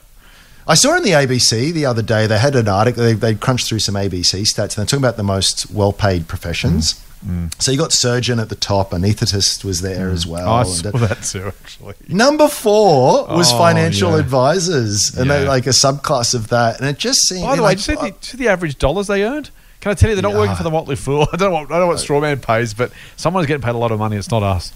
I 0.67 0.75
saw 0.75 0.97
in 0.97 1.03
the 1.03 1.11
ABC 1.11 1.73
the 1.73 1.87
other 1.87 2.03
day 2.03 2.27
they 2.27 2.39
had 2.39 2.55
an 2.55 2.69
article. 2.69 3.03
They, 3.03 3.15
they 3.15 3.35
crunched 3.35 3.69
through 3.69 3.81
some 3.81 3.95
ABC 3.97 4.43
stats 4.43 4.61
and 4.61 4.71
they're 4.77 4.87
talking 4.87 5.01
about 5.01 5.17
the 5.17 5.23
most 5.25 5.71
well-paid 5.73 6.29
professions. 6.29 7.03
Mm. 7.27 7.53
So 7.63 7.71
you 7.71 7.79
got 7.79 7.93
surgeon 7.93 8.41
at 8.41 8.49
the 8.49 8.57
top, 8.57 8.91
anaesthetist 8.91 9.65
was 9.65 9.81
there 9.81 10.11
as 10.11 10.27
well. 10.27 10.49
Oh, 10.49 10.53
I 10.55 10.63
saw 10.65 10.91
that- 10.91 10.99
that 11.09 11.23
too. 11.23 11.47
Actually, 11.63 11.95
Number 12.09 12.49
four 12.49 13.27
was 13.29 13.53
Oh, 13.53 13.59
financial 13.59 14.11
yeah. 14.13 14.19
advisors, 14.19 15.17
and 15.17 15.31
they 15.31 15.43
Yeah. 15.45 15.49
like 15.49 15.67
a 15.67 15.71
subclass 15.71 16.35
of 16.35 16.49
that. 16.49 16.81
And 16.81 16.89
it 16.89 16.99
just 16.99 17.21
seemed. 17.29 17.43
by 17.45 17.55
the 17.57 17.63
way, 17.63 17.69
like, 17.69 17.79
did 17.79 17.87
you 17.89 17.95
see 17.97 18.11
the, 18.11 18.15
see 18.27 18.37
the 18.39 18.49
average 18.49 18.77
dollars 18.79 19.07
they 19.07 19.23
earned? 19.25 19.51
Can 19.81 19.91
I 19.93 19.95
tell 19.95 20.11
you 20.11 20.17
they're 20.17 20.23
not 20.23 20.33
Yeah. 20.33 20.39
working 20.39 20.57
for 20.57 20.63
the 20.65 20.71
Motley 20.71 20.97
Fool? 20.97 21.29
I 21.33 21.37
don't 21.37 21.51
know 21.51 21.55
what 21.61 21.67
I 21.67 21.79
don't 21.79 21.81
know 21.81 21.87
what 21.89 21.99
Strawman 21.99 22.41
pays, 22.43 22.75
but 22.75 22.91
someone's 23.17 23.47
getting 23.47 23.63
paid 23.63 23.75
a 23.77 23.79
lot 23.79 23.93
of 23.93 23.99
money. 24.01 24.17
It's 24.17 24.31
not 24.31 24.43
us. 24.43 24.73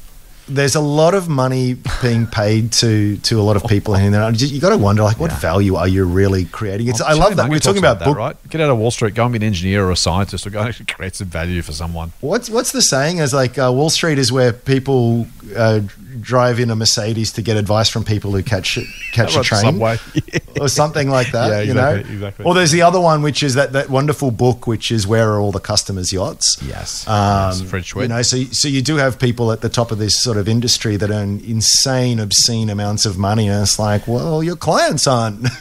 There's 0.49 0.77
a 0.77 0.81
lot 0.81 1.15
of 1.15 1.29
money 1.29 1.77
being 2.03 2.27
paid 2.27 2.73
to 2.73 3.17
to 3.19 3.41
a 3.41 3.43
lot 3.43 3.57
of 3.57 3.65
people 3.65 3.95
in 3.95 4.13
there. 4.13 4.23
And 4.23 4.41
You 4.41 4.61
got 4.61 4.71
to 4.71 4.77
wonder, 4.79 5.03
like, 5.03 5.19
what 5.19 5.31
Yeah. 5.33 5.39
value 5.39 5.75
are 5.75 5.89
you 5.89 6.05
really 6.05 6.45
creating? 6.45 6.89
It's, 6.89 7.01
I 7.01 7.15
love 7.15 7.37
that. 7.37 7.49
We're 7.51 7.59
talking 7.59 7.83
talks 7.83 7.99
about, 7.99 7.99
book, 8.05 8.15
that, 8.17 8.21
right? 8.21 8.37
Get 8.51 8.61
out 8.61 8.71
of 8.71 8.79
Wall 8.79 8.91
Street, 8.93 9.15
go 9.15 9.25
and 9.25 9.33
be 9.33 9.39
an 9.39 9.43
engineer 9.43 9.85
or 9.87 9.91
a 9.91 9.97
scientist, 9.97 10.47
or 10.47 10.51
go 10.51 10.61
and 10.61 10.69
actually 10.69 10.87
create 10.95 11.17
some 11.17 11.29
value 11.29 11.63
for 11.63 11.73
someone. 11.73 12.13
What's 12.21 12.49
what's 12.49 12.73
the 12.73 12.83
saying? 12.83 13.19
Is 13.19 13.35
like 13.35 13.59
uh, 13.59 13.73
Wall 13.73 13.91
Street 13.91 14.19
is 14.19 14.31
where 14.31 14.53
people 14.53 15.27
uh, 15.57 15.81
drive 16.20 16.59
in 16.59 16.70
a 16.70 16.76
Mercedes 16.76 17.33
to 17.33 17.42
get 17.42 17.57
advice 17.57 17.88
from 17.88 18.05
people 18.05 18.33
who 18.33 18.42
catch 18.42 18.79
catch 19.12 19.37
a 19.37 19.42
train, 19.42 19.81
or 20.61 20.68
something 20.68 21.09
like 21.09 21.33
that. 21.33 21.50
Yeah, 21.50 21.61
you 21.61 21.70
exactly, 21.72 22.02
know, 22.05 22.14
exactly. 22.14 22.44
Or 22.44 22.55
there's 22.55 22.72
the 22.72 22.83
other 22.83 23.00
one, 23.00 23.22
which 23.22 23.42
is 23.42 23.55
that 23.55 23.72
that 23.72 23.90
wonderful 23.90 24.31
book, 24.31 24.66
which 24.66 24.90
is 24.90 25.07
where 25.07 25.31
are 25.33 25.40
all 25.40 25.52
the 25.52 25.61
customers' 25.61 26.12
yachts? 26.12 26.57
Yes. 26.62 27.07
Um, 27.07 27.37
Yes, 27.46 27.62
French 27.62 27.94
you 27.94 28.09
know, 28.09 28.22
so 28.22 28.42
so 28.44 28.68
you 28.68 28.83
do 28.83 28.96
have 28.96 29.18
people 29.18 29.52
at 29.52 29.61
the 29.61 29.68
top 29.68 29.90
of 29.92 29.98
this 29.98 30.20
sort 30.20 30.37
of 30.37 30.48
industry 30.48 30.96
that 30.96 31.11
earn 31.11 31.40
insane, 31.40 32.18
obscene 32.18 32.70
amounts 32.70 33.07
of 33.07 33.18
money, 33.18 33.48
and 33.48 33.62
it's 33.62 33.79
like, 33.79 34.07
well, 34.07 34.42
your 34.42 34.57
clients 34.57 35.07
aren't. 35.07 35.46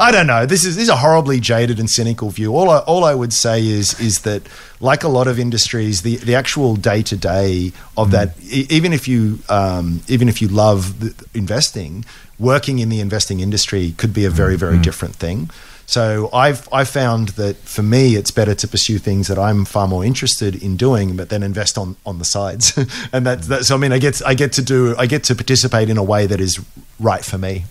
I 0.00 0.10
don't 0.12 0.26
know. 0.26 0.46
This 0.46 0.64
is 0.64 0.76
this 0.76 0.84
is 0.84 0.90
a 0.90 0.96
horribly 0.96 1.40
jaded 1.40 1.78
and 1.78 1.88
cynical 1.88 2.30
view. 2.30 2.54
All 2.54 2.70
I, 2.70 2.78
all 2.78 3.04
I 3.04 3.14
would 3.14 3.32
say 3.32 3.64
is 3.66 3.98
is 4.00 4.20
that, 4.22 4.42
like 4.80 5.02
a 5.02 5.08
lot 5.08 5.26
of 5.26 5.38
industries, 5.38 6.02
the 6.02 6.16
the 6.16 6.34
actual 6.34 6.76
day 6.76 7.02
to 7.02 7.16
day 7.16 7.72
of 7.96 8.08
mm. 8.08 8.10
that, 8.12 8.40
e- 8.42 8.66
even 8.70 8.92
if 8.92 9.08
you 9.08 9.40
um, 9.48 10.00
even 10.08 10.28
if 10.28 10.40
you 10.40 10.48
love 10.48 11.00
the, 11.00 11.26
investing, 11.34 12.04
working 12.38 12.78
in 12.78 12.88
the 12.88 13.00
investing 13.00 13.40
industry 13.40 13.92
could 13.96 14.12
be 14.12 14.24
a 14.24 14.30
very 14.30 14.54
mm. 14.56 14.58
very 14.58 14.76
mm. 14.76 14.82
different 14.82 15.16
thing. 15.16 15.50
So 15.88 16.28
I've 16.34 16.68
I 16.70 16.84
found 16.84 17.30
that 17.40 17.56
for 17.56 17.82
me 17.82 18.14
it's 18.14 18.30
better 18.30 18.54
to 18.54 18.68
pursue 18.68 18.98
things 18.98 19.26
that 19.28 19.38
I'm 19.38 19.64
far 19.64 19.88
more 19.88 20.04
interested 20.04 20.62
in 20.62 20.76
doing, 20.76 21.16
but 21.16 21.30
then 21.30 21.42
invest 21.42 21.78
on 21.78 21.96
on 22.04 22.18
the 22.18 22.26
sides. 22.26 22.76
and 23.12 23.26
that's 23.26 23.46
that. 23.46 23.64
So 23.64 23.74
I 23.74 23.78
mean, 23.78 23.92
I 23.92 23.98
get 23.98 24.20
I 24.26 24.34
get 24.34 24.52
to 24.52 24.62
do 24.62 24.94
I 24.98 25.06
get 25.06 25.24
to 25.24 25.34
participate 25.34 25.88
in 25.88 25.96
a 25.96 26.04
way 26.04 26.26
that 26.26 26.40
is 26.40 26.60
right 27.00 27.24
for 27.24 27.38
me, 27.38 27.64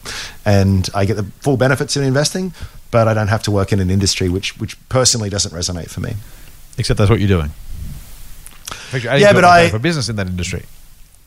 and 0.45 0.89
I 0.95 1.05
get 1.05 1.15
the 1.15 1.25
full 1.41 1.57
benefits 1.57 1.95
in 1.95 2.03
investing, 2.03 2.53
but 2.89 3.07
I 3.07 3.13
don't 3.13 3.27
have 3.27 3.43
to 3.43 3.51
work 3.51 3.71
in 3.71 3.79
an 3.79 3.91
industry 3.91 4.29
which 4.29 4.57
which 4.59 4.75
personally 4.89 5.29
doesn't 5.29 5.53
resonate 5.53 5.91
for 5.91 6.01
me. 6.01 6.15
Except 6.77 6.97
that's 6.97 7.09
what 7.09 7.19
you're 7.19 7.27
doing. 7.27 7.51
Actually, 8.93 9.21
Yeah, 9.21 9.33
but 9.33 9.43
I- 9.43 9.69
for 9.69 9.79
business 9.79 10.09
in 10.09 10.15
that 10.17 10.27
industry. 10.27 10.63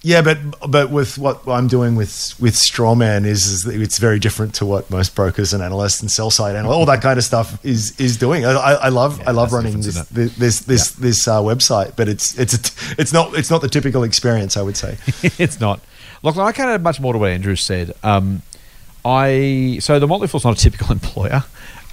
Yeah, 0.03 0.23
but 0.23 0.39
but 0.67 0.89
with 0.89 1.19
what 1.19 1.47
I'm 1.47 1.69
doing 1.69 1.95
with 1.95 2.35
with 2.41 2.55
Strawman 2.55 3.27
is, 3.27 3.47
is 3.47 3.67
it's 3.67 3.99
very 3.99 4.19
different 4.19 4.55
to 4.55 4.65
what 4.65 4.91
most 4.91 5.15
brokers 5.15 5.53
and 5.53 5.63
analysts 5.63 6.01
and 6.01 6.11
sell 6.11 6.31
side 6.31 6.57
analysts, 6.57 6.75
all 6.75 6.87
that 6.87 7.03
kind 7.03 7.19
of 7.19 7.25
stuff 7.25 7.63
is 7.63 8.01
is 8.01 8.17
doing. 8.17 8.47
I, 8.47 8.53
I 8.53 8.73
I 8.73 8.89
love 8.89 9.19
Yeah, 9.19 9.29
I 9.29 9.33
love 9.33 9.53
running 9.53 9.79
difference, 9.79 10.09
this 10.09 10.35
this 10.39 10.61
this 10.61 10.91
this 10.93 11.29
uh, 11.29 11.41
website, 11.43 11.97
but 11.97 12.09
it's 12.09 12.39
it's 12.39 12.55
a, 12.55 12.95
it's 12.99 13.13
not 13.13 13.35
it's 13.37 13.51
not 13.51 13.61
the 13.61 13.69
typical 13.69 14.03
experience. 14.03 14.57
I 14.57 14.63
would 14.63 14.77
say. 14.79 14.97
it's 15.39 15.61
not. 15.61 15.81
Look, 16.23 16.39
I 16.39 16.53
can't 16.53 16.71
add 16.71 16.83
much 16.83 16.99
more 16.99 17.13
to 17.13 17.19
what 17.19 17.31
Andrew 17.31 17.55
said. 17.57 17.93
Um, 18.03 18.41
I 19.05 19.81
so 19.83 19.99
the 19.99 20.07
Motley 20.07 20.29
Fool's 20.29 20.45
not 20.45 20.57
a 20.59 20.61
typical 20.63 20.93
employer, 20.99 21.45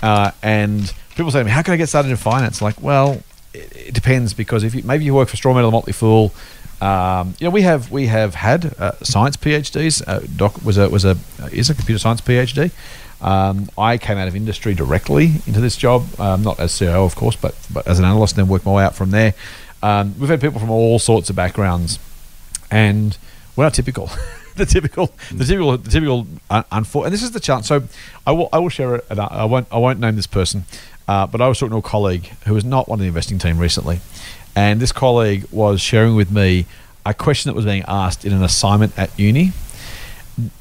uh, 0.01 0.31
and 0.41 0.93
people 1.17 1.29
say 1.31 1.39
to 1.39 1.43
me, 1.45 1.51
"How 1.51 1.61
can 1.61 1.73
I 1.73 1.77
get 1.77 1.89
started 1.89 2.09
in 2.09 2.15
finance?" 2.15 2.61
Like, 2.61 2.81
well, 2.81 3.21
it, 3.53 3.87
it 3.87 3.93
depends 3.93 4.33
because 4.33 4.63
if 4.63 4.75
you 4.75 4.83
maybe 4.83 5.05
you 5.05 5.13
work 5.13 5.29
for 5.29 5.37
Strawman 5.37 5.59
or 5.59 5.63
the 5.63 5.71
Motley 5.71 5.93
Fool, 5.93 6.33
um, 6.81 7.35
you 7.39 7.45
know, 7.45 7.51
we 7.51 7.63
have 7.63 7.91
we 7.91 8.07
have 8.07 8.35
had 8.35 8.73
uh, 8.79 8.93
science 9.03 9.37
PhDs. 9.37 10.03
Uh, 10.07 10.19
Doc 10.35 10.63
was 10.63 10.77
a 10.77 10.89
was 10.89 11.05
a 11.05 11.17
is 11.51 11.69
a 11.69 11.75
computer 11.75 11.99
science 11.99 12.21
PhD. 12.21 12.71
Um, 13.19 13.69
I 13.77 13.97
came 13.97 14.17
out 14.17 14.27
of 14.27 14.35
industry 14.35 14.75
directly 14.75 15.41
into 15.47 15.59
this 15.59 15.75
job, 15.75 16.05
um, 16.19 16.43
not 16.43 16.59
as 16.59 16.71
CEO, 16.71 17.05
of 17.05 17.15
course, 17.15 17.35
but 17.35 17.55
but 17.73 17.87
as 17.87 17.97
an 17.99 18.05
analyst, 18.05 18.37
and 18.37 18.45
then 18.45 18.51
worked 18.51 18.65
my 18.65 18.73
way 18.73 18.83
out 18.83 18.95
from 18.95 19.11
there. 19.11 19.33
Um, 19.81 20.15
we've 20.19 20.29
had 20.29 20.41
people 20.41 20.59
from 20.59 20.71
all 20.71 20.99
sorts 20.99 21.29
of 21.29 21.35
backgrounds 21.35 21.99
and 22.71 23.17
we're 23.55 23.63
not 23.63 23.73
typical. 23.73 24.09
the 24.55 24.65
typical, 24.65 25.11
the 25.31 25.45
typical, 25.45 25.77
the 25.77 25.89
typical 25.89 26.27
un- 26.49 26.63
unfor- 26.71 27.05
And 27.05 27.13
this 27.13 27.23
is 27.23 27.31
the 27.31 27.39
challenge. 27.39 27.65
So, 27.65 27.83
I 28.25 28.31
will, 28.31 28.49
I 28.51 28.59
will 28.59 28.69
share 28.69 28.95
it. 28.95 29.05
I 29.11 29.45
won't, 29.45 29.67
I 29.71 29.77
won't 29.77 29.99
name 29.99 30.15
this 30.15 30.27
person, 30.27 30.65
uh, 31.07 31.27
but 31.27 31.41
I 31.41 31.47
was 31.47 31.59
talking 31.59 31.71
to 31.71 31.77
a 31.77 31.81
colleague 31.81 32.27
who 32.45 32.53
was 32.53 32.65
not 32.65 32.87
one 32.87 32.99
of 32.99 33.01
the 33.01 33.07
investing 33.07 33.39
team 33.39 33.57
recently, 33.57 33.99
and 34.55 34.79
this 34.79 34.91
colleague 34.91 35.45
was 35.51 35.81
sharing 35.81 36.15
with 36.15 36.31
me 36.31 36.65
a 37.05 37.13
question 37.13 37.49
that 37.49 37.55
was 37.55 37.65
being 37.65 37.83
asked 37.87 38.25
in 38.25 38.33
an 38.33 38.43
assignment 38.43 38.97
at 38.97 39.17
uni, 39.17 39.51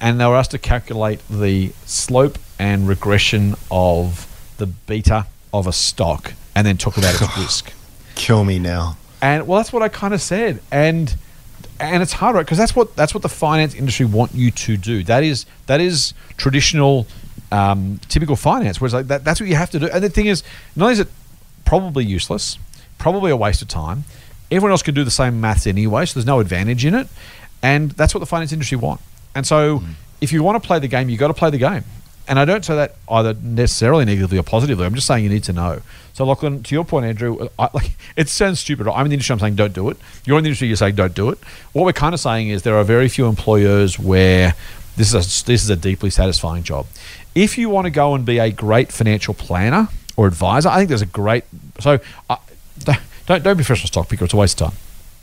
and 0.00 0.20
they 0.20 0.26
were 0.26 0.36
asked 0.36 0.52
to 0.52 0.58
calculate 0.58 1.20
the 1.28 1.72
slope 1.84 2.38
and 2.58 2.88
regression 2.88 3.54
of 3.70 4.26
the 4.58 4.66
beta 4.66 5.26
of 5.52 5.66
a 5.66 5.72
stock, 5.72 6.32
and 6.54 6.66
then 6.66 6.76
talk 6.76 6.96
about 6.96 7.20
its 7.20 7.38
risk. 7.38 7.72
Kill 8.14 8.44
me 8.44 8.58
now. 8.58 8.96
And 9.20 9.46
well, 9.46 9.58
that's 9.58 9.72
what 9.72 9.82
I 9.82 9.88
kind 9.88 10.14
of 10.14 10.20
said, 10.20 10.60
and 10.70 11.14
and 11.80 12.02
it's 12.02 12.14
hard, 12.14 12.36
right? 12.36 12.44
Because 12.44 12.58
that's 12.58 12.74
what 12.74 12.96
that's 12.96 13.14
what 13.14 13.22
the 13.22 13.28
finance 13.28 13.74
industry 13.74 14.06
want 14.06 14.34
you 14.34 14.50
to 14.50 14.76
do. 14.76 15.02
That 15.04 15.24
is 15.24 15.46
that 15.66 15.80
is 15.80 16.14
traditional, 16.36 17.06
um, 17.52 18.00
typical 18.08 18.36
finance. 18.36 18.80
Whereas 18.80 18.94
like 18.94 19.08
that, 19.08 19.24
that's 19.24 19.40
what 19.40 19.48
you 19.48 19.56
have 19.56 19.70
to 19.70 19.78
do. 19.78 19.88
And 19.88 20.02
the 20.02 20.10
thing 20.10 20.26
is, 20.26 20.42
not 20.74 20.86
only 20.86 20.92
is 20.94 21.00
it 21.00 21.08
probably 21.64 22.04
useless, 22.04 22.58
probably 22.98 23.30
a 23.30 23.36
waste 23.36 23.62
of 23.62 23.68
time. 23.68 24.04
Everyone 24.50 24.70
else 24.70 24.82
can 24.82 24.94
do 24.94 25.04
the 25.04 25.10
same 25.10 25.40
maths 25.40 25.66
anyway, 25.66 26.06
so 26.06 26.14
there's 26.14 26.26
no 26.26 26.40
advantage 26.40 26.84
in 26.84 26.94
it. 26.94 27.08
And 27.62 27.90
that's 27.92 28.14
what 28.14 28.20
the 28.20 28.26
finance 28.26 28.52
industry 28.52 28.78
want. 28.78 29.00
And 29.34 29.46
so, 29.46 29.82
if 30.20 30.32
you 30.32 30.42
want 30.42 30.62
to 30.62 30.66
play 30.66 30.78
the 30.78 30.88
game, 30.88 31.08
you've 31.08 31.20
got 31.20 31.28
to 31.28 31.34
play 31.34 31.50
the 31.50 31.58
game. 31.58 31.84
And 32.28 32.38
I 32.38 32.44
don't 32.44 32.64
say 32.64 32.74
that 32.74 32.96
either 33.08 33.34
necessarily 33.34 34.04
negatively 34.04 34.38
or 34.38 34.42
positively. 34.42 34.84
I'm 34.84 34.94
just 34.94 35.06
saying 35.06 35.22
you 35.22 35.30
need 35.30 35.44
to 35.44 35.52
know. 35.52 35.82
So, 36.12 36.24
Lachlan, 36.24 36.62
to 36.64 36.74
your 36.74 36.84
point, 36.84 37.06
Andrew, 37.06 37.48
I, 37.58 37.68
like 37.74 37.96
it 38.16 38.28
sounds 38.28 38.60
stupid. 38.60 38.88
I'm 38.88 39.06
in 39.06 39.10
the 39.10 39.14
industry. 39.14 39.34
I'm 39.34 39.40
saying 39.40 39.56
don't 39.56 39.72
do 39.72 39.90
it. 39.90 39.96
You're 40.24 40.38
in 40.38 40.44
the 40.44 40.48
industry. 40.48 40.68
You're 40.68 40.76
saying 40.76 40.94
don't 40.94 41.14
do 41.14 41.30
it. 41.30 41.38
What 41.72 41.84
we're 41.84 41.92
kind 41.92 42.14
of 42.14 42.20
saying 42.20 42.48
is 42.48 42.62
there 42.62 42.76
are 42.76 42.84
very 42.84 43.08
few 43.08 43.26
employers 43.26 43.98
where 43.98 44.54
this 44.96 45.12
is 45.12 45.14
a, 45.14 45.46
this 45.46 45.62
is 45.62 45.70
a 45.70 45.76
deeply 45.76 46.10
satisfying 46.10 46.62
job. 46.62 46.86
If 47.34 47.58
you 47.58 47.68
want 47.68 47.84
to 47.86 47.90
go 47.90 48.14
and 48.14 48.24
be 48.24 48.38
a 48.38 48.50
great 48.50 48.92
financial 48.92 49.34
planner 49.34 49.88
or 50.16 50.26
advisor, 50.26 50.68
I 50.68 50.78
think 50.78 50.88
there's 50.88 51.02
a 51.02 51.06
great. 51.06 51.44
So, 51.80 51.98
uh, 52.30 52.36
don't 52.84 52.98
don't 53.26 53.42
be 53.44 53.50
a 53.50 53.54
professional 53.54 53.88
stock 53.88 54.08
picker. 54.08 54.24
It's 54.24 54.34
a 54.34 54.36
waste 54.36 54.60
of 54.60 54.70
time 54.70 54.78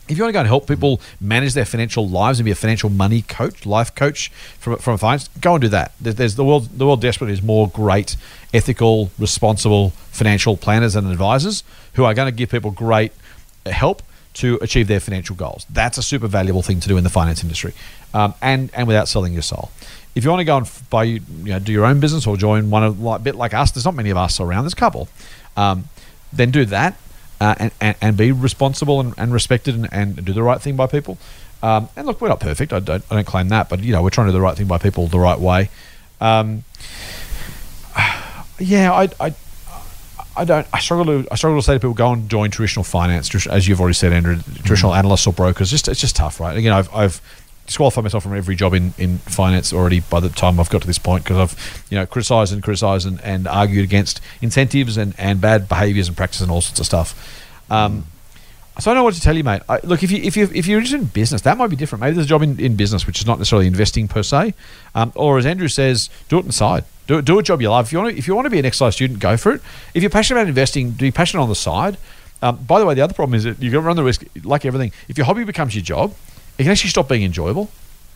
if 0.09 0.17
you 0.17 0.23
want 0.23 0.29
to 0.29 0.33
go 0.33 0.39
and 0.39 0.47
help 0.47 0.67
people 0.67 0.99
manage 1.21 1.53
their 1.53 1.65
financial 1.65 2.07
lives 2.07 2.39
and 2.39 2.45
be 2.45 2.51
a 2.51 2.55
financial 2.55 2.89
money 2.89 3.21
coach, 3.21 3.65
life 3.65 3.95
coach 3.95 4.29
from 4.59 4.77
from 4.77 4.97
finance, 4.97 5.29
go 5.39 5.53
and 5.55 5.61
do 5.61 5.69
that. 5.69 5.93
There's, 5.99 6.35
the 6.35 6.43
world 6.43 6.77
the 6.77 6.85
world 6.85 7.01
desperately 7.01 7.33
is 7.33 7.41
more 7.41 7.69
great, 7.69 8.17
ethical, 8.53 9.11
responsible 9.17 9.91
financial 10.11 10.57
planners 10.57 10.95
and 10.95 11.09
advisors 11.09 11.63
who 11.93 12.03
are 12.03 12.13
going 12.13 12.31
to 12.31 12.35
give 12.35 12.49
people 12.49 12.71
great 12.71 13.13
help 13.65 14.01
to 14.33 14.57
achieve 14.61 14.87
their 14.87 14.99
financial 14.99 15.35
goals. 15.35 15.65
That's 15.69 15.97
a 15.97 16.03
super 16.03 16.27
valuable 16.27 16.61
thing 16.61 16.79
to 16.79 16.87
do 16.87 16.97
in 16.97 17.03
the 17.03 17.09
finance 17.09 17.43
industry, 17.43 17.73
um, 18.13 18.33
and 18.41 18.69
and 18.73 18.87
without 18.87 19.07
selling 19.07 19.33
your 19.33 19.41
soul. 19.41 19.71
If 20.15 20.23
you 20.23 20.29
want 20.29 20.41
to 20.41 20.45
go 20.45 20.57
and 20.57 20.71
buy, 20.89 21.03
you 21.03 21.21
know, 21.39 21.59
do 21.59 21.71
your 21.71 21.85
own 21.85 21.99
business 21.99 22.27
or 22.27 22.37
join 22.37 22.69
one 22.69 22.83
of 22.83 22.99
like 23.01 23.23
bit 23.23 23.35
like 23.35 23.53
us, 23.53 23.71
there's 23.71 23.85
not 23.85 23.95
many 23.95 24.09
of 24.09 24.17
us 24.17 24.39
around. 24.39 24.65
There's 24.65 24.73
a 24.73 24.77
couple. 24.77 25.07
Um, 25.57 25.89
then 26.31 26.51
do 26.51 26.65
that 26.65 26.95
uh, 27.39 27.55
and, 27.59 27.71
and, 27.81 27.95
and 28.01 28.17
be 28.17 28.31
responsible 28.31 28.99
and, 28.99 29.13
and 29.17 29.33
respected 29.33 29.75
and, 29.75 29.89
and 29.91 30.23
do 30.23 30.33
the 30.33 30.43
right 30.43 30.61
thing 30.61 30.75
by 30.75 30.87
people. 30.87 31.17
Um, 31.61 31.89
and 31.95 32.07
look, 32.07 32.21
we're 32.21 32.29
not 32.29 32.39
perfect. 32.39 32.73
I 32.73 32.79
don't, 32.79 33.03
I 33.09 33.15
don't 33.15 33.27
claim 33.27 33.49
that, 33.49 33.69
but 33.69 33.81
you 33.81 33.91
know, 33.91 34.01
we're 34.01 34.09
trying 34.09 34.27
to 34.27 34.31
do 34.31 34.37
the 34.37 34.41
right 34.41 34.57
thing 34.57 34.67
by 34.67 34.77
people 34.77 35.07
the 35.07 35.19
right 35.19 35.39
way. 35.39 35.69
Um, 36.19 36.63
yeah, 38.59 38.93
I, 38.93 39.09
I, 39.19 39.33
I 40.35 40.45
don't. 40.45 40.65
I 40.73 40.79
struggle 40.79 41.05
to. 41.05 41.27
I 41.31 41.35
struggle 41.35 41.59
to 41.59 41.65
say 41.65 41.73
to 41.73 41.79
people 41.79 41.93
go 41.93 42.11
and 42.11 42.29
join 42.29 42.49
traditional 42.49 42.83
finance, 42.83 43.33
as 43.47 43.67
you've 43.67 43.79
already 43.79 43.93
said, 43.93 44.13
Andrew. 44.13 44.37
Traditional 44.63 44.95
analysts 44.95 45.27
or 45.27 45.33
brokers. 45.33 45.69
Just 45.69 45.87
it's 45.87 46.01
just 46.01 46.15
tough, 46.15 46.39
right? 46.39 46.57
Again, 46.57 46.73
I've, 46.73 46.93
I've 46.93 47.21
disqualified 47.67 48.03
myself 48.03 48.23
from 48.23 48.35
every 48.35 48.55
job 48.55 48.73
in, 48.73 48.93
in 48.97 49.19
finance 49.19 49.71
already 49.71 50.01
by 50.01 50.19
the 50.19 50.29
time 50.29 50.59
I've 50.59 50.69
got 50.69 50.81
to 50.81 50.87
this 50.87 50.97
point 50.97 51.23
because 51.23 51.37
I've 51.37 51.85
you 51.89 51.97
know 51.97 52.05
criticised 52.05 52.51
and 52.51 52.63
criticised 52.63 53.07
and, 53.07 53.21
and 53.21 53.47
argued 53.47 53.83
against 53.83 54.21
incentives 54.41 54.97
and, 54.97 55.13
and 55.17 55.39
bad 55.39 55.69
behaviours 55.69 56.07
and 56.07 56.17
practices 56.17 56.41
and 56.41 56.51
all 56.51 56.61
sorts 56.61 56.79
of 56.79 56.85
stuff. 56.85 57.49
Um, 57.69 58.05
so 58.79 58.89
I 58.89 58.93
don't 58.93 59.01
know 59.01 59.03
what 59.03 59.13
to 59.13 59.21
tell 59.21 59.37
you, 59.37 59.43
mate. 59.43 59.61
I, 59.69 59.79
look, 59.83 60.01
if 60.01 60.11
you 60.11 60.17
if 60.23 60.35
you 60.35 60.49
if 60.53 60.65
you're 60.65 60.79
interested 60.79 60.99
in 60.99 61.07
business, 61.07 61.43
that 61.43 61.57
might 61.57 61.69
be 61.69 61.75
different. 61.75 62.01
Maybe 62.01 62.15
there's 62.15 62.25
a 62.25 62.29
job 62.29 62.41
in, 62.41 62.59
in 62.59 62.75
business 62.75 63.05
which 63.05 63.19
is 63.19 63.27
not 63.27 63.37
necessarily 63.37 63.67
investing 63.67 64.07
per 64.07 64.23
se, 64.23 64.55
um, 64.95 65.11
or 65.15 65.37
as 65.37 65.45
Andrew 65.45 65.67
says, 65.67 66.09
do 66.27 66.37
it 66.37 66.41
on 66.41 66.47
the 66.47 66.53
side. 66.53 66.83
Do 67.07 67.21
do 67.21 67.37
a 67.39 67.43
job 67.43 67.61
you 67.61 67.69
love. 67.69 67.85
If 67.87 67.91
you 67.91 67.99
want 67.99 68.11
to, 68.13 68.17
if 68.17 68.27
you 68.27 68.35
want 68.35 68.45
to 68.45 68.49
be 68.49 68.59
an 68.59 68.65
exercise 68.65 68.95
student, 68.95 69.19
go 69.19 69.35
for 69.37 69.51
it. 69.53 69.61
If 69.93 70.01
you're 70.03 70.09
passionate 70.09 70.39
about 70.41 70.49
investing, 70.49 70.91
be 70.91 71.11
passionate 71.11 71.43
on 71.43 71.49
the 71.49 71.55
side. 71.55 71.97
Um, 72.41 72.57
by 72.57 72.79
the 72.79 72.85
way, 72.85 72.93
the 72.93 73.01
other 73.01 73.13
problem 73.13 73.35
is 73.35 73.43
that 73.45 73.61
you're 73.61 73.71
going 73.71 73.83
to 73.83 73.87
run 73.87 73.95
the 73.95 74.03
risk, 74.03 74.23
like 74.43 74.65
everything. 74.65 74.91
If 75.07 75.17
your 75.17 75.25
hobby 75.25 75.43
becomes 75.43 75.75
your 75.75 75.83
job, 75.83 76.13
it 76.57 76.63
can 76.63 76.71
actually 76.71 76.89
stop 76.89 77.07
being 77.09 77.23
enjoyable. 77.23 77.69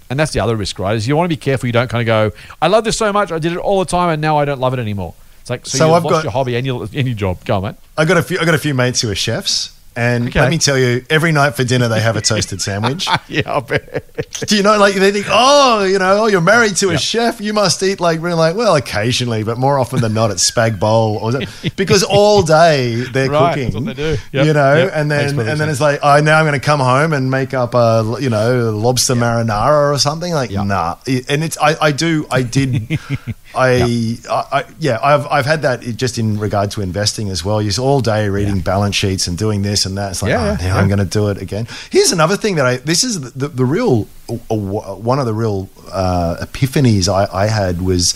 And 0.09 0.17
that's 0.19 0.31
the 0.31 0.39
other 0.39 0.55
risk, 0.55 0.79
right? 0.79 0.95
Is 0.95 1.07
you 1.07 1.15
want 1.17 1.25
to 1.25 1.35
be 1.35 1.39
careful. 1.39 1.67
You 1.67 1.73
don't 1.73 1.89
kind 1.89 2.01
of 2.01 2.05
go, 2.05 2.37
I 2.61 2.67
love 2.67 2.83
this 2.85 2.97
so 2.97 3.11
much, 3.11 3.31
I 3.31 3.39
did 3.39 3.51
it 3.53 3.57
all 3.57 3.79
the 3.79 3.85
time, 3.85 4.09
and 4.09 4.21
now 4.21 4.37
I 4.37 4.45
don't 4.45 4.59
love 4.59 4.73
it 4.73 4.79
anymore. 4.79 5.13
It's 5.41 5.49
like 5.49 5.65
so, 5.65 5.77
So 5.77 5.85
you've 5.87 5.95
I've 5.95 6.03
lost 6.03 6.13
got- 6.13 6.23
your 6.23 6.31
hobby 6.31 6.55
and 6.55 6.65
your, 6.65 6.83
and 6.83 6.93
your 7.07 7.15
job. 7.15 7.43
Go 7.45 7.57
on, 7.57 7.63
mate. 7.63 7.75
I 7.97 8.05
got 8.05 8.17
a 8.17 8.23
few. 8.23 8.39
I 8.39 8.45
got 8.45 8.55
a 8.55 8.57
few 8.57 8.73
mates 8.73 9.01
who 9.01 9.09
are 9.09 9.15
chefs, 9.15 9.76
and 9.97 10.27
Okay. 10.29 10.39
let 10.39 10.49
me 10.49 10.57
tell 10.59 10.77
you, 10.77 11.03
every 11.09 11.31
night 11.33 11.55
for 11.55 11.63
dinner 11.65 11.87
they 11.89 11.99
have 11.99 12.15
a 12.15 12.21
toasted 12.21 12.61
sandwich. 12.61 13.07
yeah, 13.27 13.41
I 13.53 13.59
bet. 13.59 14.05
Do 14.47 14.55
you 14.55 14.63
know, 14.63 14.77
like 14.77 14.93
they 14.95 15.11
think, 15.11 15.25
oh, 15.29 15.83
you 15.83 15.99
know, 15.99 16.23
oh, 16.23 16.27
you're 16.27 16.39
married 16.41 16.75
to 16.77 16.89
a 16.89 16.91
Yeah. 16.93 16.97
chef, 16.97 17.41
you 17.41 17.51
must 17.53 17.81
eat 17.83 17.99
like 17.99 18.21
really 18.21 18.35
like 18.35 18.55
well, 18.55 18.75
occasionally, 18.75 19.43
but 19.43 19.57
more 19.57 19.79
often 19.79 19.99
than 19.99 20.13
not, 20.13 20.31
it's 20.31 20.49
spag 20.49 20.79
bowl 20.79 21.17
or 21.17 21.41
because 21.75 22.03
all 22.03 22.43
day 22.43 23.01
they're 23.11 23.29
Right, 23.29 23.53
cooking. 23.55 23.71
that's 23.71 23.85
what 23.85 23.95
they 23.97 24.15
do. 24.15 24.21
Yep, 24.31 24.45
You 24.45 24.53
know, 24.53 24.75
yep, 24.75 24.91
and 24.93 25.11
then 25.11 25.39
and 25.39 25.59
then 25.59 25.67
it's 25.69 25.81
like, 25.81 25.99
oh, 26.03 26.19
now 26.21 26.37
I'm 26.39 26.45
going 26.45 26.59
to 26.59 26.65
come 26.65 26.79
home 26.79 27.11
and 27.13 27.29
make 27.31 27.53
up 27.53 27.73
a 27.73 28.17
you 28.21 28.29
know 28.29 28.71
lobster 28.71 29.15
marinara 29.15 29.91
or 29.93 29.97
something 29.97 30.31
like 30.33 30.51
nah. 30.51 30.95
And 31.27 31.43
it's 31.43 31.57
I, 31.57 31.75
I 31.81 31.91
do 31.91 32.27
I 32.29 32.43
did 32.43 32.99
I, 33.55 34.17
I, 34.29 34.43
I 34.59 34.63
yeah 34.79 34.99
I've 35.01 35.25
I've 35.27 35.45
had 35.45 35.63
that 35.63 35.81
just 35.81 36.17
in 36.19 36.37
regard 36.39 36.71
to 36.71 36.81
investing 36.81 37.29
as 37.29 37.43
well. 37.43 37.61
You're 37.61 37.83
all 37.83 38.01
day 38.01 38.29
reading 38.29 38.59
balance 38.59 38.95
sheets 38.95 39.27
and 39.27 39.37
doing 39.37 39.61
this 39.63 39.85
and 39.87 39.97
that. 39.97 40.11
It's 40.11 40.21
like 40.21 40.29
Yeah, 40.29 40.57
oh, 40.59 40.63
yeah. 40.63 40.77
I'm 40.77 40.87
going 40.87 40.99
to 40.99 41.05
do 41.19 41.29
it 41.29 41.41
again. 41.41 41.67
Here's 41.89 42.11
another 42.11 42.37
thing 42.37 42.55
that 42.57 42.65
I 42.67 42.77
this 42.77 43.03
is 43.03 43.33
the, 43.33 43.47
the 43.47 43.65
real 43.65 44.07
uh, 44.29 44.55
one 44.55 45.17
of 45.19 45.25
the 45.25 45.33
real 45.33 45.67
uh, 45.91 46.37
epiphanies 46.45 47.07
I, 47.09 47.27
I 47.45 47.47
had 47.47 47.81
was 47.81 48.13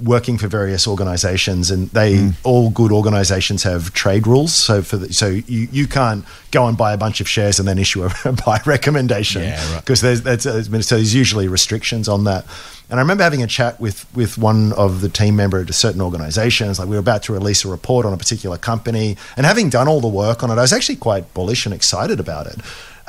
working 0.00 0.38
for 0.38 0.46
various 0.46 0.86
organizations 0.86 1.72
and 1.72 1.90
they 1.90 2.14
Mm. 2.14 2.34
all 2.44 2.70
good 2.70 2.92
organizations 2.92 3.64
have 3.64 3.92
trade 3.94 4.28
rules 4.28 4.54
so 4.54 4.80
for 4.80 4.96
the, 4.96 5.12
so 5.12 5.26
you, 5.26 5.66
you 5.72 5.88
can't 5.88 6.24
go 6.52 6.68
and 6.68 6.76
buy 6.78 6.92
a 6.92 6.96
bunch 6.96 7.20
of 7.20 7.28
shares 7.28 7.58
and 7.58 7.66
then 7.66 7.78
issue 7.78 8.04
a 8.04 8.32
buy 8.46 8.60
recommendation 8.64 9.42
Yeah, 9.42 9.72
right. 9.72 9.80
because 9.84 10.00
there's 10.00 10.22
that's 10.22 10.46
uh, 10.46 10.62
so 10.82 10.94
there's 10.94 11.14
usually 11.16 11.48
restrictions 11.48 12.08
on 12.08 12.22
that 12.24 12.44
and 12.90 12.98
I 12.98 13.02
remember 13.02 13.22
having 13.22 13.42
a 13.42 13.46
chat 13.46 13.80
with 13.80 14.06
with 14.14 14.38
one 14.38 14.72
of 14.72 15.00
the 15.00 15.08
team 15.08 15.36
member 15.36 15.60
at 15.60 15.70
a 15.70 15.72
certain 15.72 16.00
organizations 16.00 16.78
like 16.78 16.88
we 16.88 16.96
were 16.96 17.00
about 17.00 17.22
to 17.24 17.32
release 17.32 17.64
a 17.64 17.68
report 17.68 18.06
on 18.06 18.12
a 18.12 18.16
particular 18.16 18.56
company 18.58 19.16
and 19.36 19.46
having 19.46 19.70
done 19.70 19.88
all 19.88 20.00
the 20.00 20.08
work 20.08 20.42
on 20.42 20.50
it 20.50 20.54
I 20.54 20.62
was 20.62 20.72
actually 20.72 20.96
quite 20.96 21.34
bullish 21.34 21.66
and 21.66 21.74
excited 21.74 22.20
about 22.20 22.46
it 22.46 22.56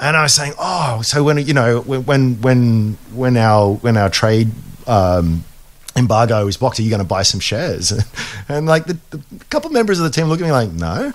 and 0.01 0.17
I 0.17 0.23
was 0.23 0.33
saying 0.33 0.53
oh 0.59 1.01
so 1.03 1.23
when 1.23 1.37
you 1.37 1.53
know 1.53 1.81
when 1.81 2.05
when 2.05 2.41
when 2.41 2.97
when 3.13 3.37
our 3.37 3.73
when 3.75 3.97
our 3.97 4.09
trade 4.09 4.51
um, 4.87 5.43
embargo 5.95 6.47
is 6.47 6.57
blocked, 6.57 6.79
are 6.79 6.83
you 6.83 6.89
going 6.89 7.01
to 7.01 7.07
buy 7.07 7.21
some 7.21 7.39
shares? 7.39 7.93
And 8.51 8.65
like 8.65 8.85
the, 8.85 8.97
the 9.11 9.21
couple 9.51 9.69
members 9.69 9.99
of 9.99 10.05
the 10.05 10.09
team 10.09 10.25
look 10.25 10.41
at 10.41 10.43
me 10.43 10.51
like, 10.51 10.71
no. 10.71 11.13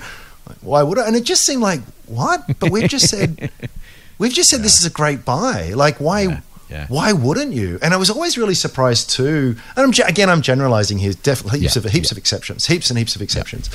Like, 0.49 0.59
Why 0.61 0.85
would 0.85 1.01
I? 1.01 1.09
And 1.09 1.17
it 1.17 1.25
just 1.25 1.43
seemed 1.43 1.63
like, 1.63 1.81
what? 2.07 2.45
But 2.61 2.71
we've 2.71 2.89
just 2.89 3.09
said, 3.09 3.51
we've 4.19 4.33
just 4.33 4.51
said 4.51 4.61
this 4.61 4.79
is 4.79 4.87
a 4.87 4.91
great 4.91 5.25
buy. 5.25 5.73
Like, 5.75 5.99
why? 5.99 6.23
Yeah, 6.23 6.41
yeah. 6.71 6.87
Why 6.89 7.13
wouldn't 7.13 7.53
you? 7.53 7.79
And 7.83 7.93
I 7.95 7.97
was 7.97 8.11
always 8.11 8.37
really 8.39 8.55
surprised 8.55 9.11
too. 9.11 9.57
And 9.77 9.85
I'm, 9.99 10.07
again, 10.09 10.31
I'm 10.31 10.41
generalizing 10.43 10.99
here. 10.99 11.13
Definitely 11.23 11.61
heaps 11.61 11.77
Yeah, 11.77 11.83
of 11.85 11.91
heaps 11.93 12.11
yeah. 12.11 12.15
of 12.15 12.19
exceptions, 12.19 12.67
heaps 12.67 12.91
and 12.91 12.99
heaps 12.99 13.15
of 13.17 13.23
exceptions. 13.23 13.69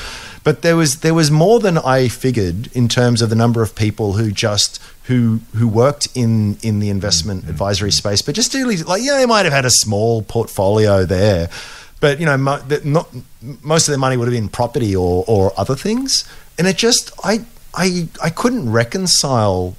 But 0.43 0.61
there 0.61 0.75
was 0.75 0.99
there 1.01 1.13
was 1.13 1.29
more 1.31 1.59
than 1.59 1.77
I 1.77 2.07
figured 2.07 2.69
in 2.73 2.87
terms 2.87 3.21
of 3.21 3.29
the 3.29 3.35
number 3.35 3.61
of 3.61 3.75
people 3.75 4.13
who 4.13 4.31
just 4.31 4.81
who 5.03 5.39
who 5.55 5.67
worked 5.67 6.07
in 6.15 6.57
in 6.61 6.79
the 6.79 6.89
investment 6.89 7.41
Mm-hmm. 7.41 7.49
advisory 7.51 7.91
space, 7.91 8.21
but 8.21 8.35
just 8.35 8.53
really 8.53 8.77
like 8.77 9.01
yeah, 9.03 9.17
they 9.17 9.25
might 9.25 9.45
have 9.45 9.53
had 9.53 9.65
a 9.65 9.71
small 9.71 10.21
portfolio 10.21 11.05
there, 11.05 11.49
but 11.99 12.19
you 12.19 12.25
know, 12.25 12.37
mo- 12.37 12.61
not 12.83 13.07
most 13.61 13.87
of 13.87 13.91
their 13.91 13.99
money 13.99 14.17
would 14.17 14.27
have 14.27 14.33
been 14.33 14.49
property 14.49 14.95
or 14.95 15.23
or 15.27 15.53
other 15.57 15.75
things, 15.75 16.23
and 16.57 16.67
it 16.67 16.77
just 16.77 17.11
I 17.23 17.45
I 17.75 18.07
I 18.23 18.29
couldn't 18.29 18.71
reconcile. 18.71 19.75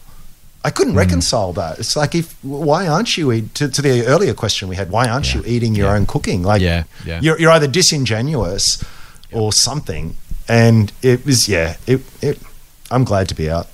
I 0.62 0.70
Mm. 0.70 0.74
couldn't 0.74 0.94
reconcile 0.94 1.52
that. 1.54 1.78
It's 1.78 1.96
like 1.96 2.14
if 2.14 2.34
why 2.42 2.86
aren't 2.86 3.16
you 3.16 3.32
eat 3.32 3.54
to, 3.54 3.68
to 3.68 3.80
the 3.82 4.04
earlier 4.06 4.34
question 4.34 4.68
we 4.68 4.76
had? 4.76 4.90
Why 4.90 5.08
aren't 5.08 5.34
you 5.34 5.42
eating 5.46 5.74
your 5.74 5.88
Yeah. 5.88 5.94
own 5.94 6.06
cooking? 6.06 6.42
Like 6.42 6.60
Yeah, 6.62 6.84
yeah. 7.06 7.20
you're 7.22 7.38
you're 7.40 7.50
either 7.52 7.66
disingenuous 7.68 8.82
or 9.32 9.52
something. 9.52 10.16
And 10.48 10.92
it 11.02 11.24
was 11.24 11.48
yeah. 11.48 11.76
It 11.86 12.00
it. 12.20 12.38
I'm 12.90 13.04
glad 13.04 13.28
to 13.28 13.34
be 13.34 13.48
out. 13.50 13.68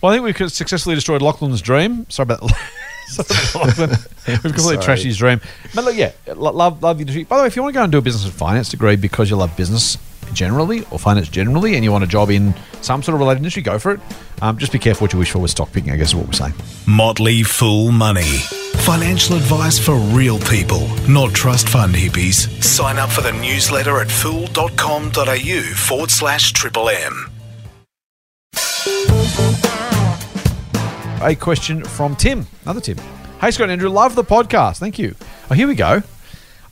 Well, 0.00 0.12
I 0.12 0.16
think 0.18 0.24
we've 0.38 0.52
successfully 0.52 0.94
destroyed 0.94 1.22
Lachlan's 1.22 1.60
dream. 1.62 2.06
Sorry 2.08 2.24
about 2.24 2.40
That. 2.40 2.56
We've 4.26 4.42
completely 4.42 4.78
trashed 4.78 5.04
his 5.04 5.16
dream. 5.16 5.40
But 5.74 5.84
look, 5.84 5.96
yeah, 5.96 6.10
love, 6.34 6.82
love 6.82 6.96
the 6.98 7.02
industry. 7.02 7.22
By 7.22 7.36
the 7.36 7.42
way, 7.42 7.46
if 7.46 7.54
you 7.54 7.62
want 7.62 7.74
to 7.74 7.78
go 7.78 7.82
and 7.84 7.92
do 7.92 7.98
a 7.98 8.02
business 8.02 8.24
and 8.24 8.32
finance 8.34 8.68
degree 8.68 8.96
because 8.96 9.30
you 9.30 9.36
love 9.36 9.56
business 9.56 9.96
generally 10.32 10.84
or 10.90 10.98
finance 10.98 11.28
generally 11.28 11.74
and 11.74 11.84
you 11.84 11.92
want 11.92 12.04
a 12.04 12.06
job 12.06 12.30
in 12.30 12.54
some 12.82 13.02
sort 13.02 13.14
of 13.14 13.20
related 13.20 13.38
industry, 13.38 13.62
go 13.62 13.78
for 13.78 13.92
it. 13.92 14.00
Um, 14.42 14.58
just 14.58 14.72
be 14.72 14.78
careful 14.78 15.04
what 15.04 15.12
you 15.12 15.18
wish 15.18 15.30
for 15.30 15.38
with 15.38 15.50
stock 15.50 15.72
picking, 15.72 15.90
I 15.92 15.96
guess 15.96 16.08
is 16.08 16.14
what 16.14 16.26
we're 16.26 16.32
saying. 16.32 16.54
Motley 16.86 17.42
Fool 17.42 17.90
Money. 17.92 18.38
Financial 18.84 19.36
advice 19.36 19.78
for 19.78 19.96
real 19.96 20.38
people, 20.38 20.86
not 21.08 21.34
trust 21.34 21.68
fund 21.68 21.94
hippies. 21.94 22.62
Sign 22.62 22.98
up 22.98 23.10
for 23.10 23.22
the 23.22 23.32
newsletter 23.32 23.98
at 24.00 24.10
fool.com.au 24.10 25.60
forward 25.74 26.10
slash 26.10 26.52
triple 26.52 26.88
M. 26.88 27.30
A 31.22 31.34
question 31.34 31.82
from 31.82 32.14
Tim, 32.14 32.46
another 32.62 32.80
Tim. 32.80 32.98
Hey, 33.40 33.50
Scott 33.50 33.64
and 33.64 33.72
Andrew, 33.72 33.88
love 33.88 34.14
the 34.14 34.22
podcast. 34.22 34.78
Thank 34.78 34.98
you. 34.98 35.14
Oh, 35.50 35.54
here 35.54 35.66
we 35.66 35.74
go. 35.74 36.02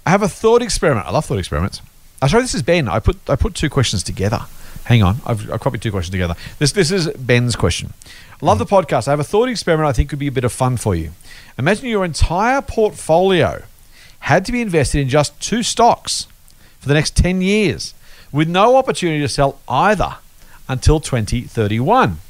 I 0.07 0.11
have 0.11 0.23
a 0.23 0.29
thought 0.29 0.62
experiment. 0.62 1.07
I 1.07 1.11
love 1.11 1.25
thought 1.25 1.38
experiments. 1.38 1.81
Oh, 2.25 2.27
sorry, 2.27 2.43
this 2.43 2.55
is 2.55 2.63
Ben. 2.63 2.89
I 2.89 3.01
put 3.01 3.19
I 3.29 3.37
put 3.37 3.55
two 3.55 3.69
questions 3.69 4.03
together. 4.03 4.47
Hang 4.85 5.03
on, 5.03 5.17
I've, 5.27 5.51
I've 5.53 5.61
copied 5.61 5.83
two 5.83 5.91
questions 5.91 6.11
together. 6.11 6.35
This 6.59 6.73
this 6.73 6.91
is 6.91 7.09
Ben's 7.09 7.55
question. 7.55 7.93
Love 8.41 8.59
the 8.59 8.65
podcast. 8.65 9.09
I 9.09 9.11
have 9.11 9.21
a 9.21 9.25
thought 9.25 9.51
experiment. 9.51 9.91
I 9.91 9.93
think 9.93 10.09
could 10.09 10.19
be 10.19 10.27
a 10.27 10.33
bit 10.33 10.45
of 10.45 10.51
fun 10.51 10.79
for 10.79 10.95
you. 10.95 11.11
Imagine 11.59 11.85
your 11.91 12.03
entire 12.03 12.63
portfolio 12.63 13.65
had 14.21 14.47
to 14.47 14.53
be 14.53 14.63
invested 14.63 15.03
in 15.03 15.11
just 15.11 15.39
two 15.39 15.63
stocks 15.63 16.27
for 16.81 16.89
the 16.89 16.95
next 16.95 17.15
ten 17.15 17.43
years, 17.43 17.93
with 18.33 18.49
no 18.49 18.77
opportunity 18.77 19.21
to 19.21 19.29
sell 19.29 19.61
either 19.69 20.17
until 20.67 21.01
2031. 21.01 22.21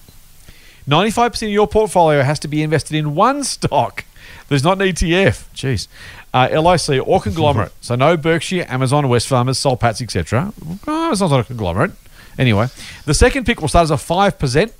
95% 0.88 1.42
of 1.44 1.48
your 1.50 1.68
portfolio 1.68 2.22
has 2.22 2.40
to 2.40 2.48
be 2.48 2.64
invested 2.64 2.96
in 2.96 3.14
one 3.14 3.44
stock. 3.44 4.04
There's 4.48 4.64
not 4.64 4.82
an 4.82 4.88
ETF. 4.88 5.46
Jeez. 5.54 5.86
Uh, 6.34 6.48
LIC 6.60 7.00
or 7.06 7.20
conglomerate. 7.20 7.72
so 7.80 7.94
no 7.94 8.16
Berkshire, 8.16 8.66
Amazon, 8.68 9.04
Wesfarmers, 9.04 9.54
Soul 9.54 9.76
Pats, 9.76 10.02
etc. 10.02 10.52
Oh, 10.86 11.12
it's 11.12 11.20
not 11.20 11.32
a 11.32 11.44
conglomerate. 11.44 11.92
Anyway, 12.36 12.66
the 13.04 13.14
second 13.14 13.46
pick 13.46 13.60
will 13.60 13.68
start 13.68 13.84
as 13.84 13.90
a 13.92 13.94
5% 13.94 14.72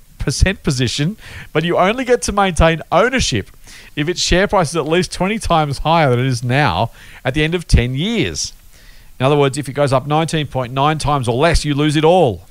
position, 0.63 1.15
but 1.53 1.63
you 1.63 1.77
only 1.77 2.03
get 2.03 2.21
to 2.23 2.33
maintain 2.33 2.81
ownership 2.91 3.49
if 3.95 4.09
its 4.09 4.19
share 4.19 4.47
price 4.49 4.71
is 4.71 4.75
at 4.75 4.85
least 4.85 5.13
20 5.13 5.39
times 5.39 5.77
higher 5.79 6.09
than 6.09 6.19
it 6.19 6.25
is 6.25 6.43
now 6.43 6.91
at 7.23 7.33
the 7.33 7.43
end 7.43 7.55
of 7.55 7.65
10 7.67 7.95
years. 7.95 8.51
In 9.17 9.25
other 9.25 9.37
words, 9.37 9.57
if 9.57 9.69
it 9.69 9.73
goes 9.73 9.93
up 9.93 10.05
19.9 10.07 10.99
times 10.99 11.27
or 11.29 11.35
less, 11.35 11.63
you 11.63 11.73
lose 11.73 11.95
it 11.95 12.03
all. 12.03 12.41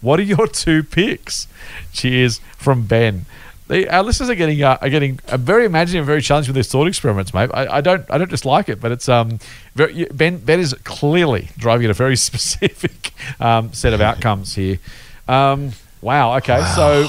What 0.00 0.20
are 0.20 0.22
your 0.22 0.46
two 0.62 0.84
picks? 0.84 1.48
Cheers 1.92 2.38
from 2.56 2.86
Ben. 2.86 3.26
The, 3.68 3.88
our 3.92 4.02
listeners 4.04 4.30
are 4.30 4.34
getting 4.36 4.62
uh, 4.62 4.78
are 4.80 4.88
getting 4.88 5.18
uh, 5.28 5.36
very 5.36 5.64
imaginative, 5.64 6.02
and 6.02 6.06
very 6.06 6.22
challenging 6.22 6.50
with 6.50 6.56
these 6.56 6.70
thought 6.70 6.86
experiments, 6.86 7.34
mate. 7.34 7.50
I, 7.52 7.78
I 7.78 7.80
don't 7.80 8.04
I 8.10 8.18
don't 8.18 8.30
dislike 8.30 8.68
it, 8.68 8.80
but 8.80 8.92
it's 8.92 9.08
um 9.08 9.40
very, 9.74 10.04
Ben 10.06 10.38
Ben 10.38 10.60
is 10.60 10.74
clearly 10.84 11.48
driving 11.58 11.86
at 11.86 11.90
a 11.90 11.94
very 11.94 12.16
specific 12.28 13.12
um, 13.40 13.72
set 13.72 13.92
of 13.92 14.00
outcomes 14.00 14.54
here. 14.54 14.78
Um, 15.26 15.72
wow. 16.00 16.36
Okay, 16.36 16.62
so 16.76 17.08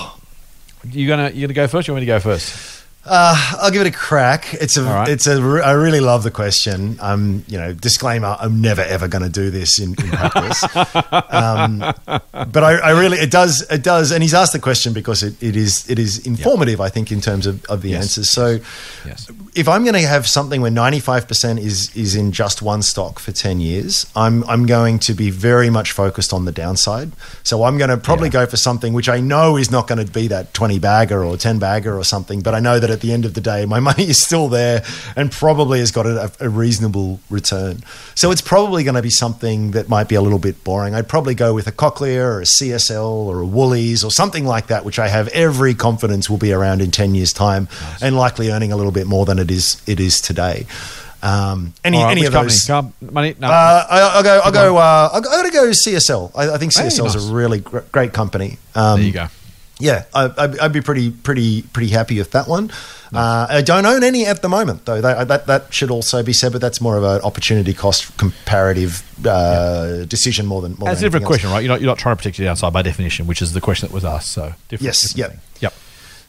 you're 0.90 1.08
gonna 1.08 1.30
you're 1.30 1.48
gonna 1.48 1.54
go 1.54 1.68
first? 1.68 1.88
Or 1.88 1.92
you 1.92 1.96
want 1.96 2.02
me 2.02 2.06
to 2.08 2.14
go 2.14 2.20
first? 2.20 2.77
Uh, 3.08 3.58
I'll 3.62 3.72
give 3.72 3.82
it 3.82 3.88
a 3.88 3.98
crack. 3.98 4.54
It's 4.56 4.76
a, 4.78 4.84
right. 4.84 5.08
it's 5.08 5.28
a. 5.28 5.34
I 5.64 5.72
really 5.72 6.00
love 6.02 6.24
the 6.24 6.32
question. 6.32 6.98
Um, 7.00 7.44
you 7.48 7.58
know, 7.58 7.74
disclaimer: 7.74 8.36
I'm 8.40 8.62
never 8.62 8.82
ever 8.82 9.08
going 9.08 9.24
to 9.24 9.30
do 9.30 9.50
this 9.50 9.80
in, 9.80 9.90
in 9.92 10.10
practice. 10.10 10.64
um, 11.32 11.80
but 12.52 12.64
I, 12.64 12.74
I 12.80 12.90
really, 13.00 13.18
it 13.18 13.32
does, 13.32 13.66
it 13.72 13.84
does. 13.84 14.12
And 14.12 14.22
he's 14.22 14.34
asked 14.34 14.54
the 14.54 14.60
question 14.60 14.94
because 14.94 15.24
it, 15.24 15.42
it 15.42 15.56
is, 15.56 15.90
it 15.90 16.00
is 16.00 16.26
informative. 16.28 16.82
I 16.82 16.90
think 16.90 17.12
in 17.12 17.22
terms 17.22 17.48
of, 17.48 17.64
of 17.66 17.82
the 17.82 17.90
Yes. 17.90 18.04
answers. 18.18 18.32
So, 18.32 18.60
Yes. 19.06 19.30
if 19.56 19.68
I'm 19.70 19.84
going 19.84 19.94
to 19.96 20.02
have 20.08 20.28
something 20.28 20.62
where 20.62 20.72
95% 20.72 21.60
is 21.60 21.96
is 21.96 22.16
in 22.16 22.32
just 22.32 22.62
one 22.62 22.82
stock 22.82 23.20
for 23.20 23.32
10 23.32 23.60
years, 23.62 24.06
I'm 24.16 24.44
I'm 24.46 24.66
going 24.66 25.00
to 25.00 25.14
be 25.14 25.30
very 25.30 25.70
much 25.70 25.92
focused 25.94 26.34
on 26.34 26.46
the 26.46 26.52
downside. 26.52 27.12
So 27.44 27.64
I'm 27.64 27.78
going 27.78 27.90
to 27.90 27.98
probably 27.98 28.28
Yeah. 28.28 28.44
go 28.44 28.46
for 28.48 28.58
something 28.58 28.94
which 28.94 29.08
I 29.08 29.20
know 29.22 29.56
is 29.58 29.72
not 29.72 29.88
going 29.88 30.06
to 30.06 30.12
be 30.12 30.28
that 30.28 30.54
20 30.54 30.80
bagger 30.80 31.24
or 31.24 31.38
10 31.38 31.60
bagger 31.60 31.98
or 31.98 32.04
something, 32.04 32.42
but 32.42 32.54
I 32.54 32.60
know 32.60 32.80
that 32.80 32.90
at 32.98 33.02
the 33.02 33.14
end 33.14 33.26
of 33.26 33.34
the 33.34 33.42
day 33.42 33.66
my 33.66 33.80
money 33.90 34.04
is 34.04 34.22
still 34.22 34.48
there 34.48 34.84
and 35.16 35.32
probably 35.32 35.80
has 35.80 35.92
got 35.92 36.06
a, 36.06 36.32
a 36.40 36.50
reasonable 36.50 37.20
return. 37.30 37.84
So 38.16 38.32
it's 38.32 38.42
probably 38.42 38.84
going 38.84 38.96
to 38.96 39.02
be 39.02 39.10
something 39.10 39.72
that 39.72 39.88
might 39.88 40.08
be 40.10 40.16
a 40.16 40.22
little 40.22 40.40
bit 40.40 40.64
boring. 40.64 40.96
I'd 40.96 41.08
probably 41.08 41.36
go 41.36 41.54
with 41.54 41.68
a 41.68 41.72
Cochlear 41.72 42.24
or 42.24 42.42
a 42.42 42.46
CSL 42.46 43.08
or 43.08 43.40
a 43.40 43.46
Woolies 43.46 44.04
or 44.04 44.12
something 44.12 44.46
like 44.46 44.68
that 44.68 44.84
which 44.84 45.00
I 45.00 45.08
have 45.08 45.28
every 45.30 45.74
confidence 45.74 46.30
will 46.30 46.38
be 46.38 46.52
around 46.52 46.82
in 46.82 46.92
10 46.92 47.14
years 47.16 47.34
time 47.34 47.68
and 48.02 48.16
likely 48.18 48.50
earning 48.50 48.72
a 48.72 48.78
little 48.78 48.92
bit 48.92 49.08
more 49.08 49.26
than 49.26 49.40
it 49.40 49.52
is 49.52 49.82
it 49.86 50.00
is 50.00 50.20
today. 50.20 50.66
Um, 51.22 51.74
any 51.84 51.98
right, 51.98 52.12
any 52.12 52.26
of 52.26 52.34
company? 52.34 52.54
those? 52.54 53.12
Money? 53.12 53.36
No. 53.40 53.48
Uh, 53.48 53.88
I, 53.90 54.00
I'll 54.16 54.24
go. 54.24 54.42
I'll 54.44 54.52
go. 54.52 54.78
Uh, 54.78 55.10
I'll, 55.14 55.28
I'll 55.28 55.52
go 55.52 55.72
CSL. 55.72 56.32
I, 56.36 56.54
I 56.54 56.58
think 56.58 56.74
CSL 56.74 57.08
is 57.08 57.16
nice. 57.16 57.30
a 57.30 57.34
really 57.34 57.60
gr- 57.60 57.80
great 57.92 58.14
company. 58.14 58.60
Um, 58.76 59.00
there 59.00 59.08
you 59.08 59.14
go. 59.14 59.28
Yeah, 59.80 60.06
I, 60.14 60.32
I'd, 60.38 60.60
I'd 60.60 60.74
be 60.74 60.82
pretty, 60.82 61.12
pretty, 61.12 61.62
pretty 61.62 61.90
happy 61.90 62.18
with 62.18 62.32
that 62.32 62.48
one. 62.48 62.72
Uh, 63.14 63.46
I 63.50 63.62
don't 63.62 63.86
own 63.86 64.04
any 64.04 64.26
at 64.26 64.42
the 64.42 64.50
moment, 64.50 64.86
though. 64.86 65.00
That, 65.02 65.28
that 65.28 65.46
that 65.46 65.74
should 65.74 65.92
also 65.92 66.24
be 66.24 66.34
said, 66.34 66.52
but 66.52 66.62
that's 66.62 66.82
more 66.82 66.98
of 66.98 67.04
an 67.04 67.22
opportunity 67.22 67.74
cost 67.74 68.18
comparative 68.18 69.04
uh, 69.26 70.06
decision 70.06 70.46
more 70.46 70.62
than 70.62 70.76
more 70.78 70.90
That's 70.90 71.02
a 71.02 71.04
different 71.04 71.26
else. 71.26 71.30
question, 71.30 71.52
right? 71.52 71.60
You're 71.60 71.70
not, 71.74 71.82
you're 71.82 71.90
not 71.90 72.00
trying 72.00 72.16
to 72.16 72.18
protect 72.18 72.40
your 72.40 72.48
downside 72.48 72.74
by 72.74 72.82
definition, 72.82 73.28
which 73.28 73.42
is 73.42 73.54
the 73.54 73.62
question 73.62 73.88
that 73.88 73.94
was 73.94 74.04
asked. 74.04 74.32
So 74.32 74.54
different. 74.68 74.88
Yes, 74.88 75.14
different 75.14 75.18
yep. 75.18 75.32
thing. 75.32 75.40
Yep. 75.62 75.74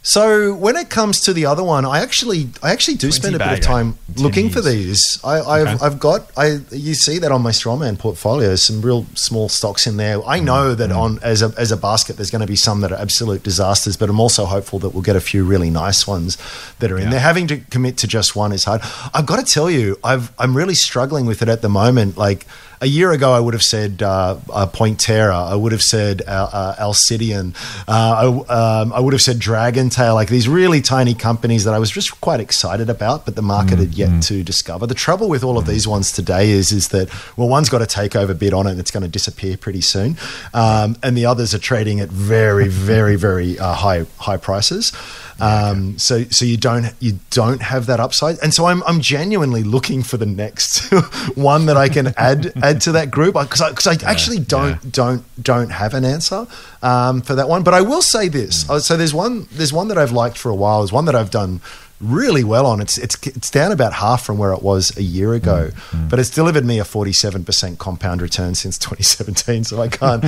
So 0.03 0.55
when 0.55 0.77
it 0.77 0.89
comes 0.89 1.21
to 1.23 1.33
the 1.35 1.45
other 1.45 1.63
one, 1.63 1.85
I 1.85 2.01
actually 2.01 2.49
I 2.63 2.71
actually 2.71 2.95
do 2.97 3.11
spend 3.13 3.35
a 3.35 3.39
bit 3.39 3.53
of 3.53 3.61
time 3.61 3.99
10 4.15 4.23
looking 4.25 4.49
for 4.49 4.61
these. 4.63 5.19
I, 5.23 5.41
I've 5.41 5.69
Okay. 5.69 5.85
I've 5.85 5.99
got 5.99 6.31
I 6.37 6.61
you 6.71 6.95
see 6.95 7.19
that 7.19 7.31
on 7.33 7.43
my 7.43 7.51
strawman 7.51 7.99
portfolio, 7.99 8.55
some 8.55 8.81
real 8.81 9.07
small 9.15 9.49
stocks 9.49 9.87
in 9.87 9.97
there. 9.99 10.25
I 10.27 10.41
know 10.41 10.75
Mm, 10.75 10.77
that 10.79 10.93
on 10.93 11.19
as 11.23 11.43
a 11.43 11.53
as 11.59 11.73
a 11.73 11.77
basket, 11.77 12.17
there's 12.17 12.31
going 12.31 12.41
to 12.41 12.47
be 12.47 12.57
some 12.57 12.81
that 12.83 12.93
are 12.93 12.99
absolute 12.99 13.43
disasters, 13.43 13.97
but 13.97 14.09
I'm 14.09 14.21
also 14.21 14.47
hopeful 14.47 14.79
that 14.79 14.91
we'll 14.91 15.03
get 15.03 15.17
a 15.17 15.21
few 15.21 15.45
really 15.45 15.69
nice 15.71 16.07
ones 16.07 16.39
that 16.79 16.91
are 16.91 16.97
in 16.97 17.05
Yeah. 17.05 17.11
there. 17.11 17.21
Having 17.21 17.49
to 17.49 17.57
commit 17.59 17.99
to 17.99 18.07
just 18.07 18.35
one 18.37 18.53
is 18.53 18.65
hard. 18.65 18.81
I've 19.13 19.27
got 19.27 19.45
to 19.45 19.53
tell 19.53 19.69
you, 19.71 19.99
I've 20.03 20.33
I'm 20.39 20.57
really 20.57 20.75
struggling 20.75 21.27
with 21.27 21.43
it 21.43 21.49
at 21.49 21.61
the 21.61 21.69
moment. 21.69 22.17
Like 22.17 22.47
a 22.81 22.87
year 22.87 23.13
ago, 23.13 23.33
I 23.33 23.41
would 23.41 23.55
have 23.55 23.63
said 23.63 24.03
uh, 24.03 24.39
uh, 24.53 24.67
Pointerra. 24.67 25.51
I 25.51 25.55
would 25.55 25.73
have 25.73 25.83
said 25.83 26.23
uh, 26.27 26.49
uh, 26.53 26.77
Alcidion. 26.77 27.55
Uh, 27.87 28.45
I, 28.49 28.81
um, 28.81 28.93
I 28.93 29.01
would 29.01 29.13
have 29.13 29.23
said 29.23 29.39
Dragontail. 29.39 30.15
Like 30.15 30.29
these 30.29 30.49
really 30.49 30.81
tiny 30.81 31.15
companies 31.15 31.65
that 31.65 31.75
I 31.75 31.79
was 31.79 31.91
just 31.91 32.21
quite 32.21 32.41
excited 32.41 32.89
about, 32.89 33.25
but 33.25 33.37
the 33.37 33.43
market 33.43 33.79
had 33.79 33.95
yet 33.95 34.23
to 34.25 34.43
discover. 34.43 34.87
The 34.87 34.95
trouble 34.95 35.29
with 35.29 35.43
all 35.43 35.59
of 35.59 35.67
these 35.67 35.89
ones 35.89 36.13
today 36.13 36.51
is 36.51 36.73
is 36.73 36.89
that 36.89 37.09
well, 37.37 37.49
one's 37.49 37.69
got 37.69 37.83
a 37.83 37.87
takeover 37.87 38.39
bid 38.39 38.53
on 38.53 38.67
it, 38.67 38.73
and 38.73 38.81
it's 38.81 38.91
going 38.91 39.03
to 39.03 39.09
disappear 39.09 39.57
pretty 39.57 39.81
soon, 39.81 40.17
um, 40.55 40.97
and 41.03 41.17
the 41.17 41.27
others 41.27 41.55
are 41.55 41.59
trading 41.59 42.01
at 42.01 42.09
very, 42.09 42.69
very, 42.69 43.17
very 43.17 43.59
uh, 43.59 43.75
high 43.75 44.07
high 44.19 44.37
prices. 44.37 44.93
Um, 45.41 45.99
so 45.99 46.25
so 46.25 46.45
you 46.45 46.57
don't 46.57 46.93
you 47.01 47.19
don't 47.31 47.63
have 47.63 47.87
that 47.87 48.01
upside, 48.01 48.39
and 48.43 48.53
so 48.53 48.67
I'm 48.67 48.83
I'm 48.85 49.01
genuinely 49.01 49.63
looking 49.63 50.03
for 50.03 50.17
the 50.17 50.27
next 50.27 50.91
one 51.37 51.67
that 51.67 51.77
I 51.77 51.89
can 51.89 52.13
add 52.17 52.53
add 52.63 52.81
to 52.83 52.93
that 52.93 53.11
group. 53.11 53.35
Because 53.35 53.61
I, 53.61 53.73
'cause 53.73 53.87
I 53.87 54.11
actually 54.11 54.41
don't 54.41 54.91
don't 54.93 55.25
don't 55.43 55.71
have 55.71 55.95
an 55.95 56.05
answer 56.05 56.47
um, 56.83 57.23
for 57.23 57.35
that 57.37 57.49
one. 57.49 57.63
But 57.63 57.75
I 57.75 57.83
will 57.83 58.03
say 58.03 58.29
this: 58.29 58.69
Uh, 58.69 58.81
so 58.81 58.97
there's 58.97 59.15
one 59.15 59.47
there's 59.53 59.73
one 59.73 59.89
that 59.89 59.99
I've 59.99 60.13
liked 60.13 60.37
for 60.39 60.51
a 60.51 60.55
while. 60.57 60.81
There's 60.81 60.93
one 60.93 61.05
that 61.05 61.15
I've 61.15 61.31
done 61.31 61.61
really 62.01 62.45
well 62.45 62.67
on. 62.67 62.81
It's 62.81 62.99
it's 62.99 63.17
it's 63.27 63.51
down 63.51 63.73
about 63.73 63.93
half 63.93 64.25
from 64.25 64.39
where 64.39 64.53
it 64.53 64.63
was 64.63 64.97
a 64.97 65.03
year 65.03 65.35
ago, 65.35 65.71
but 66.09 66.19
it's 66.19 66.31
delivered 66.31 66.65
me 66.65 66.79
a 66.79 66.85
47% 66.85 67.79
compound 67.79 68.23
return 68.23 68.55
since 68.55 68.79
2017. 68.79 69.65
So 69.65 69.81
I 69.81 69.89
can't 69.89 70.25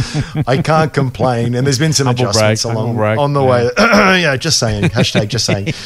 I 0.48 0.60
can't 0.62 0.92
complain. 0.92 1.54
And 1.54 1.66
there's 1.66 1.78
been 1.78 1.92
some 1.92 2.06
Humble 2.06 2.24
adjustments 2.30 2.62
humble 2.64 2.82
along 2.82 2.96
brag, 2.96 3.18
on 3.18 3.32
the 3.32 3.42
yeah. 3.42 3.50
way. 3.50 3.70
yeah, 4.22 4.36
just 4.36 4.58
saying. 4.58 4.84
Hashtag 4.84 5.28
just 5.28 5.46
saying. 5.46 5.72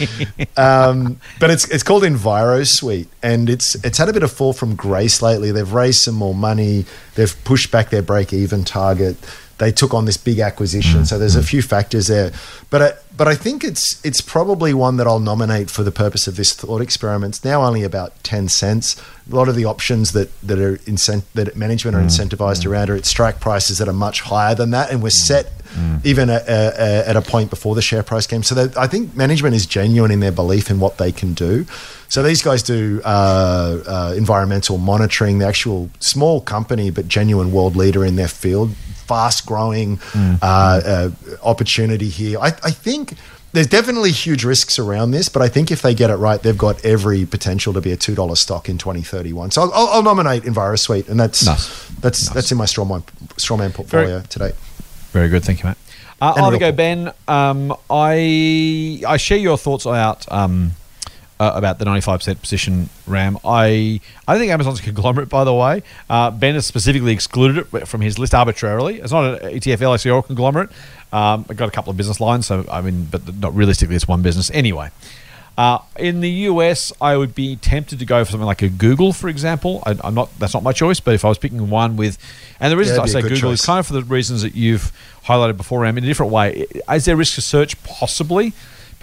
Um, 0.56 1.18
but 1.40 1.50
it's 1.50 1.68
it's 1.68 1.82
called 1.82 2.04
EnviroSuite, 2.04 3.08
and 3.22 3.50
it's 3.50 3.74
it's 3.84 3.98
had 3.98 4.08
a 4.08 4.12
bit 4.12 4.22
of 4.22 4.30
fall 4.30 4.52
from 4.52 4.76
grace 4.76 5.20
lately. 5.20 5.50
They've 5.50 5.72
raised 5.72 6.02
some 6.02 6.14
more 6.14 6.34
money. 6.34 6.84
They've 7.16 7.44
pushed 7.44 7.70
back 7.70 7.90
their 7.90 8.02
break 8.02 8.32
even 8.32 8.64
target. 8.64 9.16
They 9.58 9.72
took 9.72 9.94
on 9.94 10.04
this 10.04 10.16
big 10.16 10.40
acquisition, 10.40 11.02
mm. 11.02 11.06
so 11.06 11.18
there's 11.18 11.36
a 11.36 11.40
mm. 11.40 11.48
few 11.48 11.62
factors 11.62 12.06
there. 12.08 12.32
But 12.70 12.82
I, 12.82 12.92
but 13.16 13.28
I 13.28 13.34
think 13.34 13.62
it's 13.62 14.04
it's 14.04 14.20
probably 14.20 14.74
one 14.74 14.96
that 14.96 15.06
I'll 15.06 15.20
nominate 15.20 15.70
for 15.70 15.82
the 15.82 15.92
purpose 15.92 16.26
of 16.26 16.36
this 16.36 16.52
thought 16.52 16.80
experiment. 16.80 17.36
It's 17.36 17.44
now 17.44 17.62
only 17.62 17.84
about 17.84 18.12
ten 18.24 18.48
cents. 18.48 19.00
A 19.30 19.34
lot 19.34 19.48
of 19.48 19.54
the 19.54 19.64
options 19.64 20.12
that 20.12 20.28
that 20.42 20.58
are 20.58 20.76
incent- 20.78 21.24
that 21.34 21.56
management 21.56 21.96
are 21.96 22.02
mm. 22.02 22.06
incentivized 22.06 22.66
around 22.66 22.90
are 22.90 22.96
at 22.96 23.06
strike 23.06 23.40
prices 23.40 23.78
that 23.78 23.88
are 23.88 23.92
much 23.92 24.22
higher 24.22 24.54
than 24.54 24.70
that, 24.70 24.90
and 24.90 25.02
we're 25.02 25.10
set 25.10 25.52
even 26.04 26.30
at, 26.30 26.48
uh, 26.48 26.52
uh, 26.52 27.04
at 27.06 27.16
a 27.16 27.22
point 27.22 27.50
before 27.50 27.74
the 27.74 27.82
share 27.82 28.02
price 28.02 28.26
came. 28.26 28.42
So 28.42 28.70
I 28.76 28.86
think 28.86 29.16
management 29.16 29.54
is 29.54 29.66
genuine 29.66 30.10
in 30.10 30.20
their 30.20 30.32
belief 30.32 30.70
in 30.70 30.78
what 30.78 30.98
they 30.98 31.12
can 31.12 31.34
do. 31.34 31.66
So 32.08 32.22
these 32.22 32.42
guys 32.42 32.62
do 32.62 33.00
uh, 33.04 33.82
uh, 33.86 34.14
environmental 34.16 34.78
monitoring, 34.78 35.38
the 35.38 35.46
actual 35.46 35.90
small 35.98 36.40
company 36.40 36.90
but 36.90 37.08
genuine 37.08 37.50
world 37.50 37.74
leader 37.76 38.04
in 38.04 38.16
their 38.16 38.28
field, 38.28 38.70
fast 39.06 39.46
growing 39.46 39.98
uh, 40.14 40.38
uh, 40.42 41.10
opportunity 41.42 42.08
here. 42.08 42.38
I, 42.40 42.48
I 42.48 42.70
think. 42.70 43.14
There's 43.52 43.68
definitely 43.68 44.10
huge 44.10 44.42
risks 44.44 44.80
around 44.80 45.12
this, 45.12 45.28
but 45.28 45.40
I 45.40 45.46
think 45.46 45.70
if 45.70 45.80
they 45.80 45.94
get 45.94 46.10
it 46.10 46.16
right, 46.16 46.42
they've 46.42 46.58
got 46.58 46.84
every 46.84 47.24
potential 47.24 47.72
to 47.74 47.80
be 47.80 47.92
a 47.92 47.96
two 47.96 48.16
dollar 48.16 48.34
stock 48.34 48.68
in 48.68 48.78
2031. 48.78 49.52
So 49.52 49.62
I'll, 49.62 49.72
I'll, 49.72 49.88
I'll 49.90 50.02
nominate 50.02 50.42
EnviroSuite, 50.42 51.08
and 51.08 51.20
that's 51.20 51.46
Nice. 51.46 51.88
that's 52.00 52.30
that's 52.30 52.50
in 52.50 52.58
my 52.58 52.64
strawman 52.64 53.04
strawman 53.36 53.72
portfolio 53.72 54.22
today. 54.22 54.50
Very 55.12 55.28
good, 55.28 55.44
thank 55.44 55.62
you, 55.62 55.68
mate. 55.68 55.76
Uh, 56.20 56.32
I'll 56.36 56.44
have 56.46 56.46
a 56.46 56.50
real 56.50 56.58
go, 56.58 56.72
Ben. 56.72 57.12
Um, 57.28 57.72
I 57.88 59.04
I 59.06 59.16
share 59.18 59.38
your 59.38 59.56
thoughts 59.56 59.86
about 59.86 60.26
um, 60.32 60.72
uh, 61.40 61.52
about 61.54 61.78
the 61.78 61.84
95% 61.84 62.40
position, 62.40 62.88
Ram. 63.06 63.38
I 63.44 64.00
I 64.26 64.38
think 64.38 64.52
Amazon's 64.52 64.80
a 64.80 64.82
conglomerate, 64.82 65.28
by 65.28 65.44
the 65.44 65.54
way. 65.54 65.82
Uh, 66.08 66.30
ben 66.30 66.54
has 66.54 66.66
specifically 66.66 67.12
excluded 67.12 67.66
it 67.74 67.88
from 67.88 68.00
his 68.00 68.18
list 68.18 68.34
arbitrarily. 68.34 69.00
It's 69.00 69.12
not 69.12 69.42
an 69.42 69.52
ETF, 69.52 70.04
LIC, 70.04 70.12
or 70.12 70.22
conglomerate. 70.22 70.70
Um, 71.12 71.44
I've 71.48 71.56
got 71.56 71.68
a 71.68 71.72
couple 71.72 71.90
of 71.90 71.96
business 71.96 72.20
lines, 72.20 72.46
so 72.46 72.64
I 72.70 72.80
mean, 72.80 73.06
but 73.10 73.36
not 73.36 73.54
realistically, 73.54 73.96
it's 73.96 74.08
one 74.08 74.22
business. 74.22 74.50
Anyway, 74.52 74.90
uh, 75.56 75.78
in 75.96 76.20
the 76.20 76.30
US, 76.30 76.92
I 77.00 77.16
would 77.16 77.34
be 77.34 77.56
tempted 77.56 77.98
to 78.00 78.04
go 78.04 78.24
for 78.24 78.32
something 78.32 78.46
like 78.46 78.62
a 78.62 78.68
Google, 78.68 79.12
for 79.12 79.28
example. 79.28 79.82
I, 79.86 79.96
am 80.02 80.14
not 80.14 80.36
that's 80.38 80.54
not 80.54 80.62
my 80.62 80.72
choice, 80.72 80.98
but 80.98 81.14
if 81.14 81.24
I 81.24 81.28
was 81.28 81.38
picking 81.38 81.70
one 81.70 81.96
with, 81.96 82.18
and 82.58 82.72
the 82.72 82.76
reason 82.76 82.96
Yeah, 82.96 83.02
I 83.02 83.06
say 83.06 83.20
be 83.20 83.26
a 83.26 83.28
good 83.28 83.34
Google 83.36 83.50
choice. 83.50 83.60
is 83.60 83.66
kind 83.66 83.78
of 83.78 83.86
for 83.86 83.92
the 83.92 84.02
reasons 84.02 84.42
that 84.42 84.56
you've 84.56 84.92
highlighted 85.24 85.56
before, 85.56 85.80
Ram, 85.80 85.96
in 85.96 86.04
a 86.04 86.06
different 86.06 86.32
way. 86.32 86.66
Is 86.90 87.04
there 87.04 87.16
risk 87.16 87.38
of 87.38 87.44
search? 87.44 87.80
Possibly, 87.84 88.52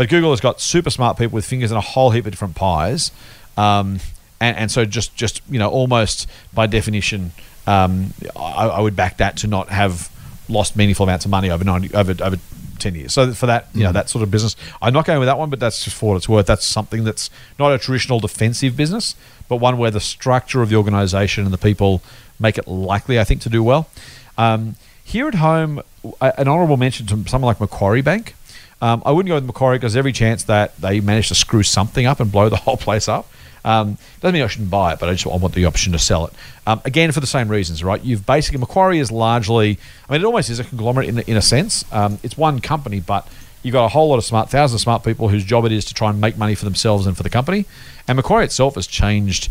but 0.01 0.09
Google 0.09 0.31
has 0.31 0.41
got 0.41 0.59
super 0.59 0.89
smart 0.89 1.15
people 1.15 1.35
with 1.35 1.45
fingers 1.45 1.69
in 1.69 1.77
a 1.77 1.81
whole 1.81 2.09
heap 2.09 2.25
of 2.25 2.31
different 2.31 2.55
pies, 2.55 3.11
um, 3.55 3.99
and, 4.39 4.57
and 4.57 4.71
so 4.71 4.83
just 4.83 5.15
just 5.15 5.43
you 5.47 5.59
know 5.59 5.69
almost 5.69 6.27
by 6.51 6.65
definition, 6.65 7.33
um, 7.67 8.11
I, 8.35 8.65
I 8.65 8.79
would 8.81 8.95
back 8.95 9.17
that 9.17 9.37
to 9.37 9.47
not 9.47 9.69
have 9.69 10.09
lost 10.49 10.75
meaningful 10.75 11.03
amounts 11.03 11.25
of 11.25 11.29
money 11.29 11.51
over 11.51 11.63
90, 11.63 11.93
over 11.93 12.15
over 12.23 12.37
10 12.79 12.95
years. 12.95 13.13
So 13.13 13.31
for 13.33 13.45
that, 13.45 13.67
you 13.75 13.83
know, 13.83 13.91
that 13.91 14.09
sort 14.09 14.23
of 14.23 14.31
business, 14.31 14.55
I'm 14.81 14.91
not 14.91 15.05
going 15.05 15.19
with 15.19 15.27
that 15.27 15.37
one, 15.37 15.51
but 15.51 15.59
that's 15.59 15.83
just 15.83 15.95
for 15.95 16.13
what 16.13 16.17
it's 16.17 16.27
worth. 16.27 16.47
That's 16.47 16.65
something 16.65 17.03
that's 17.03 17.29
not 17.59 17.71
a 17.71 17.77
traditional 17.77 18.19
defensive 18.19 18.75
business, 18.75 19.13
but 19.49 19.57
one 19.57 19.77
where 19.77 19.91
the 19.91 19.99
structure 19.99 20.63
of 20.63 20.69
the 20.69 20.77
organization 20.77 21.43
and 21.43 21.53
the 21.53 21.59
people 21.59 22.01
make 22.39 22.57
it 22.57 22.67
likely, 22.67 23.19
I 23.19 23.23
think, 23.23 23.41
to 23.41 23.49
do 23.49 23.61
well. 23.61 23.87
Um, 24.35 24.77
here 25.03 25.27
at 25.27 25.35
home, 25.35 25.83
an 26.19 26.47
honourable 26.47 26.77
mention 26.77 27.05
to 27.05 27.29
someone 27.29 27.49
like 27.49 27.59
Macquarie 27.59 28.01
Bank. 28.01 28.33
Um, 28.81 29.03
I 29.05 29.11
wouldn't 29.11 29.29
go 29.29 29.35
with 29.35 29.45
Macquarie 29.45 29.77
because 29.77 29.95
every 29.95 30.11
chance 30.11 30.43
that 30.43 30.75
they 30.77 30.99
manage 30.99 31.27
to 31.27 31.35
screw 31.35 31.63
something 31.63 32.05
up 32.05 32.19
and 32.19 32.31
blow 32.31 32.49
the 32.49 32.55
whole 32.57 32.77
place 32.77 33.07
up. 33.07 33.27
Um, 33.63 33.97
doesn't 34.19 34.33
mean 34.33 34.41
I 34.41 34.47
shouldn't 34.47 34.71
buy 34.71 34.93
it, 34.93 34.99
but 34.99 35.07
I 35.07 35.13
just 35.13 35.27
I 35.27 35.37
want 35.37 35.53
the 35.53 35.65
option 35.65 35.93
to 35.93 35.99
sell 35.99 36.25
it. 36.25 36.33
Um, 36.65 36.81
again, 36.83 37.11
for 37.11 37.19
the 37.19 37.27
same 37.27 37.47
reasons, 37.47 37.83
right? 37.83 38.03
You've 38.03 38.25
basically 38.25 38.59
Macquarie 38.59 38.99
is 38.99 39.11
largely, 39.11 39.77
I 40.09 40.13
mean, 40.13 40.21
it 40.21 40.25
almost 40.25 40.49
is 40.49 40.59
a 40.59 40.63
conglomerate 40.63 41.09
in, 41.09 41.19
in 41.19 41.37
a 41.37 41.41
sense. 41.41 41.85
Um, 41.93 42.17
it's 42.23 42.35
one 42.35 42.59
company, 42.59 42.99
but 42.99 43.27
you've 43.61 43.73
got 43.73 43.85
a 43.85 43.89
whole 43.89 44.09
lot 44.09 44.17
of 44.17 44.25
smart, 44.25 44.49
thousands 44.49 44.81
of 44.81 44.83
smart 44.83 45.03
people 45.03 45.27
whose 45.29 45.43
job 45.43 45.65
it 45.65 45.71
is 45.71 45.85
to 45.85 45.93
try 45.93 46.09
and 46.09 46.19
make 46.19 46.37
money 46.37 46.55
for 46.55 46.65
themselves 46.65 47.05
and 47.05 47.15
for 47.15 47.23
the 47.23 47.29
company. 47.29 47.65
And 48.07 48.15
Macquarie 48.15 48.45
itself 48.45 48.75
has 48.75 48.87
changed 48.87 49.49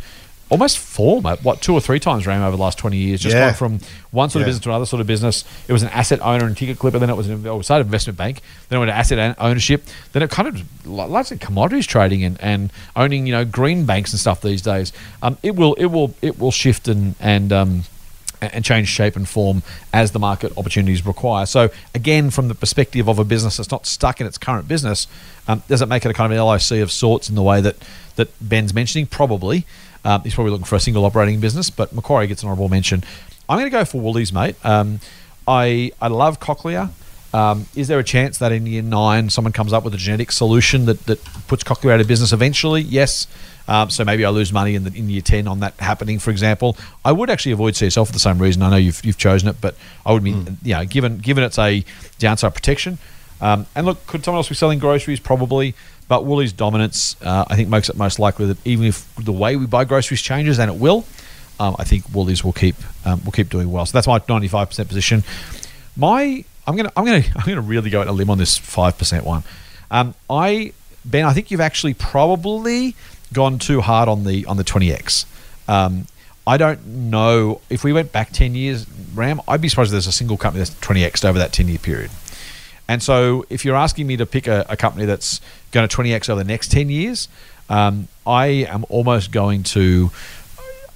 almost 0.51 0.79
form, 0.79 1.25
uh, 1.25 1.37
what 1.43 1.63
two 1.63 1.73
or 1.73 1.81
three 1.81 1.99
times 1.99 2.27
Ram 2.27 2.43
over 2.43 2.57
the 2.57 2.63
last 2.63 2.77
twenty 2.77 2.97
years. 2.99 3.21
Just 3.21 3.35
Yeah. 3.35 3.47
gone 3.47 3.55
from 3.55 3.81
one 4.11 4.29
sort 4.29 4.43
of 4.43 4.47
Yeah. 4.47 4.51
business 4.51 4.63
to 4.65 4.69
another 4.71 4.87
sort 4.87 5.01
of 5.01 5.07
business. 5.07 5.45
It 5.69 5.73
was 5.73 5.83
an 5.83 5.89
asset 5.91 6.21
owner 6.23 6.45
and 6.45 6.57
ticket 6.57 6.79
clipper. 6.79 6.99
Then 6.99 7.09
it 7.09 7.17
was 7.17 7.29
an 7.29 7.47
oh, 7.47 7.63
started 7.63 7.87
investment 7.87 8.19
bank. 8.19 8.41
Then 8.69 8.77
it 8.77 8.81
went 8.81 8.91
to 8.91 8.97
asset 8.97 9.37
ownership. 9.39 9.87
Then 10.13 10.23
it 10.23 10.31
kind 10.31 10.49
of 10.49 10.87
largely 10.87 11.39
commodities 11.39 11.87
trading 11.87 12.23
and, 12.25 12.39
and 12.41 12.71
owning 12.97 13.27
you 13.27 13.33
know 13.33 13.45
green 13.45 13.87
banks 13.87 14.13
and 14.13 14.21
stuff 14.21 14.43
these 14.43 14.61
days. 14.63 14.93
Um, 15.23 15.39
it 15.43 15.57
will 15.57 15.75
it 15.75 15.87
will 15.87 16.15
it 16.21 16.39
will 16.39 16.53
shift 16.53 16.89
and 16.89 17.15
and 17.21 17.53
um, 17.53 17.85
and 18.43 18.65
change 18.65 18.89
shape 18.89 19.17
and 19.17 19.29
form 19.29 19.63
as 19.93 20.13
the 20.13 20.19
market 20.19 20.51
opportunities 20.57 21.05
require. 21.05 21.45
So 21.45 21.69
again, 21.95 22.31
from 22.31 22.49
the 22.49 22.55
perspective 22.55 23.07
of 23.07 23.19
a 23.19 23.25
business 23.25 23.59
that's 23.59 23.71
not 23.71 23.87
stuck 23.87 24.19
in 24.21 24.27
its 24.27 24.39
current 24.39 24.67
business, 24.67 25.07
um, 25.47 25.63
does 25.69 25.83
it 25.83 25.87
make 25.87 26.07
it 26.07 26.11
a 26.11 26.15
kind 26.15 26.33
of 26.33 26.39
an 26.39 26.45
LIC 26.45 26.81
of 26.83 26.91
sorts 26.91 27.29
in 27.29 27.35
the 27.35 27.43
way 27.43 27.61
that 27.61 27.77
that 28.17 28.29
Ben's 28.41 28.73
mentioning? 28.75 29.07
Probably. 29.07 29.65
Um, 30.05 30.23
he's 30.23 30.35
probably 30.35 30.53
looking 30.53 30.67
for 30.67 30.77
a 30.77 30.81
single 30.81 31.05
operating 31.05 31.41
business, 31.41 31.71
but 31.71 31.93
Macquarie 31.93 32.27
gets 32.27 32.43
an 32.43 32.49
honourable 32.49 32.69
mention. 32.69 33.05
I'm 33.49 33.59
going 33.59 33.71
to 33.71 33.77
go 33.77 33.85
for 33.85 34.01
Woolies, 34.01 34.33
mate. 34.33 34.57
Um, 34.65 35.01
I 35.47 35.93
I 36.01 36.09
love 36.09 36.41
Cochlear. 36.41 36.91
Um, 37.33 37.67
is 37.77 37.89
there 37.89 37.99
a 37.99 38.05
chance 38.05 38.39
that 38.39 38.51
in 38.51 38.67
year 38.67 38.83
nine 38.83 39.31
someone 39.31 39.53
comes 39.53 39.73
up 39.73 39.85
with 39.85 39.95
a 39.95 39.97
genetic 39.97 40.33
solution 40.33 40.87
that, 40.87 41.07
that 41.07 41.23
puts 41.47 41.63
Cochlear 41.63 41.93
out 41.93 42.01
of 42.01 42.09
business 42.09 42.33
eventually? 42.33 42.83
Yes. 42.83 43.27
Um, 43.69 43.89
so 43.89 44.05
maybe 44.05 44.25
I 44.25 44.31
lose 44.31 44.53
money 44.53 44.75
in, 44.75 44.83
the, 44.83 44.93
in 44.93 45.09
year 45.09 45.21
10 45.21 45.47
on 45.47 45.61
that 45.61 45.75
happening, 45.75 46.19
for 46.19 46.33
example. 46.33 46.77
I 47.05 47.13
would 47.13 47.31
actually 47.31 47.53
avoid 47.53 47.75
CSL 47.75 48.05
for 48.05 48.13
the 48.13 48.19
same 48.19 48.39
reason. 48.39 48.63
I 48.63 48.71
know 48.71 48.77
you've, 48.77 49.05
you've 49.05 49.19
chosen 49.19 49.49
it, 49.49 49.61
but 49.61 49.77
I 50.05 50.13
would 50.13 50.27
you 50.27 50.35
know, 50.65 50.85
given, 50.85 51.19
given 51.19 51.45
it's 51.45 51.59
a 51.59 51.85
downside 52.19 52.53
protection. 52.53 52.99
Um, 53.41 53.67
and 53.77 53.87
look, 53.87 54.05
could 54.09 54.25
someone 54.25 54.41
else 54.41 54.49
be 54.49 54.57
selling 54.57 54.81
groceries? 54.81 55.21
Probably. 55.21 55.75
But 56.11 56.25
Woolies' 56.25 56.53
dominance, 56.53 57.15
uh, 57.23 57.45
I 57.47 57.55
think, 57.55 57.69
makes 57.69 57.89
it 57.89 57.97
most 57.97 58.19
likely 58.19 58.47
that 58.47 58.59
even 58.67 58.87
if 58.87 59.15
the 59.15 59.31
way 59.31 59.55
we 59.55 59.67
buy 59.67 59.85
groceries 59.85 60.21
changes, 60.21 60.59
and 60.59 60.69
it 60.69 60.77
will, 60.77 61.05
um, 61.61 61.77
I 61.79 61.85
think 61.85 62.05
Woolies 62.13 62.43
will 62.43 62.53
keep 62.53 62.75
um, 63.05 63.23
will 63.25 63.31
keep 63.31 63.49
doing 63.49 63.71
well. 63.71 63.87
So 63.87 63.93
that's 63.97 64.09
my 64.09 64.21
ninety 64.29 64.49
five 64.49 64.71
percent 64.71 64.89
position. 64.89 65.23
My 65.97 66.45
I'm 66.67 66.75
gonna 66.75 66.91
I'm 66.97 67.05
gonna 67.05 67.23
I'm 67.37 67.47
gonna 67.47 67.61
really 67.61 67.91
go 67.91 68.01
out 68.01 68.09
a 68.09 68.13
limb 68.13 68.29
on 68.29 68.39
this 68.39 68.59
five 68.59 68.99
percent 68.99 69.25
one. 69.25 69.45
Um, 69.89 70.17
I 70.29 70.73
Ben, 71.05 71.27
I 71.27 71.33
think 71.33 71.53
you've 71.53 71.61
actually 71.61 71.95
probably 71.95 72.97
gone 73.33 73.61
too 73.61 73.81
hard 73.81 74.09
on 74.09 74.25
the 74.25 74.45
on 74.47 74.57
the 74.57 74.65
twenty 74.65 74.93
x. 74.93 75.27
Um, 75.69 76.09
I 76.45 76.57
don't 76.57 76.85
know 76.85 77.61
if 77.71 77.85
we 77.85 77.93
went 77.93 78.11
back 78.11 78.33
ten 78.33 78.57
years, 78.57 78.85
Ram. 79.15 79.41
I'd 79.47 79.61
be 79.61 79.69
surprised 79.69 79.91
if 79.91 79.93
there's 79.93 80.09
a 80.09 80.13
single 80.13 80.37
company 80.37 80.59
that's 80.59 80.77
twenty 80.81 81.05
x 81.05 81.25
over 81.25 81.39
that 81.39 81.53
ten 81.53 81.69
year 81.69 81.79
period. 81.79 82.11
And 82.91 83.01
so, 83.01 83.47
if 83.49 83.65
you're 83.65 83.77
asking 83.77 84.09
me 84.09 84.17
to 84.17 84.27
pick 84.27 84.49
a, 84.49 84.67
a 84.69 84.77
company 84.77 85.05
that's 85.05 85.41
going 85.71 85.89
to 85.89 85.97
20x 85.97 86.29
over 86.29 86.43
the 86.43 86.49
next 86.49 86.73
10 86.73 86.91
years, 86.91 87.29
um, 87.69 88.09
I 88.27 88.47
am 88.47 88.85
almost 88.89 89.31
going 89.31 89.63
to. 89.75 90.11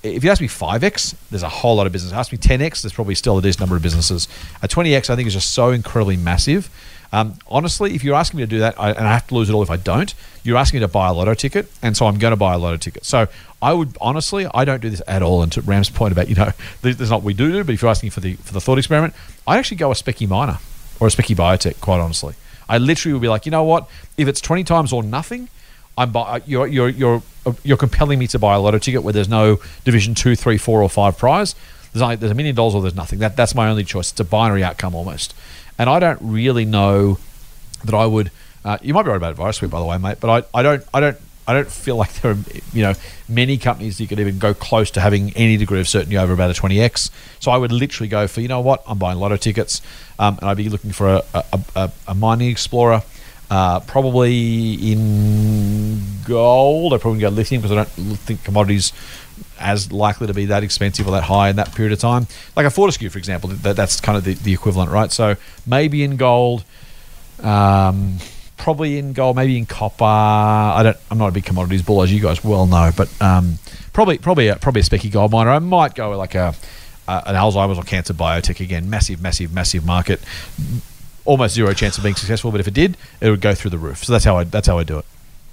If 0.03 0.25
you 0.25 0.31
ask 0.31 0.41
me 0.41 0.49
5x, 0.49 1.15
there's 1.31 1.45
a 1.45 1.49
whole 1.49 1.77
lot 1.77 1.87
of 1.87 1.93
business. 1.93 2.13
Ask 2.13 2.33
me 2.33 2.39
10x, 2.39 2.83
there's 2.83 2.93
probably 2.93 3.15
still 3.15 3.39
a 3.39 3.43
decent 3.43 3.61
number 3.61 3.77
of 3.77 3.83
businesses. 3.83 4.27
A 4.61 4.67
20x, 4.67 5.09
I 5.09 5.15
think, 5.15 5.29
is 5.29 5.35
just 5.35 5.55
so 5.55 5.71
incredibly 5.71 6.17
massive. 6.17 6.69
Um, 7.13 7.37
honestly, 7.47 7.95
if 7.95 8.03
you're 8.03 8.17
asking 8.17 8.39
me 8.39 8.43
to 8.43 8.51
do 8.51 8.59
that, 8.59 8.75
I, 8.77 8.91
and 8.91 9.07
I 9.07 9.13
have 9.13 9.29
to 9.29 9.37
lose 9.37 9.49
it 9.49 9.53
all 9.53 9.63
if 9.63 9.71
I 9.71 9.77
don't, 9.77 10.13
you're 10.43 10.57
asking 10.57 10.81
me 10.81 10.87
to 10.87 10.93
buy 10.93 11.07
a 11.11 11.13
lotto 11.13 11.35
ticket, 11.35 11.71
and 11.81 11.97
so 11.97 12.07
I'm 12.07 12.19
going 12.19 12.33
to 12.33 12.37
buy 12.37 12.55
a 12.55 12.59
lotto 12.59 12.77
ticket. 12.77 13.05
So 13.05 13.29
I 13.63 13.73
would 13.73 13.97
honestly, 14.01 14.49
I 14.53 14.65
don't 14.65 14.83
do 14.83 14.91
this 14.91 15.03
at 15.07 15.23
all. 15.23 15.45
And 15.45 15.53
to 15.53 15.61
Ram's 15.61 15.91
point 15.91 16.11
about 16.11 16.29
you 16.29 16.35
know, 16.35 16.51
there's 16.83 16.99
not 17.09 17.19
what 17.19 17.23
we 17.23 17.35
do 17.35 17.53
do, 17.53 17.63
but 17.63 17.73
if 17.73 17.83
you're 17.83 17.91
asking 17.91 18.11
for 18.11 18.19
the 18.19 18.35
for 18.35 18.53
the 18.53 18.61
thought 18.61 18.79
experiment, 18.79 19.15
I'd 19.47 19.59
actually 19.59 19.77
go 19.77 19.93
a 19.93 19.95
specky 19.95 20.29
miner 20.29 20.59
or 21.05 21.09
a 21.09 21.11
specky 21.11 21.37
biotech. 21.37 21.81
Quite 21.81 22.01
honestly, 22.01 22.35
I 22.69 22.79
literally 22.79 23.13
would 23.13 23.23
be 23.23 23.29
like, 23.29 23.47
you 23.47 23.53
know 23.53 23.65
what? 23.65 23.89
If 24.17 24.29
it's 24.29 24.41
20 24.41 24.65
times 24.65 24.93
or 24.93 25.03
nothing, 25.03 25.49
I'm 25.97 26.11
buy, 26.11 26.43
you're 26.47 26.67
you're 26.67 26.89
you're 26.89 27.23
you're 27.63 27.77
compelling 27.77 28.19
me 28.19 28.27
to 28.29 28.39
buy 28.39 28.55
a 28.55 28.61
lotto 28.61 28.79
ticket 28.79 29.03
where 29.03 29.13
there's 29.13 29.29
no 29.29 29.61
division 29.85 30.15
two, 30.15 30.35
three, 30.35 30.59
four, 30.59 30.83
or 30.83 30.89
five 30.89 31.17
prize. 31.19 31.55
There's 31.93 32.03
only, 32.03 32.17
there's 32.17 32.33
a 32.33 32.35
million 32.35 32.57
dollars 32.57 32.75
or 32.75 32.83
there's 32.83 32.97
nothing. 32.97 33.21
That 33.21 33.37
that's 33.37 33.55
my 33.55 33.69
only 33.69 33.85
choice. 33.85 34.11
It's 34.11 34.21
a 34.21 34.25
binary 34.25 34.65
outcome 34.65 34.95
almost, 34.95 35.35
and 35.79 35.89
I 35.89 36.01
don't 36.01 36.19
really 36.21 36.65
know 36.65 37.19
that 37.85 37.95
I 37.95 38.07
would. 38.07 38.31
Uh, 38.65 38.79
you 38.83 38.95
might 38.95 39.03
be 39.03 39.11
right 39.11 39.17
about 39.17 39.37
EnviroSuite, 39.37 39.71
by 39.71 39.79
the 39.79 39.85
way, 39.85 39.99
mate. 39.99 40.19
But 40.21 40.49
I, 40.55 40.59
I 40.59 40.63
don't 40.63 40.83
I 40.93 41.01
don't 41.01 41.19
I 41.47 41.53
don't 41.53 41.71
feel 41.71 41.97
like 41.97 42.13
there 42.15 42.33
are 42.33 42.37
you 42.73 42.83
know 42.83 42.95
many 43.29 43.59
companies 43.59 44.01
you 44.01 44.07
could 44.07 44.21
even 44.21 44.39
go 44.39 44.55
close 44.55 44.91
to 44.93 45.01
having 45.01 45.33
any 45.37 45.57
degree 45.57 45.81
of 45.81 45.89
certainty 45.89 46.17
over 46.17 46.33
about 46.33 46.51
a 46.51 46.61
20x. 46.61 47.11
So 47.41 47.51
I 47.51 47.57
would 47.57 47.73
literally 47.73 48.09
go 48.09 48.27
for 48.27 48.41
you 48.41 48.49
know 48.49 48.61
what 48.61 48.83
I'm 48.87 48.99
buying 48.99 49.19
lotto 49.19 49.37
tickets, 49.37 49.83
um, 50.19 50.39
and 50.41 50.49
I'd 50.49 50.57
be 50.57 50.69
looking 50.69 50.93
for 50.93 51.09
a 51.09 51.23
a, 51.35 51.61
a, 51.77 51.93
a 52.09 52.15
mining 52.15 52.51
explorer. 52.51 53.03
Uh, 53.51 53.79
probably 53.81 54.73
in 54.93 56.01
gold. 56.27 56.95
I 56.95 56.99
probably 56.99 57.21
go 57.21 57.29
lithium 57.29 57.61
because 57.61 57.73
I 57.73 57.75
don't 57.77 58.19
think 58.19 58.43
commodities 58.43 58.93
as 59.61 59.93
likely 59.93 60.27
to 60.27 60.35
be 60.35 60.47
that 60.47 60.63
expensive 60.65 61.07
or 61.07 61.13
that 61.13 61.25
high 61.25 61.51
in 61.51 61.57
that 61.57 61.75
period 61.75 61.93
of 61.93 61.99
time. 61.99 62.27
Like 62.57 62.67
a 62.67 62.71
Fortescue, 62.71 63.11
for 63.11 63.19
example, 63.19 63.51
that, 63.51 63.77
that's 63.77 64.01
kind 64.01 64.17
of 64.17 64.25
the, 64.25 64.35
the 64.35 64.53
equivalent, 64.53 64.91
right? 64.91 65.13
So 65.13 65.37
maybe 65.67 66.03
in 66.03 66.17
gold, 66.17 66.65
um, 67.43 68.19
probably 68.57 68.99
in 68.99 69.13
gold, 69.13 69.37
maybe 69.37 69.57
in 69.59 69.67
copper. 69.67 70.05
I 70.05 70.83
don't. 70.83 70.97
I'm 71.11 71.19
not 71.19 71.29
a 71.29 71.33
big 71.33 71.45
commodities 71.45 71.83
bull, 71.83 72.03
as 72.03 72.13
you 72.13 72.21
guys 72.21 72.43
well 72.45 72.67
know, 72.67 72.91
but 72.97 73.09
um, 73.23 73.59
probably 73.93 74.19
probably 74.19 74.49
a, 74.49 74.57
probably 74.57 74.81
a 74.81 74.85
specky 74.85 75.11
gold 75.11 75.33
miner. 75.33 75.51
I 75.51 75.59
might 75.59 75.95
go 75.95 76.11
with 76.11 76.19
like 76.19 76.35
a, 76.35 76.55
a 77.09 77.23
an 77.27 77.35
Alzheimer's 77.35 77.79
or 77.79 77.83
cancer 77.83 78.15
biotech 78.15 78.61
again. 78.61 78.89
Massive, 78.91 79.21
massive, 79.21 79.53
massive 79.53 79.85
market. 79.85 80.21
Almost 81.25 81.55
zero 81.55 81.73
chance 81.73 81.97
of 81.97 82.05
being 82.05 82.17
successful, 82.17 82.51
but 82.51 82.61
if 82.61 82.69
it 82.69 82.75
did, 82.75 82.97
it 83.21 83.31
would 83.31 83.41
go 83.41 83.55
through 83.55 83.71
the 83.71 83.79
roof. 83.79 84.05
So 84.05 84.13
that's 84.13 84.25
how 84.25 84.37
I 84.39 84.45
that's 84.45 84.67
how 84.67 84.79
I 84.79 84.85
do 84.85 84.99
it. 84.99 85.07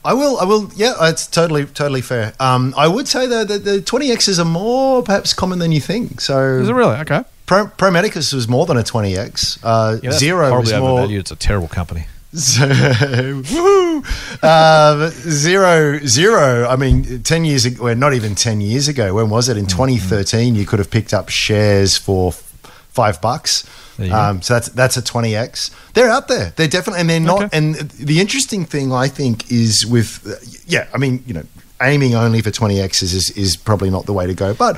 I 0.03 0.13
will. 0.13 0.39
I 0.39 0.45
will. 0.45 0.69
Yeah, 0.75 0.95
it's 1.01 1.27
totally, 1.27 1.65
totally 1.65 2.01
fair. 2.01 2.33
Um, 2.39 2.73
I 2.75 2.87
would 2.87 3.07
say 3.07 3.27
though 3.27 3.45
that 3.45 3.63
the 3.63 3.79
20x's 3.79 4.39
are 4.39 4.45
more 4.45 5.03
perhaps 5.03 5.33
common 5.33 5.59
than 5.59 5.71
you 5.71 5.79
think. 5.79 6.21
So 6.21 6.57
Is 6.59 6.69
it 6.69 6.73
really 6.73 6.95
okay? 7.01 7.23
Pro, 7.45 7.67
was 7.77 8.47
more 8.47 8.65
than 8.65 8.77
a 8.77 8.81
20x. 8.83 9.59
Uh, 9.61 9.97
Yeah, 10.01 10.11
Xero 10.11 10.59
was 10.59 10.71
more. 10.71 10.91
overvalued. 10.91 11.19
It's 11.21 11.31
a 11.31 11.35
terrible 11.35 11.67
company. 11.67 12.05
So, 12.33 12.61
woohoo! 12.65 13.97
Um, 14.41 15.11
Xero, 15.11 15.99
Xero. 15.99 16.65
I 16.67 16.77
mean, 16.77 17.23
ten 17.23 17.43
years 17.43 17.65
ago, 17.65 17.83
well, 17.83 17.95
not 17.95 18.13
even 18.13 18.35
ten 18.35 18.61
years 18.61 18.87
ago. 18.87 19.15
When 19.15 19.29
was 19.29 19.49
it? 19.49 19.53
Mm-hmm. 19.53 19.65
In 19.65 19.67
2013, 19.67 20.55
you 20.55 20.65
could 20.65 20.79
have 20.79 20.89
picked 20.89 21.13
up 21.13 21.27
shares 21.27 21.97
for 21.97 22.31
five 22.31 23.21
bucks. 23.21 23.67
There 23.97 24.05
you 24.07 24.13
go. 24.13 24.17
Um, 24.17 24.41
so 24.41 24.53
that's 24.53 24.69
that's 24.69 24.97
a 24.97 25.01
20x. 25.01 25.71
They're 25.93 26.09
out 26.09 26.29
there. 26.29 26.53
They're 26.55 26.67
definitely, 26.69 27.01
and 27.01 27.09
they're 27.09 27.19
not. 27.19 27.43
Okay. 27.43 27.57
And 27.57 27.75
the 27.75 28.21
interesting 28.21 28.65
thing 28.65 28.93
I 28.93 29.09
think 29.09 29.51
is 29.51 29.85
with, 29.85 30.63
yeah, 30.65 30.87
I 30.93 30.97
mean, 30.97 31.23
you 31.27 31.33
know, 31.33 31.43
aiming 31.81 32.15
only 32.15 32.41
for 32.41 32.49
20x's 32.51 33.13
is 33.13 33.29
is 33.31 33.57
probably 33.57 33.89
not 33.89 34.05
the 34.05 34.13
way 34.13 34.25
to 34.25 34.33
go, 34.33 34.53
but. 34.53 34.77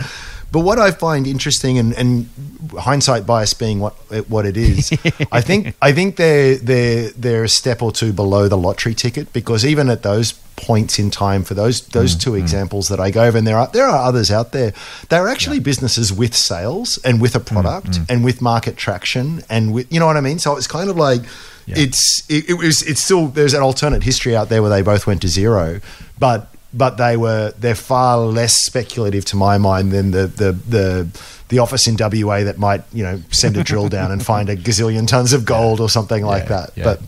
But 0.53 0.59
what 0.59 0.77
I 0.77 0.91
find 0.91 1.25
interesting, 1.25 1.79
and, 1.79 1.93
and 1.93 2.29
hindsight 2.77 3.25
bias 3.25 3.55
being 3.55 3.79
what 3.79 3.93
what 4.29 4.45
it 4.45 4.55
is, 4.55 4.93
I 5.31 5.41
think 5.41 5.75
I 5.81 5.91
think 5.93 6.15
they're 6.17 6.57
they're 6.57 7.09
they're 7.09 7.43
a 7.45 7.49
step 7.49 7.81
or 7.81 7.91
two 7.91 8.13
below 8.13 8.47
the 8.47 8.57
lottery 8.57 8.93
ticket 8.93 9.33
because 9.33 9.65
even 9.65 9.89
at 9.89 10.03
those 10.03 10.33
points 10.55 10.99
in 10.99 11.09
time 11.09 11.43
for 11.43 11.55
those 11.55 11.81
those 11.87 12.15
mm, 12.15 12.21
two 12.21 12.31
mm. 12.33 12.39
examples 12.39 12.87
that 12.89 12.99
I 12.99 13.09
gave, 13.09 13.33
and 13.33 13.47
there 13.47 13.57
are 13.57 13.67
there 13.73 13.87
are 13.87 14.05
others 14.05 14.29
out 14.29 14.51
there. 14.51 14.73
They're 15.09 15.27
actually 15.27 15.59
businesses 15.59 16.13
with 16.13 16.35
sales 16.35 16.99
and 16.99 17.19
with 17.19 17.35
a 17.35 17.39
mm, 17.39 17.47
product 17.47 17.99
and 18.07 18.23
with 18.23 18.39
market 18.39 18.77
traction 18.77 19.41
and 19.49 19.73
with 19.73 19.91
you 19.91 19.99
know 19.99 20.05
what 20.05 20.17
I 20.17 20.21
mean. 20.21 20.37
So 20.37 20.55
it's 20.55 20.67
kind 20.67 20.87
of 20.87 20.97
like 20.97 21.23
Yeah. 21.65 21.79
it's 21.79 22.29
it, 22.29 22.47
it 22.47 22.53
was 22.53 22.83
it's 22.83 23.03
still 23.03 23.29
there's 23.29 23.55
an 23.55 23.63
alternate 23.63 24.03
history 24.03 24.35
out 24.35 24.49
there 24.49 24.61
where 24.61 24.69
they 24.69 24.83
both 24.83 25.07
went 25.07 25.23
to 25.23 25.27
zero, 25.27 25.79
but 26.19 26.52
but 26.73 26.97
they 26.97 27.15
were 27.17 27.53
they're 27.59 27.75
far 27.75 28.17
less 28.19 28.65
speculative 28.65 29.25
to 29.25 29.35
my 29.35 29.57
mind 29.57 29.91
than 29.91 30.11
the 30.11 30.27
the 30.27 30.51
the 30.53 31.07
the 31.49 31.59
office 31.59 31.87
in 31.87 31.95
WA 31.99 32.43
that 32.43 32.57
might 32.57 32.81
you 32.93 33.03
know 33.03 33.21
send 33.31 33.55
a 33.57 33.63
drill 33.63 33.89
down 33.89 34.11
and 34.11 34.25
find 34.25 34.49
a 34.49 34.55
gazillion 34.55 35.07
tons 35.07 35.33
of 35.33 35.45
gold 35.45 35.79
or 35.79 35.89
something 35.89 36.23
like 36.25 36.43
Yeah, 36.43 36.49
that. 36.49 36.71
yeah. 36.75 36.83
But 36.83 37.01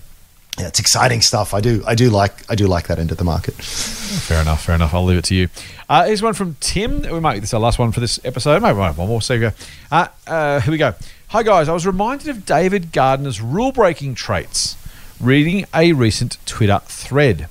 yeah, 0.59 0.67
it's 0.67 0.79
exciting 0.79 1.21
stuff. 1.21 1.53
I 1.53 1.61
do 1.61 1.83
I 1.85 1.95
do 1.95 2.09
like 2.09 2.49
I 2.49 2.55
do 2.55 2.67
like 2.67 2.87
that 2.87 2.99
end 2.99 3.11
of 3.11 3.17
the 3.17 3.23
market. 3.23 3.55
Fair 3.55 4.41
enough, 4.41 4.63
fair 4.63 4.75
enough. 4.75 4.93
I'll 4.93 5.03
leave 5.03 5.17
it 5.17 5.25
to 5.25 5.35
you. 5.35 5.49
Uh, 5.89 6.05
here's 6.05 6.21
one 6.21 6.33
from 6.33 6.55
Tim. 6.59 7.01
We 7.01 7.19
might 7.19 7.39
this 7.41 7.49
is 7.49 7.53
our 7.53 7.59
last 7.59 7.77
one 7.79 7.91
for 7.91 7.99
this 7.99 8.19
episode. 8.23 8.61
Maybe 8.61 8.77
one 8.77 8.95
more. 8.95 9.21
So 9.21 9.39
go. 9.39 9.51
Uh, 9.91 10.07
uh, 10.27 10.59
here 10.61 10.71
we 10.71 10.77
go. 10.77 10.93
Hi 11.29 11.43
guys, 11.43 11.67
I 11.67 11.73
was 11.73 11.85
reminded 11.87 12.29
of 12.29 12.45
David 12.45 12.91
Gardner's 12.93 13.41
rule 13.41 13.71
breaking 13.71 14.15
traits 14.15 14.77
reading 15.19 15.65
a 15.73 15.91
recent 15.93 16.37
Twitter 16.45 16.79
thread. 16.85 17.49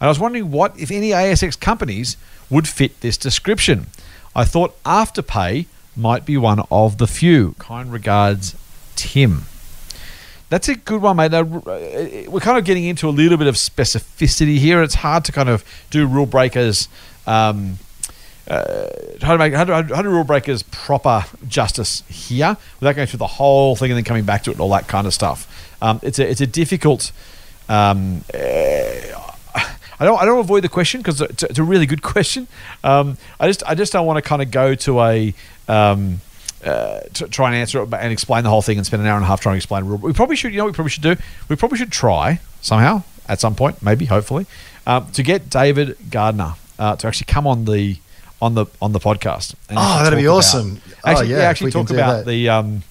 And 0.00 0.06
I 0.06 0.08
was 0.08 0.18
wondering 0.18 0.50
what, 0.50 0.78
if 0.78 0.90
any 0.90 1.10
ASX 1.10 1.58
companies 1.58 2.16
would 2.50 2.68
fit 2.68 3.00
this 3.00 3.16
description. 3.16 3.86
I 4.34 4.44
thought 4.44 4.82
Afterpay 4.84 5.66
might 5.96 6.24
be 6.24 6.36
one 6.36 6.62
of 6.70 6.98
the 6.98 7.06
few. 7.06 7.54
Kind 7.58 7.92
regards, 7.92 8.54
Tim. 8.94 9.42
That's 10.50 10.68
a 10.68 10.76
good 10.76 11.02
one, 11.02 11.16
mate. 11.16 11.32
Now, 11.32 11.40
uh, 11.40 12.30
we're 12.30 12.40
kind 12.40 12.56
of 12.56 12.64
getting 12.64 12.84
into 12.84 13.08
a 13.08 13.10
little 13.10 13.36
bit 13.36 13.48
of 13.48 13.56
specificity 13.56 14.56
here. 14.56 14.82
It's 14.82 14.94
hard 14.94 15.24
to 15.26 15.32
kind 15.32 15.48
of 15.48 15.62
do 15.90 16.06
rule 16.06 16.24
breakers, 16.24 16.88
um, 17.26 17.78
uh, 18.48 18.86
how 19.20 19.32
to 19.32 19.38
make 19.38 19.52
how 19.52 19.64
to, 19.64 19.94
how 19.94 20.00
to 20.00 20.08
rule 20.08 20.24
breakers 20.24 20.62
proper 20.62 21.26
justice 21.46 22.02
here 22.08 22.56
without 22.80 22.96
going 22.96 23.06
through 23.06 23.18
the 23.18 23.26
whole 23.26 23.76
thing 23.76 23.90
and 23.90 23.98
then 23.98 24.04
coming 24.04 24.24
back 24.24 24.42
to 24.44 24.50
it 24.50 24.54
and 24.54 24.62
all 24.62 24.70
that 24.70 24.88
kind 24.88 25.06
of 25.06 25.12
stuff. 25.12 25.76
Um, 25.82 26.00
it's 26.02 26.18
a 26.18 26.30
it's 26.30 26.40
a 26.40 26.46
difficult. 26.46 27.12
Um, 27.68 28.22
I 30.00 30.04
don't 30.04 30.20
I 30.20 30.24
don't 30.24 30.38
avoid 30.40 30.62
the 30.64 30.68
question 30.68 31.00
because 31.00 31.20
it's, 31.20 31.42
it's 31.42 31.58
a 31.58 31.62
really 31.64 31.86
good 31.86 32.02
question. 32.14 32.46
Um, 32.84 33.16
I 33.40 33.46
just 33.48 33.62
I 33.66 33.74
just 33.74 33.92
don't 33.92 34.06
want 34.06 34.16
to 34.22 34.28
kind 34.28 34.42
of 34.42 34.50
go 34.50 34.74
to 34.74 35.00
a 35.02 35.34
um, 35.68 36.20
uh, 36.64 37.00
to 37.14 37.28
try 37.28 37.48
and 37.48 37.56
answer 37.56 37.82
it 37.82 37.92
and 37.92 38.12
explain 38.12 38.42
the 38.44 38.50
whole 38.50 38.62
thing 38.62 38.78
and 38.78 38.86
spend 38.86 39.02
an 39.02 39.08
hour 39.08 39.16
and 39.16 39.24
a 39.24 39.28
half 39.28 39.40
trying 39.40 39.54
to 39.54 39.58
explain. 39.58 39.84
rule. 39.84 39.98
We 39.98 40.12
probably 40.12 40.36
should. 40.36 40.52
You 40.52 40.58
know, 40.58 40.64
what 40.64 40.72
we 40.72 40.74
probably 40.76 40.90
should 40.90 41.02
do. 41.02 41.16
We 41.48 41.56
probably 41.56 41.78
should 41.78 41.92
try 41.92 42.40
somehow 42.60 43.02
at 43.28 43.40
some 43.40 43.54
point, 43.54 43.82
maybe, 43.82 44.06
hopefully, 44.06 44.46
um, 44.86 45.10
to 45.12 45.22
get 45.22 45.50
David 45.50 45.96
Gardner 46.10 46.54
uh, 46.78 46.96
to 46.96 47.06
actually 47.06 47.26
come 47.26 47.46
on 47.46 47.64
the 47.66 47.98
on 48.40 48.54
the 48.54 48.66
on 48.80 48.92
the 48.92 48.98
podcast. 49.00 49.54
Oh, 49.70 50.02
that'd 50.02 50.18
be 50.18 50.24
about- 50.24 50.36
awesome. 50.38 50.80
Oh, 51.04 51.10
Actually, 51.10 51.28
yeah, 51.28 51.36
yeah, 51.36 51.42
if 51.44 51.50
actually 51.50 51.70
talk 51.72 51.90
about 51.90 52.24
that. 52.24 52.26
the 52.26 52.48
um, 52.48 52.82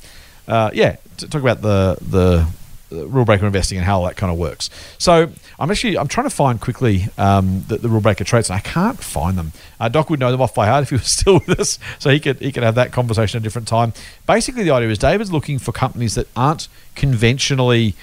uh, 0.48 0.70
yeah, 0.74 0.96
to 1.18 1.28
talk 1.28 1.42
about 1.42 1.62
the 1.62 1.98
the 2.02 2.48
rule 2.90 3.26
breaker 3.26 3.46
investing 3.46 3.78
and 3.78 3.86
how 3.86 4.06
that 4.06 4.16
kind 4.16 4.32
of 4.32 4.38
works. 4.38 4.70
So 4.98 5.30
I'm 5.60 5.72
actually 5.72 5.98
I'm 5.98 6.08
trying 6.08 6.30
to 6.30 6.36
find 6.36 6.60
quickly 6.60 7.08
um, 7.18 7.66
the, 7.68 7.78
the 7.78 7.90
rule 7.90 8.02
breaker 8.02 8.24
traits, 8.24 8.50
and 8.50 8.58
I 8.58 8.62
can't 8.62 9.00
find 9.00 9.38
them. 9.38 9.52
Uh, 9.80 9.90
Doc 9.90 10.10
would 10.10 10.20
know 10.20 10.32
them 10.32 10.42
off 10.42 10.56
by 10.56 10.68
heart 10.68 10.84
if 10.84 10.90
he 10.90 10.96
was 10.96 11.08
still 11.12 11.36
with 11.36 11.60
us, 11.60 11.80
so 12.00 12.10
he 12.10 12.20
could 12.20 12.40
he 12.40 12.52
could 12.52 12.64
have 12.64 12.76
that 12.76 12.92
conversation 12.92 13.38
at 13.38 13.42
a 13.42 13.44
different 13.44 13.68
time. 13.68 13.94
Basically, 14.26 14.64
the 14.64 14.72
idea 14.72 14.90
is 14.90 14.98
David's 14.98 15.32
looking 15.32 15.60
for 15.60 15.72
companies 15.72 16.16
that 16.16 16.28
aren't 16.36 16.68
conventionally 16.96 17.96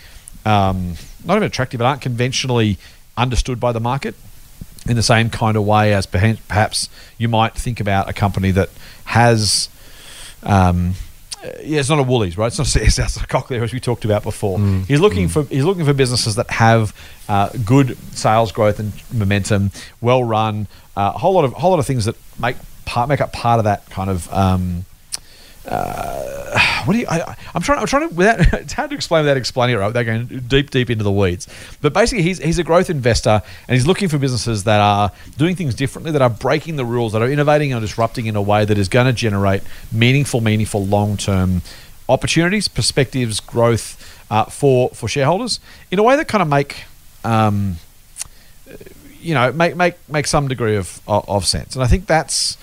um, 0.45 0.95
not 1.25 1.37
even 1.37 1.47
attractive, 1.47 1.79
but 1.79 1.87
aren't 1.87 2.03
conventionally 2.03 2.79
understood 3.17 3.61
by 3.61 3.73
the 3.73 3.81
market 3.81 4.15
in 4.87 4.97
the 4.97 5.03
same 5.03 5.31
kind 5.31 5.57
of 5.57 5.65
way 5.65 5.95
as 5.95 6.05
perhaps 6.05 6.91
you 7.17 7.29
might 7.29 7.55
think 7.55 7.81
about 7.81 8.09
a 8.09 8.13
company 8.13 8.51
that 8.51 8.71
has. 9.07 9.69
Um, 10.43 10.91
uh, 10.91 11.04
yeah, 11.63 11.81
it's 11.81 11.89
not 11.89 11.99
a 11.99 12.03
Woolies, 12.03 12.37
right? 12.39 12.47
It's 12.47 12.59
not 12.59 12.67
a 12.67 12.71
CS 12.71 13.19
Cochlear 13.27 13.63
as 13.63 13.73
we 13.73 13.81
talked 13.81 14.05
about 14.05 14.23
before. 14.23 14.59
He's 14.85 15.01
looking 15.01 15.29
for 15.29 15.45
he's 15.45 15.65
looking 15.65 15.85
for 15.85 15.93
businesses 15.93 16.37
that 16.37 16.51
have 16.51 16.95
uh, 17.29 17.51
good 17.65 17.97
sales 18.17 18.53
growth 18.53 18.79
and 18.79 18.93
momentum, 19.13 19.71
well 20.01 20.25
run, 20.25 20.67
uh, 20.97 21.13
a 21.15 21.19
whole 21.19 21.33
lot 21.35 21.45
of 21.45 21.53
whole 21.55 21.71
lot 21.71 21.79
of 21.79 21.87
things 21.87 22.05
that 22.07 22.17
make 22.39 22.57
part 22.85 23.09
make 23.09 23.21
up 23.21 23.33
part 23.33 23.59
of 23.59 23.65
that 23.65 23.89
kind 23.91 24.11
of. 24.11 24.33
Um, 24.33 24.85
uh, 25.67 26.83
what 26.85 26.93
do 26.93 26.99
you? 26.99 27.07
I, 27.09 27.37
I'm 27.55 27.63
trying. 27.63 27.79
I'm 27.81 27.87
trying 27.87 28.09
to. 28.09 28.15
Without, 28.15 28.41
it's 28.53 28.73
hard 28.73 28.91
to 28.91 28.97
explain 28.97 29.23
without 29.23 29.37
explaining 29.37 29.77
it. 29.77 29.79
Right, 29.79 29.87
without 29.87 30.03
going 30.03 30.27
deep, 30.47 30.71
deep 30.71 30.91
into 30.91 31.05
the 31.05 31.13
weeds. 31.13 31.49
But 31.81 31.93
basically, 31.93 32.23
he's 32.23 32.39
he's 32.39 32.59
a 32.59 32.65
growth 32.65 32.91
investor, 32.91 33.43
and 33.69 33.75
he's 33.75 33.87
looking 33.87 34.09
for 34.09 34.19
businesses 34.19 34.65
that 34.65 34.81
are 34.81 35.11
doing 35.39 35.57
things 35.57 35.75
differently, 35.75 36.13
that 36.13 36.23
are 36.23 36.31
breaking 36.31 36.77
the 36.77 36.85
rules, 36.85 37.13
that 37.13 37.23
are 37.23 37.31
innovating 37.31 37.73
and 37.73 37.81
disrupting 37.81 38.27
in 38.27 38.37
a 38.37 38.43
way 38.43 38.65
that 38.65 38.77
is 38.77 38.89
going 38.89 39.07
to 39.07 39.13
generate 39.13 39.63
meaningful, 39.91 40.41
meaningful 40.41 40.85
long 40.85 41.17
term 41.17 41.63
opportunities, 42.09 42.69
perspectives, 42.69 43.41
growth 43.41 44.23
uh, 44.31 44.45
for 44.45 44.91
for 44.91 45.09
shareholders 45.09 45.61
in 45.91 45.99
a 45.99 46.03
way 46.03 46.17
that 46.17 46.29
kind 46.29 46.43
of 46.43 46.49
make. 46.49 46.85
Um, 47.25 47.77
you 49.21 49.33
know, 49.33 49.51
make 49.53 49.75
make 49.75 49.95
make 50.07 50.27
some 50.27 50.49
degree 50.49 50.77
of, 50.77 51.01
of 51.07 51.47
sense, 51.47 51.75
and 51.75 51.83
I 51.83 51.87
think 51.87 52.05
that's 52.05 52.59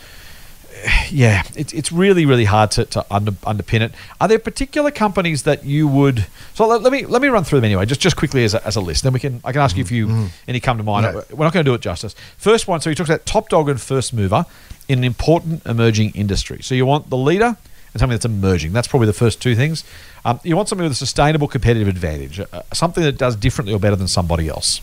yeah, 1.09 1.43
it's 1.55 1.73
it's 1.73 1.91
really 1.91 2.25
really 2.25 2.45
hard 2.45 2.71
to, 2.71 2.85
to 2.85 3.05
under, 3.09 3.31
underpin 3.31 3.81
it. 3.81 3.91
Are 4.19 4.27
there 4.27 4.39
particular 4.39 4.91
companies 4.91 5.43
that 5.43 5.65
you 5.65 5.87
would? 5.87 6.25
So 6.53 6.67
let, 6.67 6.81
let 6.81 6.91
me 6.91 7.05
let 7.05 7.21
me 7.21 7.27
run 7.27 7.43
through 7.43 7.59
them 7.59 7.65
anyway, 7.65 7.85
just 7.85 8.01
just 8.01 8.15
quickly 8.15 8.43
as 8.43 8.53
a, 8.53 8.65
as 8.65 8.75
a 8.75 8.81
list. 8.81 9.03
Then 9.03 9.13
we 9.13 9.19
can 9.19 9.41
I 9.43 9.51
can 9.51 9.61
ask 9.61 9.75
you 9.75 9.81
if 9.81 9.91
you 9.91 10.29
any 10.47 10.59
come 10.59 10.77
to 10.77 10.83
mind. 10.83 11.05
Yeah. 11.05 11.21
We're 11.31 11.45
not 11.45 11.53
going 11.53 11.65
to 11.65 11.69
do 11.69 11.73
it 11.73 11.81
justice. 11.81 12.15
First 12.37 12.67
one. 12.67 12.81
So 12.81 12.89
he 12.89 12.95
talks 12.95 13.09
about 13.09 13.25
top 13.25 13.49
dog 13.49 13.69
and 13.69 13.79
first 13.79 14.13
mover 14.13 14.45
in 14.87 14.99
an 14.99 15.03
important 15.03 15.65
emerging 15.65 16.11
industry. 16.15 16.61
So 16.61 16.75
you 16.75 16.85
want 16.85 17.09
the 17.09 17.17
leader 17.17 17.57
and 17.93 17.99
something 17.99 18.15
that's 18.15 18.25
emerging. 18.25 18.73
That's 18.73 18.87
probably 18.87 19.07
the 19.07 19.13
first 19.13 19.41
two 19.41 19.55
things. 19.55 19.83
Um, 20.23 20.39
you 20.43 20.55
want 20.55 20.69
something 20.69 20.83
with 20.83 20.93
a 20.93 20.95
sustainable 20.95 21.47
competitive 21.47 21.87
advantage, 21.87 22.39
uh, 22.39 22.61
something 22.73 23.03
that 23.03 23.17
does 23.17 23.35
differently 23.35 23.73
or 23.73 23.79
better 23.79 23.95
than 23.95 24.07
somebody 24.07 24.47
else. 24.47 24.81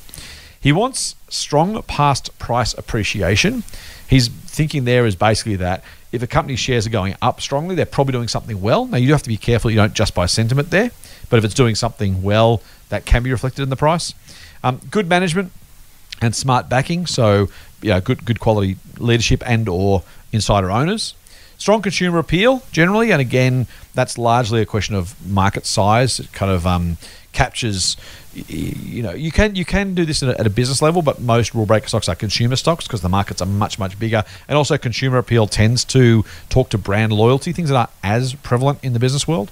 He 0.61 0.73
wants 0.73 1.15
strong 1.29 1.81
past 1.83 2.37
price 2.39 2.75
appreciation. 2.75 3.63
He's 4.09 4.29
thinking 4.29 4.85
there 4.85 5.07
is 5.07 5.15
basically 5.15 5.57
that 5.57 5.85
if 6.11 6.23
a 6.23 6.27
company's 6.27 6.59
shares 6.59 6.87
are 6.87 6.91
going 6.91 7.15
up 7.21 7.41
strongly, 7.41 7.75
they're 7.75 7.87
probably 7.87 8.13
doing 8.13 8.29
something 8.29 8.61
well. 8.61 8.87
Now, 8.87 8.97
you 8.97 9.07
do 9.07 9.13
have 9.13 9.23
to 9.23 9.29
be 9.29 9.37
careful 9.37 9.71
you 9.71 9.77
don't 9.77 9.93
just 9.93 10.15
buy 10.15 10.27
sentiment 10.27 10.71
there, 10.71 10.91
but 11.29 11.39
if 11.39 11.45
it's 11.45 11.55
doing 11.55 11.75
something 11.75 12.23
well, 12.23 12.63
that 12.89 13.05
can 13.05 13.23
be 13.23 13.31
reflected 13.31 13.63
in 13.63 13.69
the 13.69 13.77
price. 13.77 14.15
Um, 14.65 14.81
good 14.91 15.09
management 15.09 15.53
and 16.21 16.35
smart 16.35 16.69
backing, 16.69 17.07
so 17.07 17.49
yeah, 17.83 18.01
good 18.01 18.25
good 18.25 18.41
quality 18.41 18.77
leadership 18.99 19.43
and 19.47 19.69
or 19.69 20.03
insider 20.33 20.71
owners. 20.71 21.15
Strong 21.59 21.83
consumer 21.83 22.19
appeal 22.19 22.63
generally, 22.73 23.11
and 23.11 23.21
again, 23.21 23.67
that's 23.95 24.17
largely 24.17 24.61
a 24.61 24.67
question 24.67 24.95
of 24.95 25.15
market 25.29 25.67
size. 25.67 26.21
It 26.21 26.33
kind 26.33 26.51
of 26.51 26.67
um, 26.67 26.97
captures, 27.33 27.97
you 28.49 29.03
know, 29.03 29.12
you 29.12 29.30
can 29.30 29.55
you 29.55 29.64
can 29.64 29.95
do 29.95 30.05
this 30.05 30.22
at 30.22 30.47
a, 30.47 30.51
business 30.51 30.82
level, 30.82 31.03
but 31.03 31.20
most 31.20 31.55
rule 31.55 31.66
breaker 31.66 31.89
stocks 31.89 32.09
are 32.09 32.14
consumer 32.14 32.57
stocks 32.57 32.86
because 32.86 33.01
the 33.01 33.09
markets 33.09 33.43
are 33.43 33.47
much 33.47 33.78
much 33.78 33.99
bigger, 33.99 34.24
and 34.49 34.57
also 34.57 34.78
consumer 34.78 35.18
appeal 35.18 35.47
tends 35.47 35.84
to 35.86 36.24
talk 36.49 36.70
to 36.70 36.78
brand 36.78 37.12
loyalty, 37.12 37.53
things 37.53 37.68
that 37.68 37.76
aren't 37.76 37.91
as 38.03 38.34
prevalent 38.34 38.78
in 38.82 38.93
the 38.93 38.99
business 38.99 39.26
world. 39.26 39.51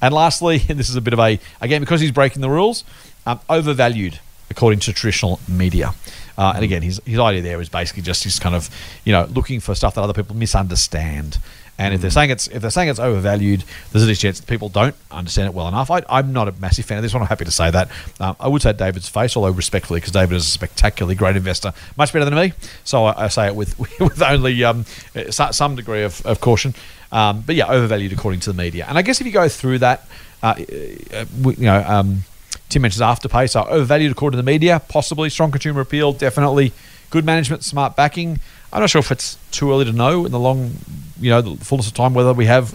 And 0.00 0.14
lastly, 0.14 0.62
and 0.68 0.78
this 0.78 0.88
is 0.88 0.96
a 0.96 1.00
bit 1.00 1.12
of 1.12 1.20
a 1.20 1.38
again 1.60 1.80
because 1.80 2.00
he's 2.00 2.12
breaking 2.12 2.42
the 2.42 2.50
rules, 2.50 2.84
um, 3.26 3.40
overvalued 3.48 4.20
according 4.50 4.80
to 4.80 4.92
traditional 4.92 5.40
media. 5.48 5.92
Uh, 6.38 6.52
and 6.54 6.64
again, 6.64 6.82
his, 6.82 7.00
his 7.04 7.18
idea 7.18 7.42
there 7.42 7.60
is 7.60 7.68
basically 7.68 8.02
just 8.02 8.24
he's 8.24 8.38
kind 8.38 8.54
of 8.54 8.68
you 9.04 9.12
know 9.12 9.26
looking 9.26 9.60
for 9.60 9.74
stuff 9.74 9.94
that 9.94 10.02
other 10.02 10.12
people 10.12 10.36
misunderstand. 10.36 11.38
And 11.78 11.92
if 11.92 12.00
they're 12.00 12.10
saying 12.10 12.30
it's 12.30 12.48
if 12.48 12.62
they're 12.62 12.70
saying 12.70 12.88
it's 12.88 12.98
overvalued, 12.98 13.64
there's 13.92 14.06
a 14.06 14.14
chance 14.14 14.40
that 14.40 14.46
people 14.46 14.68
don't 14.68 14.94
understand 15.10 15.48
it 15.48 15.54
well 15.54 15.68
enough. 15.68 15.90
I, 15.90 16.02
I'm 16.08 16.32
not 16.32 16.48
a 16.48 16.52
massive 16.52 16.86
fan 16.86 16.98
of 16.98 17.02
this 17.02 17.12
one. 17.12 17.22
I'm 17.22 17.28
happy 17.28 17.44
to 17.44 17.50
say 17.50 17.70
that. 17.70 17.90
Um, 18.18 18.36
I 18.40 18.48
would 18.48 18.62
say 18.62 18.72
David's 18.72 19.08
face, 19.08 19.36
although 19.36 19.50
respectfully, 19.50 20.00
because 20.00 20.12
David 20.12 20.36
is 20.36 20.46
a 20.46 20.50
spectacularly 20.50 21.14
great 21.14 21.36
investor, 21.36 21.72
much 21.96 22.12
better 22.12 22.24
than 22.24 22.34
me. 22.34 22.52
So 22.84 23.04
I, 23.04 23.24
I 23.24 23.28
say 23.28 23.46
it 23.46 23.56
with 23.56 23.78
with 24.00 24.22
only 24.22 24.64
um, 24.64 24.84
some 25.30 25.76
degree 25.76 26.02
of, 26.02 26.24
of 26.24 26.40
caution. 26.40 26.74
Um, 27.12 27.42
but 27.46 27.54
yeah, 27.54 27.66
overvalued 27.66 28.12
according 28.12 28.40
to 28.40 28.52
the 28.52 28.56
media. 28.56 28.86
And 28.88 28.98
I 28.98 29.02
guess 29.02 29.20
if 29.20 29.26
you 29.26 29.32
go 29.32 29.48
through 29.48 29.78
that, 29.80 30.08
uh, 30.42 30.54
uh, 31.12 31.24
you 31.44 31.66
know. 31.66 31.84
Um, 31.86 32.24
Tim 32.68 32.82
mentions 32.82 33.00
Afterpay, 33.00 33.48
so 33.48 33.62
overvalued 33.62 34.10
according 34.10 34.36
to 34.36 34.42
the 34.42 34.46
media, 34.46 34.82
possibly 34.88 35.30
strong 35.30 35.52
consumer 35.52 35.82
appeal, 35.82 36.12
definitely 36.12 36.72
good 37.10 37.24
management, 37.24 37.62
smart 37.64 37.94
backing. 37.94 38.40
I'm 38.72 38.80
not 38.80 38.90
sure 38.90 38.98
if 38.98 39.12
it's 39.12 39.36
too 39.50 39.70
early 39.70 39.84
to 39.84 39.92
know 39.92 40.26
in 40.26 40.32
the 40.32 40.38
long, 40.38 40.72
you 41.20 41.30
know, 41.30 41.40
the 41.40 41.64
fullness 41.64 41.86
of 41.86 41.94
time 41.94 42.14
whether 42.14 42.32
we 42.32 42.46
have 42.46 42.74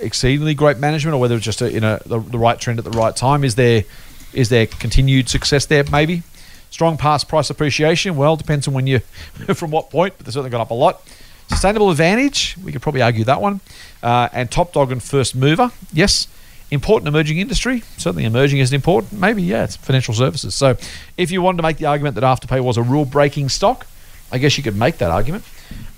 exceedingly 0.00 0.54
great 0.54 0.78
management 0.78 1.14
or 1.14 1.18
whether 1.18 1.36
it's 1.36 1.44
just 1.44 1.62
a, 1.62 1.68
in 1.68 1.84
a 1.84 2.00
the, 2.06 2.18
the 2.18 2.38
right 2.38 2.58
trend 2.58 2.78
at 2.78 2.84
the 2.84 2.90
right 2.90 3.14
time. 3.14 3.44
Is 3.44 3.54
there 3.54 3.84
is 4.32 4.48
there 4.48 4.66
continued 4.66 5.28
success 5.28 5.66
there? 5.66 5.84
Maybe 5.90 6.22
strong 6.70 6.96
past 6.96 7.28
price 7.28 7.50
appreciation. 7.50 8.16
Well, 8.16 8.34
depends 8.36 8.66
on 8.66 8.74
when 8.74 8.86
you 8.86 8.98
from 9.54 9.70
what 9.70 9.90
point, 9.90 10.14
but 10.16 10.26
they've 10.26 10.34
certainly 10.34 10.50
gone 10.50 10.60
up 10.60 10.70
a 10.70 10.74
lot. 10.74 11.02
Sustainable 11.48 11.90
advantage, 11.90 12.56
we 12.64 12.72
could 12.72 12.82
probably 12.82 13.02
argue 13.02 13.24
that 13.24 13.40
one. 13.40 13.60
Uh, 14.02 14.28
and 14.32 14.50
top 14.50 14.72
dog 14.72 14.90
and 14.90 15.02
first 15.02 15.36
mover, 15.36 15.70
yes. 15.92 16.26
Important 16.70 17.06
emerging 17.06 17.38
industry, 17.38 17.84
certainly 17.98 18.24
emerging 18.24 18.58
isn't 18.58 18.74
important. 18.74 19.20
Maybe, 19.20 19.42
yeah, 19.42 19.64
it's 19.64 19.76
financial 19.76 20.14
services. 20.14 20.54
So 20.54 20.76
if 21.16 21.30
you 21.30 21.42
wanted 21.42 21.58
to 21.58 21.62
make 21.62 21.76
the 21.76 21.86
argument 21.86 22.16
that 22.16 22.24
Afterpay 22.24 22.60
was 22.60 22.76
a 22.76 22.82
rule 22.82 23.04
breaking 23.04 23.50
stock, 23.50 23.86
I 24.32 24.38
guess 24.38 24.56
you 24.56 24.64
could 24.64 24.74
make 24.74 24.98
that 24.98 25.10
argument. 25.10 25.44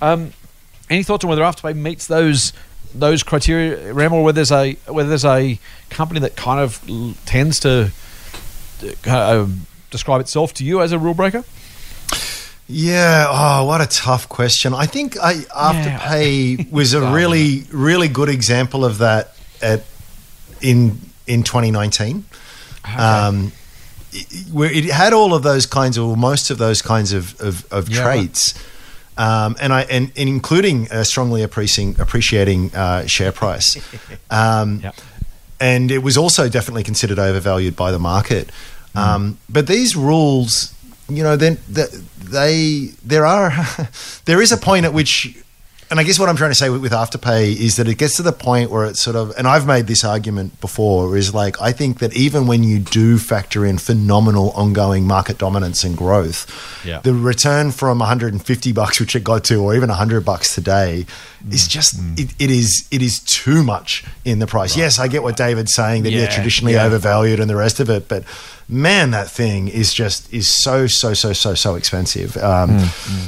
Um, 0.01 0.33
any 0.89 1.03
thoughts 1.03 1.23
on 1.23 1.29
whether 1.29 1.41
Afterpay 1.41 1.75
meets 1.75 2.07
those 2.07 2.53
those 2.95 3.21
criteria, 3.23 3.93
Ram, 3.93 4.13
or 4.13 4.23
whether 4.23 4.35
there's 4.37 4.51
a 4.51 4.73
whether 4.87 5.09
there's 5.09 5.25
a 5.25 5.59
company 5.89 6.19
that 6.21 6.35
kind 6.35 6.59
of 6.59 6.79
tends 7.25 7.59
to 7.61 7.91
uh, 9.05 9.41
um, 9.41 9.67
describe 9.91 10.21
itself 10.21 10.53
to 10.55 10.63
you 10.65 10.81
as 10.81 10.91
a 10.91 10.99
rule 10.99 11.13
breaker? 11.13 11.43
Yeah. 12.69 13.27
Oh, 13.29 13.65
what 13.65 13.81
a 13.81 13.85
tough 13.87 14.27
question. 14.27 14.73
I 14.73 14.85
think 14.87 15.17
I, 15.19 15.35
Afterpay 15.35 16.71
was 16.71 16.93
a 16.93 17.11
really, 17.13 17.63
really 17.71 18.07
good 18.09 18.29
example 18.29 18.83
of 18.83 18.97
that 18.99 19.35
at 19.61 19.83
in 20.61 20.99
in 21.27 21.43
2019. 21.43 22.25
Um, 22.97 23.51
it- 24.13 24.47
where 24.51 24.71
it 24.71 24.85
had 24.85 25.13
all 25.13 25.33
of 25.33 25.43
those 25.43 25.65
kinds 25.65 25.97
of, 25.97 26.05
or 26.05 26.17
most 26.17 26.49
of 26.49 26.57
those 26.57 26.81
kinds 26.81 27.13
of 27.13 27.39
of, 27.39 27.65
of 27.71 27.89
Yeah, 27.89 28.01
traits, 28.03 28.53
um, 29.17 29.55
and 29.59 29.73
I 29.73 29.81
and, 29.83 30.11
and 30.15 30.29
including 30.29 30.87
a 30.91 31.03
strongly 31.05 31.43
appreciating 31.43 31.99
appreciating 31.99 32.73
uh, 32.75 33.05
share 33.07 33.31
price. 33.31 33.77
Um, 34.29 34.81
Yep. 34.83 34.95
and 35.59 35.91
it 35.91 35.99
was 36.03 36.17
also 36.17 36.49
definitely 36.49 36.83
considered 36.83 37.17
overvalued 37.19 37.75
by 37.75 37.91
the 37.91 37.99
market. 37.99 38.51
Um, 38.95 39.37
but 39.49 39.67
these 39.67 39.95
rules, 39.95 40.73
you 41.07 41.23
know, 41.23 41.35
then 41.37 41.57
the, 41.69 41.87
they 42.17 42.91
there 43.05 43.25
are 43.25 43.51
there 44.25 44.41
is 44.41 44.51
a 44.51 44.57
point 44.57 44.85
at 44.85 44.93
which, 44.93 45.37
and 45.89 45.99
I 45.99 46.03
guess 46.03 46.19
what 46.19 46.27
I'm 46.27 46.35
trying 46.35 46.51
to 46.51 46.55
say 46.55 46.69
with, 46.69 46.81
with 46.81 46.91
Afterpay 46.91 47.55
is 47.55 47.77
that 47.77 47.87
it 47.87 47.97
gets 47.97 48.17
to 48.17 48.21
the 48.21 48.33
point 48.33 48.69
where 48.69 48.85
it's 48.85 48.99
sort 48.99 49.15
of, 49.15 49.33
and 49.37 49.47
I've 49.47 49.65
made 49.65 49.87
this 49.87 50.03
argument 50.03 50.59
before, 50.59 51.15
is 51.15 51.33
like 51.33 51.61
I 51.61 51.71
think 51.71 51.99
that 51.99 52.15
even 52.15 52.45
when 52.45 52.63
you 52.63 52.79
do 52.79 53.17
factor 53.17 53.65
in 53.65 53.77
phenomenal 53.77 54.51
ongoing 54.51 55.07
market 55.07 55.37
dominance 55.37 55.83
and 55.83 55.95
growth, 55.95 56.45
Yeah. 56.85 56.99
the 56.99 57.13
return 57.13 57.71
from 57.71 57.99
150 57.99 58.71
bucks, 58.73 58.99
which 58.99 59.15
it 59.15 59.23
got 59.23 59.45
to, 59.45 59.61
or 59.63 59.75
even 59.75 59.89
100 59.89 60.25
bucks 60.25 60.53
today, 60.53 61.05
mm. 61.45 61.53
is 61.53 61.67
just 61.67 61.97
mm. 61.97 62.19
it, 62.19 62.33
it 62.37 62.51
is 62.51 62.85
it 62.91 63.01
is 63.01 63.19
too 63.19 63.63
much 63.63 64.03
in 64.25 64.39
the 64.39 64.47
price. 64.47 64.75
yes, 64.75 64.99
I 64.99 65.07
get 65.07 65.23
what 65.23 65.37
David's 65.37 65.73
saying 65.73 66.03
that 66.03 66.11
Yeah, 66.11 66.21
they're 66.21 66.31
traditionally 66.31 66.73
yeah. 66.73 66.85
overvalued 66.85 67.39
and 67.39 67.49
the 67.49 67.55
rest 67.55 67.79
of 67.79 67.89
it, 67.89 68.07
but 68.07 68.23
man, 68.69 69.11
that 69.11 69.29
thing 69.31 69.67
is 69.69 69.93
just 69.93 70.31
is 70.33 70.47
so 70.47 70.87
so 70.87 71.13
so 71.13 71.33
so 71.33 71.53
so 71.55 71.75
expensive. 71.75 72.35
Um, 72.37 72.79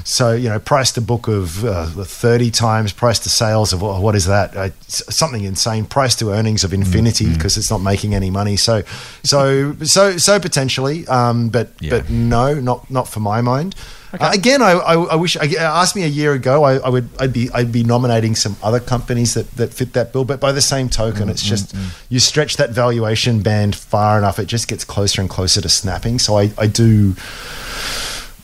So 0.03 0.31
you 0.33 0.49
know, 0.49 0.59
price 0.59 0.91
to 0.93 1.01
book 1.01 1.27
of 1.27 1.63
uh, 1.63 1.85
30 1.85 2.51
times, 2.51 2.91
price 2.93 3.19
to 3.19 3.29
sales 3.29 3.73
of 3.73 3.81
what 3.81 4.15
is 4.15 4.25
that? 4.25 4.55
Uh, 4.55 4.69
something 4.87 5.43
insane. 5.43 5.85
Price 5.85 6.15
to 6.17 6.31
earnings 6.31 6.63
of 6.63 6.73
infinity 6.73 7.31
because 7.33 7.57
it's 7.57 7.69
not 7.69 7.81
making 7.81 8.15
any 8.15 8.29
money. 8.29 8.57
So 8.57 8.83
so 9.23 9.75
so 9.83 10.17
so 10.17 10.39
potentially, 10.39 11.07
um, 11.07 11.49
but 11.49 11.69
Yeah. 11.79 11.91
but 11.91 12.09
no, 12.09 12.53
not 12.55 12.89
not 12.91 13.07
for 13.07 13.19
my 13.19 13.41
mind. 13.41 13.75
Uh, 14.14 14.32
again, 14.34 14.62
I, 14.62 14.72
I, 14.72 14.93
I 14.95 15.16
wish. 15.16 15.38
I, 15.38 15.45
asked 15.60 15.95
me 15.95 16.03
a 16.03 16.07
year 16.07 16.34
ago. 16.34 16.64
I, 16.64 16.78
I 16.78 16.89
would. 16.89 17.10
I'd 17.20 17.34
be. 17.34 17.49
I'd 17.51 17.72
be 17.72 17.84
nominating 17.84 18.36
some 18.36 18.55
other 18.64 18.80
companies 18.80 19.34
that, 19.36 19.51
that 19.51 19.74
fit 19.74 19.93
that 19.93 20.14
bill. 20.14 20.26
But 20.26 20.39
by 20.39 20.51
the 20.51 20.62
same 20.62 20.89
token, 20.89 21.30
it's 21.30 21.43
just 21.43 21.76
you 22.10 22.20
stretch 22.20 22.57
that 22.57 22.72
valuation 22.72 23.41
band 23.41 23.76
far 23.76 24.18
enough, 24.18 24.39
it 24.39 24.45
just 24.45 24.68
gets 24.68 24.84
closer 24.84 25.22
and 25.22 25.30
closer 25.30 25.62
to 25.62 25.70
snapping. 25.70 26.20
So 26.20 26.38
I, 26.38 26.51
I 26.57 26.68
do. 26.68 27.16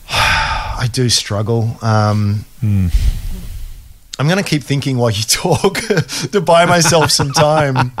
I 0.08 0.88
do 0.92 1.08
struggle. 1.08 1.76
Um, 1.82 2.44
I'm 4.18 4.26
going 4.26 4.42
to 4.42 4.48
keep 4.48 4.62
thinking 4.62 4.96
while 4.96 5.10
you 5.10 5.22
talk 5.28 5.78
to 6.32 6.40
buy 6.40 6.64
myself 6.64 7.10
some 7.10 7.32
time. 7.32 7.92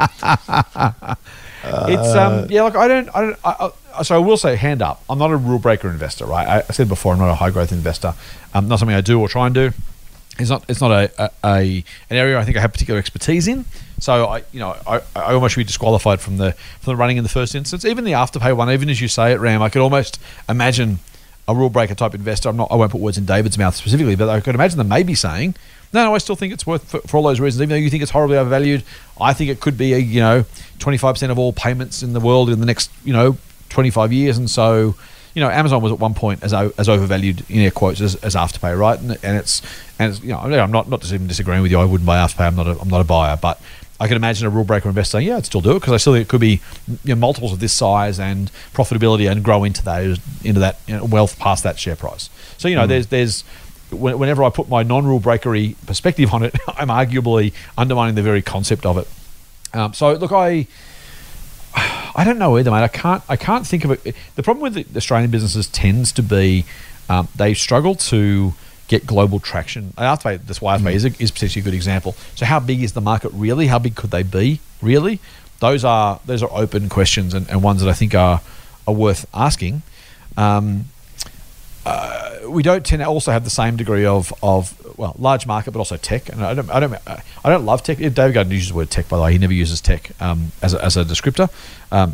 it's 1.68 2.14
um 2.14 2.46
yeah 2.48 2.62
like 2.62 2.76
I 2.76 2.86
don't 2.86 3.08
I 3.14 3.20
don't 3.20 3.38
I, 3.44 3.50
I, 3.60 3.70
so 4.02 4.14
I 4.14 4.18
will 4.18 4.36
say 4.36 4.56
hand 4.56 4.82
up. 4.82 5.02
I'm 5.08 5.18
not 5.18 5.30
a 5.30 5.36
rule 5.36 5.58
breaker 5.58 5.88
investor 5.88 6.26
right? 6.26 6.64
I, 6.68 6.72
said 6.72 6.88
before 6.88 7.12
I'm 7.12 7.18
not 7.18 7.30
a 7.30 7.34
high 7.34 7.50
growth 7.50 7.72
investor. 7.72 8.14
Um 8.54 8.68
not 8.68 8.78
something 8.78 8.96
I 8.96 9.00
do 9.00 9.20
or 9.20 9.28
try 9.28 9.46
and 9.46 9.54
do. 9.54 9.72
It's 10.38 10.50
not 10.50 10.64
it's 10.68 10.80
not 10.80 10.90
a, 10.90 11.10
a, 11.22 11.30
a 11.44 11.84
an 12.10 12.16
area 12.16 12.38
I 12.38 12.44
think 12.44 12.56
I 12.56 12.60
have 12.60 12.72
particular 12.72 12.98
expertise 12.98 13.48
in. 13.48 13.64
So 14.00 14.26
I 14.26 14.44
you 14.52 14.60
know 14.60 14.76
I, 14.86 15.00
I 15.14 15.32
almost 15.34 15.54
should 15.54 15.60
be 15.60 15.64
disqualified 15.64 16.20
from 16.20 16.36
the 16.36 16.52
from 16.52 16.92
the 16.92 16.96
running 16.96 17.16
in 17.16 17.22
the 17.22 17.30
first 17.30 17.54
instance. 17.54 17.84
Even 17.84 18.04
the 18.04 18.12
afterpay 18.12 18.56
one 18.56 18.70
even 18.70 18.88
as 18.88 19.00
you 19.00 19.08
say 19.08 19.32
it 19.32 19.40
Ram 19.40 19.62
I 19.62 19.68
could 19.68 19.82
almost 19.82 20.20
imagine 20.48 20.98
a 21.48 21.54
rule 21.54 21.70
breaker 21.70 21.94
type 21.94 22.14
investor. 22.14 22.48
I'm 22.48 22.56
not 22.56 22.70
I 22.70 22.76
won't 22.76 22.92
put 22.92 23.00
words 23.00 23.18
in 23.18 23.24
David's 23.24 23.58
mouth 23.58 23.74
specifically 23.74 24.16
but 24.16 24.28
I 24.28 24.40
could 24.40 24.54
imagine 24.54 24.78
them 24.78 24.88
maybe 24.88 25.14
saying 25.14 25.54
no, 25.92 26.04
no, 26.04 26.14
I 26.14 26.18
still 26.18 26.36
think 26.36 26.52
it's 26.52 26.66
worth 26.66 26.88
for, 26.90 27.00
for 27.00 27.16
all 27.16 27.22
those 27.22 27.40
reasons. 27.40 27.62
Even 27.62 27.70
though 27.70 27.76
you 27.76 27.90
think 27.90 28.02
it's 28.02 28.12
horribly 28.12 28.36
overvalued, 28.36 28.82
I 29.20 29.32
think 29.32 29.50
it 29.50 29.60
could 29.60 29.78
be 29.78 29.94
a 29.94 29.98
you 29.98 30.20
know 30.20 30.44
twenty 30.78 30.98
five 30.98 31.14
percent 31.14 31.32
of 31.32 31.38
all 31.38 31.52
payments 31.52 32.02
in 32.02 32.12
the 32.12 32.20
world 32.20 32.50
in 32.50 32.60
the 32.60 32.66
next 32.66 32.90
you 33.04 33.12
know 33.12 33.38
twenty 33.68 33.90
five 33.90 34.12
years. 34.12 34.38
And 34.38 34.48
so, 34.50 34.94
you 35.34 35.40
know, 35.40 35.50
Amazon 35.50 35.82
was 35.82 35.92
at 35.92 35.98
one 35.98 36.14
point 36.14 36.42
as 36.42 36.52
as 36.52 36.88
overvalued 36.88 37.48
in 37.50 37.60
air 37.60 37.70
quotes 37.70 38.00
as, 38.00 38.14
as 38.16 38.34
Afterpay, 38.34 38.78
right? 38.78 38.98
And, 38.98 39.18
and 39.22 39.36
it's 39.36 39.62
and 39.98 40.12
it's, 40.12 40.22
you 40.22 40.30
know 40.30 40.38
I'm 40.38 40.70
not 40.70 40.88
not 40.88 41.04
even 41.12 41.26
disagreeing 41.26 41.62
with 41.62 41.70
you. 41.70 41.78
I 41.78 41.84
wouldn't 41.84 42.06
buy 42.06 42.18
Afterpay. 42.18 42.46
I'm 42.46 42.56
not 42.56 42.66
a, 42.66 42.80
I'm 42.80 42.88
not 42.88 43.00
a 43.00 43.04
buyer, 43.04 43.36
but 43.36 43.60
I 43.98 44.08
can 44.08 44.16
imagine 44.16 44.46
a 44.46 44.50
rule 44.50 44.64
breaker 44.64 44.88
investor 44.88 45.18
saying, 45.18 45.28
"Yeah, 45.28 45.36
I'd 45.36 45.46
still 45.46 45.60
do 45.60 45.72
it 45.72 45.80
because 45.80 45.92
I 45.92 45.96
still 45.96 46.12
think 46.12 46.26
it 46.26 46.28
could 46.28 46.40
be 46.40 46.60
you 47.04 47.14
know, 47.14 47.16
multiples 47.16 47.52
of 47.52 47.60
this 47.60 47.72
size 47.72 48.20
and 48.20 48.50
profitability 48.74 49.30
and 49.30 49.42
grow 49.42 49.64
into 49.64 49.82
those 49.82 50.18
into 50.44 50.60
that 50.60 50.78
you 50.86 50.96
know, 50.96 51.04
wealth 51.04 51.38
past 51.38 51.62
that 51.64 51.78
share 51.78 51.96
price." 51.96 52.28
So 52.58 52.68
you 52.68 52.76
know, 52.76 52.86
there's 52.86 53.06
there's 53.06 53.44
whenever 53.90 54.42
I 54.44 54.50
put 54.50 54.68
my 54.68 54.82
non-rule 54.82 55.20
breakery 55.20 55.76
perspective 55.86 56.34
on 56.34 56.42
it, 56.42 56.54
I'm 56.68 56.88
arguably 56.88 57.52
undermining 57.78 58.16
the 58.16 58.22
very 58.22 58.42
concept 58.42 58.84
of 58.84 58.98
it. 58.98 59.08
Um, 59.72 59.92
so 59.94 60.12
look, 60.12 60.32
I 60.32 60.66
I 62.16 62.24
don't 62.24 62.38
know 62.38 62.56
either, 62.56 62.70
mate. 62.70 62.82
I 62.82 62.88
can't 62.88 63.22
I 63.28 63.36
can't 63.36 63.66
think 63.66 63.84
of 63.84 63.90
it. 63.90 64.16
The 64.34 64.42
problem 64.42 64.62
with 64.62 64.92
the 64.92 64.96
Australian 64.96 65.30
businesses 65.30 65.68
tends 65.68 66.10
to 66.12 66.22
be 66.22 66.64
um, 67.10 67.28
they 67.36 67.52
struggle 67.54 67.94
to 67.94 68.54
get 68.88 69.06
global 69.06 69.38
traction. 69.38 69.92
Afterpay, 69.98 70.46
that's 70.46 70.60
why 70.60 70.78
Afterpay 70.78 70.94
is, 70.94 71.04
a, 71.04 71.22
is 71.22 71.30
potentially 71.30 71.60
a 71.60 71.64
good 71.64 71.74
example. 71.74 72.16
So 72.34 72.46
how 72.46 72.58
big 72.58 72.82
is 72.82 72.94
the 72.94 73.00
market 73.00 73.32
really? 73.34 73.66
How 73.66 73.78
big 73.78 73.96
could 73.96 74.10
they 74.10 74.22
be 74.22 74.60
really? 74.80 75.20
Those 75.60 75.84
are 75.84 76.20
those 76.24 76.42
are 76.42 76.50
open 76.52 76.88
questions 76.88 77.34
and, 77.34 77.48
and 77.50 77.62
ones 77.62 77.82
that 77.82 77.90
I 77.90 77.94
think 77.94 78.14
are 78.14 78.40
are 78.88 78.94
worth 78.94 79.26
asking. 79.34 79.82
Um, 80.38 80.86
uh, 81.86 82.40
we 82.48 82.64
don't 82.64 82.84
tend 82.84 83.00
to 83.00 83.06
also 83.06 83.30
have 83.30 83.44
the 83.44 83.50
same 83.50 83.76
degree 83.76 84.04
of, 84.04 84.34
of 84.42 84.74
well 84.98 85.14
large 85.20 85.46
market, 85.46 85.70
but 85.70 85.78
also 85.78 85.96
tech. 85.96 86.28
And 86.28 86.42
I 86.42 86.52
don't 86.52 86.68
I 86.68 86.80
don't 86.80 86.94
I 87.06 87.48
don't 87.48 87.64
love 87.64 87.84
tech. 87.84 87.98
David 87.98 88.34
Gardner 88.34 88.54
uses 88.54 88.70
the 88.70 88.74
word 88.74 88.90
tech 88.90 89.08
by 89.08 89.16
the 89.16 89.22
way. 89.22 89.32
He 89.32 89.38
never 89.38 89.52
uses 89.52 89.80
tech 89.80 90.10
um, 90.20 90.50
as, 90.62 90.74
a, 90.74 90.84
as 90.84 90.96
a 90.96 91.04
descriptor 91.04 91.48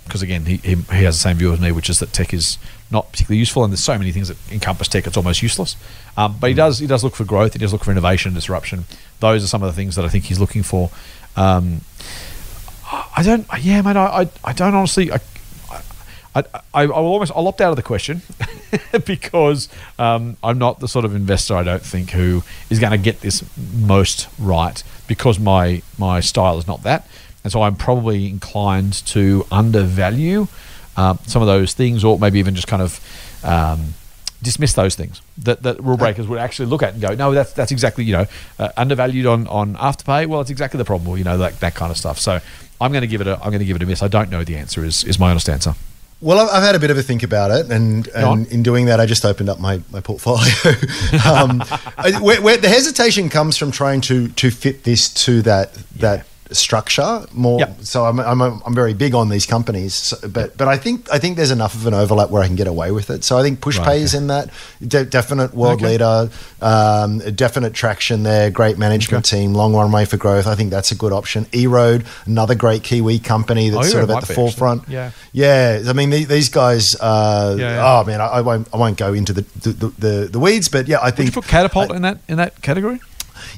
because 0.04 0.20
again 0.20 0.44
he, 0.44 0.58
he 0.58 0.74
he 0.74 1.04
has 1.04 1.16
the 1.16 1.22
same 1.22 1.38
view 1.38 1.54
as 1.54 1.60
me, 1.60 1.72
which 1.72 1.88
is 1.88 2.00
that 2.00 2.12
tech 2.12 2.34
is 2.34 2.58
not 2.90 3.10
particularly 3.12 3.38
useful, 3.38 3.64
and 3.64 3.72
there's 3.72 3.82
so 3.82 3.96
many 3.96 4.12
things 4.12 4.28
that 4.28 4.36
encompass 4.52 4.88
tech 4.88 5.06
it's 5.06 5.16
almost 5.16 5.42
useless. 5.42 5.74
Um, 6.18 6.36
but 6.38 6.48
he 6.48 6.54
does 6.54 6.78
he 6.78 6.86
does 6.86 7.02
look 7.02 7.14
for 7.14 7.24
growth. 7.24 7.54
He 7.54 7.58
does 7.58 7.72
look 7.72 7.84
for 7.84 7.92
innovation 7.92 8.28
and 8.28 8.34
disruption. 8.34 8.84
Those 9.20 9.42
are 9.42 9.48
some 9.48 9.62
of 9.62 9.74
the 9.74 9.76
things 9.76 9.96
that 9.96 10.04
I 10.04 10.08
think 10.08 10.24
he's 10.24 10.38
looking 10.38 10.62
for. 10.62 10.90
Um, 11.34 11.80
I 13.16 13.22
don't. 13.22 13.46
Yeah, 13.58 13.80
man. 13.80 13.96
I, 13.96 14.04
I, 14.22 14.30
I 14.44 14.52
don't 14.52 14.74
honestly. 14.74 15.10
I, 15.10 15.20
I, 16.34 16.40
I, 16.72 16.82
I 16.82 16.86
will 16.86 17.12
almost. 17.12 17.32
I'll 17.34 17.46
opt 17.46 17.60
out 17.60 17.70
of 17.70 17.76
the 17.76 17.82
question 17.82 18.22
because 19.06 19.68
um, 19.98 20.36
I'm 20.42 20.58
not 20.58 20.80
the 20.80 20.88
sort 20.88 21.04
of 21.04 21.14
investor. 21.14 21.54
I 21.56 21.62
don't 21.62 21.82
think 21.82 22.10
who 22.10 22.42
is 22.70 22.78
going 22.78 22.92
to 22.92 22.98
get 22.98 23.20
this 23.20 23.44
most 23.74 24.28
right 24.38 24.82
because 25.06 25.38
my 25.38 25.82
my 25.98 26.20
style 26.20 26.58
is 26.58 26.66
not 26.66 26.82
that, 26.84 27.06
and 27.44 27.52
so 27.52 27.62
I'm 27.62 27.76
probably 27.76 28.28
inclined 28.28 28.94
to 29.06 29.46
undervalue 29.50 30.48
um, 30.96 31.18
some 31.26 31.42
of 31.42 31.48
those 31.48 31.74
things, 31.74 32.02
or 32.04 32.18
maybe 32.18 32.38
even 32.38 32.54
just 32.54 32.68
kind 32.68 32.82
of. 32.82 33.00
Um, 33.44 33.94
dismiss 34.42 34.72
those 34.72 34.96
things 34.96 35.22
that, 35.38 35.62
that 35.62 35.80
rule 35.80 35.96
breakers 35.96 36.26
would 36.26 36.40
actually 36.40 36.66
look 36.66 36.82
at 36.82 36.94
and 36.94 37.00
go, 37.00 37.14
no, 37.14 37.30
that's 37.30 37.52
that's 37.52 37.70
exactly 37.70 38.02
you 38.02 38.12
know 38.12 38.26
uh, 38.58 38.70
undervalued 38.76 39.24
on 39.24 39.46
on 39.46 39.74
afterpay. 39.76 40.26
Well, 40.26 40.40
it's 40.40 40.50
exactly 40.50 40.78
the 40.78 40.84
problem, 40.84 41.08
or 41.08 41.16
you 41.16 41.22
know 41.22 41.38
that 41.38 41.60
that 41.60 41.76
kind 41.76 41.92
of 41.92 41.96
stuff. 41.96 42.18
So 42.18 42.40
I'm 42.80 42.90
going 42.90 43.02
to 43.02 43.06
give 43.06 43.20
it 43.20 43.28
a 43.28 43.36
I'm 43.36 43.50
going 43.50 43.60
to 43.60 43.64
give 43.64 43.76
it 43.76 43.82
a 43.82 43.86
miss. 43.86 44.02
I 44.02 44.08
don't 44.08 44.30
know 44.30 44.42
the 44.42 44.56
answer. 44.56 44.84
Is 44.84 45.04
is 45.04 45.18
my 45.18 45.30
honest 45.30 45.48
answer. 45.48 45.74
Well, 46.22 46.38
I've, 46.38 46.48
I've 46.54 46.62
had 46.62 46.74
a 46.76 46.78
bit 46.78 46.90
of 46.90 46.96
a 46.96 47.02
think 47.02 47.24
about 47.24 47.50
it, 47.50 47.70
and, 47.70 48.06
and 48.08 48.46
in 48.46 48.62
doing 48.62 48.86
that, 48.86 49.00
I 49.00 49.06
just 49.06 49.24
opened 49.24 49.48
up 49.48 49.58
my, 49.58 49.82
my 49.90 50.00
portfolio. 50.00 50.52
um, 51.28 51.60
where, 52.22 52.40
where 52.40 52.56
the 52.56 52.68
hesitation 52.68 53.28
comes 53.28 53.56
from 53.56 53.72
trying 53.72 54.00
to 54.02 54.28
to 54.28 54.50
fit 54.50 54.84
this 54.84 55.12
to 55.24 55.42
that 55.42 55.74
that 55.96 56.24
structure 56.54 57.26
more. 57.32 57.58
Yep. 57.60 57.82
So 57.82 58.04
I'm, 58.04 58.18
I'm 58.20 58.40
I'm 58.42 58.74
very 58.74 58.94
big 58.94 59.14
on 59.14 59.28
these 59.28 59.46
companies, 59.46 59.94
so, 59.94 60.16
but 60.28 60.56
but 60.56 60.68
I 60.68 60.76
think 60.76 61.10
I 61.12 61.18
think 61.18 61.36
there's 61.36 61.50
enough 61.50 61.74
of 61.74 61.86
an 61.86 61.94
overlap 61.94 62.30
where 62.30 62.42
I 62.42 62.46
can 62.46 62.56
get 62.56 62.66
away 62.66 62.90
with 62.92 63.10
it. 63.10 63.24
So 63.24 63.38
I 63.38 63.42
think 63.42 63.60
PushPay 63.60 63.86
Right, 63.86 64.00
is 64.00 64.14
in 64.14 64.26
that 64.28 64.50
de- 64.86 65.04
definite 65.04 65.54
world 65.54 65.82
Okay. 65.82 65.92
leader, 65.92 66.30
um, 66.60 67.18
definite 67.34 67.74
traction 67.74 68.22
there, 68.22 68.50
great 68.50 68.78
management 68.78 69.24
team, 69.24 69.54
long 69.54 69.74
runway 69.74 70.04
for 70.04 70.16
growth. 70.16 70.46
I 70.46 70.54
think 70.54 70.70
that's 70.70 70.92
a 70.92 70.94
good 70.94 71.12
option. 71.12 71.44
eRoad, 71.46 72.04
another 72.26 72.54
great 72.54 72.82
Kiwi 72.82 73.18
company 73.18 73.68
that's 73.70 73.88
Oh, 73.88 73.90
sort 73.90 74.04
of 74.04 74.10
at 74.10 74.20
the 74.20 74.26
be, 74.26 74.32
actually. 74.32 74.34
forefront. 74.34 74.88
Yeah. 74.88 75.10
Yeah, 75.32 75.82
I 75.88 75.92
mean 75.92 76.10
the, 76.10 76.24
these 76.24 76.48
guys. 76.48 76.94
Uh, 77.00 77.56
Yeah, 77.58 77.74
yeah. 77.76 78.00
Oh 78.00 78.04
man, 78.04 78.20
I, 78.20 78.26
I 78.26 78.40
won't. 78.40 78.68
I 78.72 78.76
won't 78.76 78.96
go 78.98 79.12
into 79.12 79.32
the 79.32 79.44
the, 79.60 79.86
the, 79.98 80.28
the 80.32 80.38
weeds, 80.38 80.68
but 80.68 80.88
yeah, 80.88 80.98
I 80.98 81.06
Would 81.06 81.16
think 81.16 81.26
you 81.28 81.32
put 81.32 81.46
catapult 81.50 81.90
in 81.92 82.02
that 82.02 82.18
in 82.28 82.36
that 82.36 82.60
category? 82.62 83.00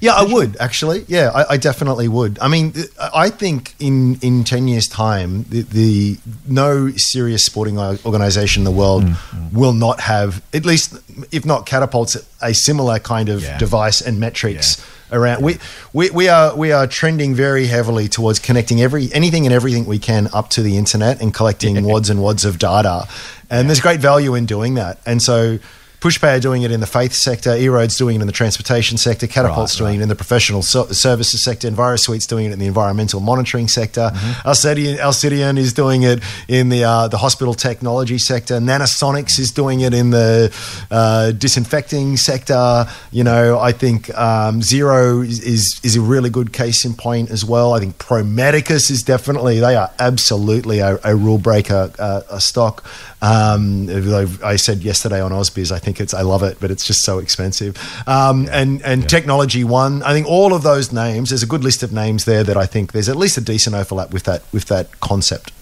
Yeah, 0.01 0.15
I 0.15 0.23
would 0.23 0.57
actually. 0.59 1.05
Yeah, 1.09 1.31
I, 1.35 1.55
I 1.55 1.57
definitely 1.57 2.09
would. 2.09 2.39
I 2.41 2.49
mean, 2.49 2.73
I 3.15 3.31
think 3.31 3.75
in 3.79 4.19
in 4.23 4.45
ten 4.45 4.69
years' 4.69 4.87
time, 4.89 5.45
the, 5.49 5.63
the 5.63 6.19
no 6.47 6.91
serious 6.97 7.45
sporting 7.45 7.79
organization 7.79 8.61
in 8.61 8.65
the 8.65 8.71
world 8.71 9.05
Mm, 9.05 9.53
will 9.53 9.73
not 9.73 10.01
have 10.01 10.43
at 10.53 10.65
least, 10.65 10.95
if 11.33 11.45
not 11.45 11.67
catapults, 11.67 12.17
a 12.41 12.53
similar 12.55 12.99
kind 12.99 13.29
of 13.29 13.43
Yeah. 13.43 13.59
device 13.59 14.01
and 14.01 14.19
metrics. 14.21 14.77
Around 15.13 15.43
we, 15.43 15.59
we 15.93 16.11
we 16.11 16.29
are 16.29 16.57
we 16.57 16.73
are 16.73 16.87
trending 16.87 17.35
very 17.37 17.67
heavily 17.67 18.09
towards 18.09 18.39
connecting 18.41 18.81
every 18.81 19.13
anything 19.13 19.47
and 19.47 19.55
everything 19.55 19.85
we 19.87 19.99
can 19.99 20.29
up 20.33 20.49
to 20.51 20.63
the 20.63 20.77
internet 20.77 21.21
and 21.21 21.33
collecting 21.33 21.85
wads 21.85 22.11
and 22.11 22.21
wads 22.23 22.45
of 22.45 22.59
data, 22.59 23.07
and 23.51 23.69
there's 23.69 23.81
great 23.81 24.01
value 24.01 24.35
in 24.35 24.47
doing 24.47 24.75
that. 24.75 24.99
And 25.07 25.23
so 25.23 25.59
Pushpay 26.05 26.37
are 26.37 26.41
doing 26.41 26.61
it 26.61 26.71
in 26.71 26.81
the 26.81 26.87
faith 26.87 27.15
sector, 27.15 27.49
eRoad's 27.49 27.97
doing 27.97 28.17
it 28.17 28.21
in 28.21 28.27
the 28.27 28.33
transportation 28.33 28.99
sector, 28.99 29.27
Catapult's 29.27 29.81
Right, 29.81 29.87
doing 29.87 30.01
it 30.01 30.03
in 30.03 30.11
the 30.11 30.15
professional 30.15 30.61
so- 30.63 30.89
services 30.89 31.43
sector, 31.43 31.67
EnviroSuite's 31.71 32.27
doing 32.27 32.45
it 32.45 32.53
in 32.53 32.59
the 32.59 32.67
environmental 32.67 33.21
monitoring 33.21 33.69
sector, 33.69 34.11
Mm-hmm. 34.13 34.49
Alcidion, 34.49 34.99
Alcidion 34.99 35.57
is 35.57 35.73
doing 35.73 36.03
it 36.03 36.23
in 36.47 36.69
the 36.69 36.85
uh, 36.85 37.09
the 37.09 37.17
hospital 37.17 37.55
technology 37.55 38.19
sector, 38.19 38.59
Nanosonics 38.59 39.39
is 39.39 39.51
doing 39.51 39.81
it 39.81 39.95
in 39.95 40.11
the 40.11 40.53
uh, 40.91 41.33
disinfecting 41.33 42.19
sector. 42.19 42.87
You 43.11 43.25
know, 43.25 43.59
I 43.59 43.73
think 43.73 44.11
um, 44.19 44.61
Xero 44.61 45.27
is, 45.27 45.41
is 45.41 45.81
is 45.83 45.97
a 45.97 46.03
really 46.03 46.29
good 46.29 46.53
case 46.53 46.85
in 46.85 46.93
point 46.93 47.31
as 47.31 47.47
well. 47.47 47.73
I 47.73 47.81
think 47.81 47.97
Pro 47.97 48.23
Medicus 48.23 48.91
is 48.91 49.03
definitely 49.03 49.59
they 49.61 49.75
are 49.75 49.91
absolutely 49.99 50.81
a, 50.81 50.99
a 51.03 51.17
rule 51.17 51.39
breaker 51.39 51.91
uh, 51.99 52.21
a 52.31 52.41
stock. 52.43 52.85
Um, 53.25 53.89
although 53.89 54.29
I 54.45 54.57
said 54.57 54.83
yesterday 54.83 55.21
on 55.21 55.31
Ausbiz, 55.33 55.73
I 55.73 55.79
think 55.79 55.99
it's 56.01 56.13
I 56.13 56.21
love 56.23 56.43
it, 56.43 56.59
but 56.61 56.71
it's 56.71 56.85
just 56.87 57.03
so 57.05 57.19
expensive. 57.19 57.73
Um, 58.07 58.49
And 58.53 58.83
and 58.85 59.09
Technology 59.09 59.65
One, 59.65 60.03
I 60.03 60.13
think 60.13 60.27
all 60.27 60.53
of 60.53 60.63
those 60.63 60.93
names. 60.93 61.31
There's 61.31 61.43
a 61.43 61.47
good 61.47 61.65
list 61.65 61.83
of 61.83 61.91
names 61.93 62.25
there 62.25 62.45
that 62.45 62.57
I 62.57 62.67
think 62.67 62.93
there's 62.93 63.09
at 63.09 63.17
least 63.17 63.39
a 63.39 63.41
decent 63.41 63.75
overlap 63.77 64.13
with 64.13 64.25
that 64.25 64.43
with 64.53 64.67
that 64.67 65.01
concept. 65.01 65.53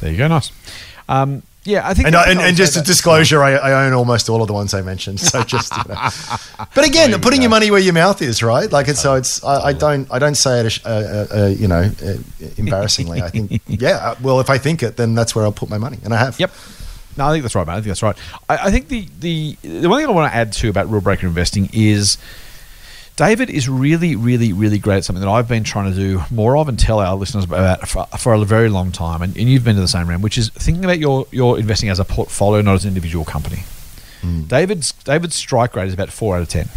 There 0.00 0.10
you 0.10 0.16
go. 0.18 0.28
Nice. 0.28 0.50
Um, 1.08 1.42
yeah, 1.64 1.86
I 1.90 1.94
think. 1.94 2.06
And, 2.06 2.16
I 2.16 2.22
I, 2.22 2.30
and, 2.30 2.40
and 2.40 2.56
just 2.56 2.76
a 2.76 2.82
disclosure, 2.82 3.42
I, 3.42 3.52
I 3.56 3.84
own 3.86 3.92
almost 3.92 4.28
all 4.30 4.40
of 4.40 4.46
the 4.46 4.54
ones 4.54 4.72
I 4.72 4.82
mentioned. 4.82 5.18
So 5.20 5.42
just, 5.54 5.72
you 5.76 5.82
know. 5.88 6.08
but 6.74 6.86
again, 6.86 7.10
There 7.10 7.18
putting 7.18 7.40
go. 7.40 7.44
your 7.44 7.50
money 7.50 7.70
where 7.70 7.80
your 7.80 7.92
mouth 7.94 8.22
is, 8.22 8.42
right? 8.42 8.70
Like 8.70 8.88
it's 8.88 9.00
so 9.00 9.14
it's. 9.16 9.42
I, 9.44 9.68
I 9.70 9.72
don't 9.72 10.06
I 10.10 10.18
don't 10.18 10.36
say 10.36 10.60
it, 10.64 10.78
uh, 10.86 10.88
uh, 10.88 11.26
uh, 11.38 11.46
you 11.48 11.66
know, 11.68 11.90
uh, 12.02 12.14
embarrassingly. 12.56 13.20
I 13.20 13.30
think 13.30 13.60
yeah. 13.66 13.96
uh, 13.96 14.14
Well, 14.22 14.40
if 14.40 14.48
I 14.48 14.58
think 14.58 14.82
it, 14.82 14.96
then 14.96 15.14
that's 15.14 15.34
where 15.34 15.44
I'll 15.44 15.52
put 15.52 15.68
my 15.68 15.78
money, 15.78 15.98
and 16.04 16.14
I 16.14 16.18
have. 16.18 16.38
Yep. 16.40 16.52
No, 17.16 17.26
I 17.26 17.32
think 17.32 17.42
that's 17.42 17.54
right, 17.54 17.66
man. 17.66 17.76
I 17.76 17.78
think 17.80 17.88
that's 17.88 18.02
right. 18.02 18.16
I, 18.48 18.56
I 18.68 18.70
think 18.70 18.88
the, 18.88 19.06
the 19.20 19.56
the 19.62 19.88
one 19.88 20.00
thing 20.00 20.08
I 20.08 20.12
want 20.12 20.30
to 20.30 20.36
add 20.36 20.52
to 20.54 20.68
about 20.68 20.88
rule 20.90 21.00
breaker 21.00 21.26
investing 21.26 21.70
is 21.72 22.18
David 23.16 23.48
is 23.48 23.68
really, 23.68 24.14
really, 24.14 24.52
really 24.52 24.78
great 24.78 24.98
at 24.98 25.04
something 25.04 25.24
that 25.24 25.30
I've 25.30 25.48
been 25.48 25.64
trying 25.64 25.90
to 25.90 25.96
do 25.96 26.22
more 26.30 26.56
of 26.58 26.68
and 26.68 26.78
tell 26.78 27.00
our 27.00 27.14
listeners 27.16 27.44
about 27.44 27.88
for, 27.88 28.04
for 28.18 28.34
a 28.34 28.44
very 28.44 28.68
long 28.68 28.92
time. 28.92 29.22
And, 29.22 29.34
and 29.36 29.48
you've 29.48 29.64
been 29.64 29.76
to 29.76 29.80
the 29.80 29.88
same 29.88 30.06
round, 30.08 30.22
which 30.22 30.36
is 30.36 30.50
thinking 30.50 30.84
about 30.84 30.98
your, 30.98 31.26
your 31.30 31.58
investing 31.58 31.88
as 31.88 31.98
a 31.98 32.04
portfolio, 32.04 32.60
not 32.60 32.74
as 32.74 32.84
an 32.84 32.88
individual 32.88 33.24
company. 33.24 33.62
David's 34.48 34.90
David's 35.04 35.36
strike 35.36 35.76
rate 35.76 35.86
is 35.86 35.94
about 35.94 36.10
four 36.10 36.34
out 36.34 36.42
of 36.42 36.48
ten, 36.48 36.68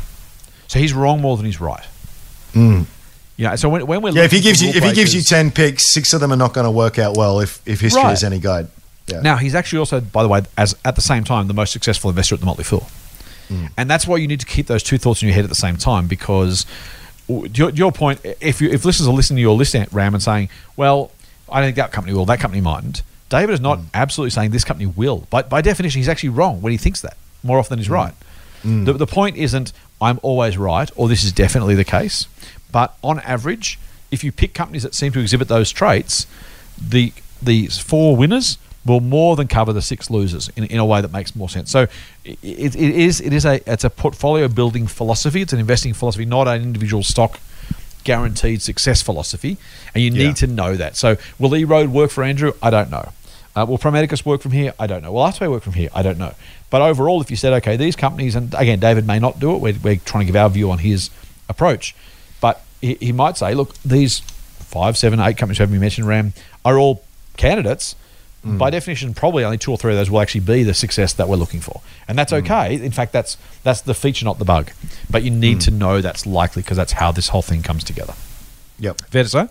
so 0.67 0.77
he's 0.77 0.93
wrong 0.93 1.19
more 1.19 1.35
than 1.35 1.47
he's 1.47 1.59
right. 1.59 1.83
Mm. 2.53 2.85
Know, 3.39 3.55
so 3.55 3.69
when, 3.69 3.87
when 3.87 4.01
we're 4.03 4.11
Yeah, 4.11 4.23
if 4.25 4.31
he 4.31 4.39
gives 4.39 4.61
you 4.61 4.69
if 4.69 4.83
he 4.83 4.93
gives 4.93 5.15
you 5.15 5.21
ten 5.23 5.49
picks, 5.49 5.91
six 5.91 6.13
of 6.13 6.21
them 6.21 6.31
are 6.31 6.35
not 6.37 6.53
going 6.53 6.65
to 6.65 6.71
work 6.71 6.99
out 6.99 7.17
well. 7.17 7.39
If 7.39 7.67
if 7.67 7.79
history 7.81 8.03
Right. 8.03 8.13
is 8.13 8.23
any 8.23 8.37
guide. 8.37 8.67
Yeah. 9.11 9.21
Now 9.21 9.35
he's 9.37 9.55
actually 9.55 9.79
also, 9.79 10.01
by 10.01 10.23
the 10.23 10.29
way, 10.29 10.41
as 10.57 10.75
at 10.85 10.95
the 10.95 11.01
same 11.01 11.23
time, 11.23 11.47
the 11.47 11.53
most 11.53 11.71
successful 11.71 12.09
investor 12.09 12.35
at 12.35 12.39
the 12.39 12.45
Motley 12.45 12.63
Fool, 12.63 12.87
hmm. 13.47 13.67
and 13.77 13.89
that's 13.89 14.07
why 14.07 14.17
you 14.17 14.27
need 14.27 14.39
to 14.39 14.45
keep 14.45 14.67
those 14.67 14.83
two 14.83 14.97
thoughts 14.97 15.21
in 15.21 15.27
your 15.27 15.35
head 15.35 15.43
at 15.43 15.49
the 15.49 15.55
same 15.55 15.77
time. 15.77 16.07
Because 16.07 16.65
your, 17.27 17.69
your 17.71 17.91
point, 17.91 18.21
if 18.41 18.61
you 18.61 18.69
if 18.69 18.85
listeners 18.85 19.07
are 19.07 19.13
listening 19.13 19.37
to 19.37 19.41
your 19.41 19.55
list 19.55 19.75
ram 19.91 20.13
and 20.13 20.23
saying, 20.23 20.49
"Well, 20.75 21.11
I 21.49 21.59
don't 21.59 21.67
think 21.67 21.77
that 21.77 21.91
company 21.91 22.15
will, 22.15 22.25
that 22.25 22.39
company 22.39 22.61
mightn't," 22.61 23.01
David 23.29 23.53
is 23.53 23.61
not 23.61 23.79
hmm. 23.79 23.85
absolutely 23.93 24.31
saying 24.31 24.51
this 24.51 24.63
company 24.63 24.87
will. 24.87 25.27
but 25.29 25.49
by 25.49 25.61
definition, 25.61 25.99
he's 25.99 26.09
actually 26.09 26.29
wrong 26.29 26.61
when 26.61 26.71
he 26.71 26.77
thinks 26.77 27.01
that 27.01 27.17
more 27.43 27.59
often 27.59 27.71
than 27.71 27.79
he's 27.79 27.87
hmm. 27.87 27.93
right. 27.93 28.13
The, 28.61 28.91
the 28.91 29.07
point 29.07 29.37
isn't 29.37 29.71
I'm 30.01 30.19
always 30.21 30.57
right 30.57 30.91
or 30.97 31.07
this 31.07 31.23
is 31.23 31.31
definitely 31.31 31.75
the 31.75 31.85
case, 31.85 32.27
but 32.71 32.97
on 33.01 33.19
average, 33.21 33.79
if 34.11 34.23
you 34.23 34.31
pick 34.31 34.53
companies 34.53 34.83
that 34.83 34.93
seem 34.93 35.11
to 35.13 35.19
exhibit 35.19 35.47
those 35.47 35.71
traits, 35.71 36.27
the 36.77 37.13
the 37.41 37.67
four 37.67 38.15
winners 38.15 38.57
will 38.85 39.01
more 39.01 39.35
than 39.35 39.47
cover 39.47 39.73
the 39.73 39.81
six 39.81 40.09
losers 40.09 40.49
in, 40.55 40.63
in 40.65 40.79
a 40.79 40.85
way 40.85 41.01
that 41.01 41.11
makes 41.11 41.35
more 41.35 41.49
sense. 41.49 41.69
So 41.69 41.87
it, 42.25 42.37
it 42.43 42.75
is 42.75 43.19
it 43.21 43.33
is 43.33 43.45
a 43.45 43.59
it's 43.71 43.83
a 43.83 43.89
portfolio 43.89 44.47
building 44.47 44.87
philosophy. 44.87 45.41
It's 45.41 45.53
an 45.53 45.59
investing 45.59 45.93
philosophy, 45.93 46.25
not 46.25 46.47
an 46.47 46.61
individual 46.61 47.03
stock 47.03 47.39
guaranteed 48.03 48.61
success 48.61 49.01
philosophy, 49.01 49.57
and 49.93 50.03
you 50.03 50.09
need 50.09 50.19
Yeah. 50.23 50.33
to 50.33 50.47
know 50.47 50.75
that. 50.75 50.95
So 50.95 51.17
will 51.37 51.55
E 51.55 51.63
Road 51.65 51.89
work 51.89 52.11
for 52.11 52.23
Andrew? 52.23 52.53
I 52.61 52.69
don't 52.69 52.89
know. 52.89 53.11
Uh, 53.55 53.65
will 53.67 53.77
Pro 53.77 53.91
Medicus 53.91 54.25
work 54.25 54.41
from 54.41 54.51
here? 54.51 54.73
I 54.79 54.87
don't 54.87 55.03
know. 55.03 55.11
Will 55.11 55.21
Artway 55.23 55.49
work 55.49 55.63
from 55.63 55.73
here? 55.73 55.89
I 55.93 56.01
don't 56.01 56.17
know. 56.17 56.33
But 56.69 56.81
overall, 56.81 57.19
if 57.19 57.29
you 57.29 57.35
said, 57.35 57.51
okay, 57.53 57.75
these 57.75 57.95
companies, 57.95 58.35
and 58.35 58.53
again, 58.57 58.79
David 58.79 59.05
may 59.07 59.19
not 59.19 59.39
do 59.39 59.53
it, 59.55 59.57
we're, 59.59 59.75
we're 59.83 59.95
trying 59.97 60.21
to 60.21 60.31
give 60.31 60.35
our 60.35 60.49
view 60.49 60.69
on 60.71 60.77
his 60.77 61.09
approach, 61.49 61.95
but 62.39 62.63
he, 62.79 62.93
he 63.01 63.11
might 63.11 63.37
say, 63.37 63.53
look, 63.55 63.73
these 63.83 64.19
five, 64.59 64.97
seven, 64.97 65.19
eight 65.19 65.35
companies 65.35 65.57
who 65.57 65.63
haven't 65.63 65.79
mentioned, 65.79 66.07
Ram, 66.07 66.31
are 66.63 66.77
all 66.77 67.03
candidates. 67.37 67.95
Mm. 68.45 68.57
By 68.57 68.69
definition, 68.69 69.13
probably 69.13 69.43
only 69.43 69.57
two 69.57 69.71
or 69.71 69.77
three 69.77 69.91
of 69.91 69.97
those 69.97 70.09
will 70.09 70.21
actually 70.21 70.41
be 70.41 70.63
the 70.63 70.73
success 70.73 71.11
that 71.13 71.27
we're 71.27 71.35
looking 71.35 71.59
for, 71.59 71.81
and 72.07 72.17
that's 72.17 72.31
mm. 72.31 72.37
okay. 72.37 72.75
In 72.75 72.91
fact, 72.91 73.11
that's 73.11 73.37
that's 73.63 73.81
the 73.81 73.93
feature, 73.93 74.23
not 74.23 74.39
the 74.39 74.45
bug. 74.45 74.71
But 75.09 75.23
you 75.23 75.31
need 75.31 75.57
mm. 75.57 75.65
to 75.65 75.71
know 75.71 75.99
that's 76.01 76.25
likely 76.25 76.61
because 76.61 76.77
that's 76.77 76.93
how 76.93 77.11
this 77.11 77.29
whole 77.29 77.41
thing 77.41 77.63
comes 77.63 77.83
together. 77.83 78.13
Yep. 78.79 79.01
Fair 79.01 79.23
to 79.23 79.29
say? 79.29 79.49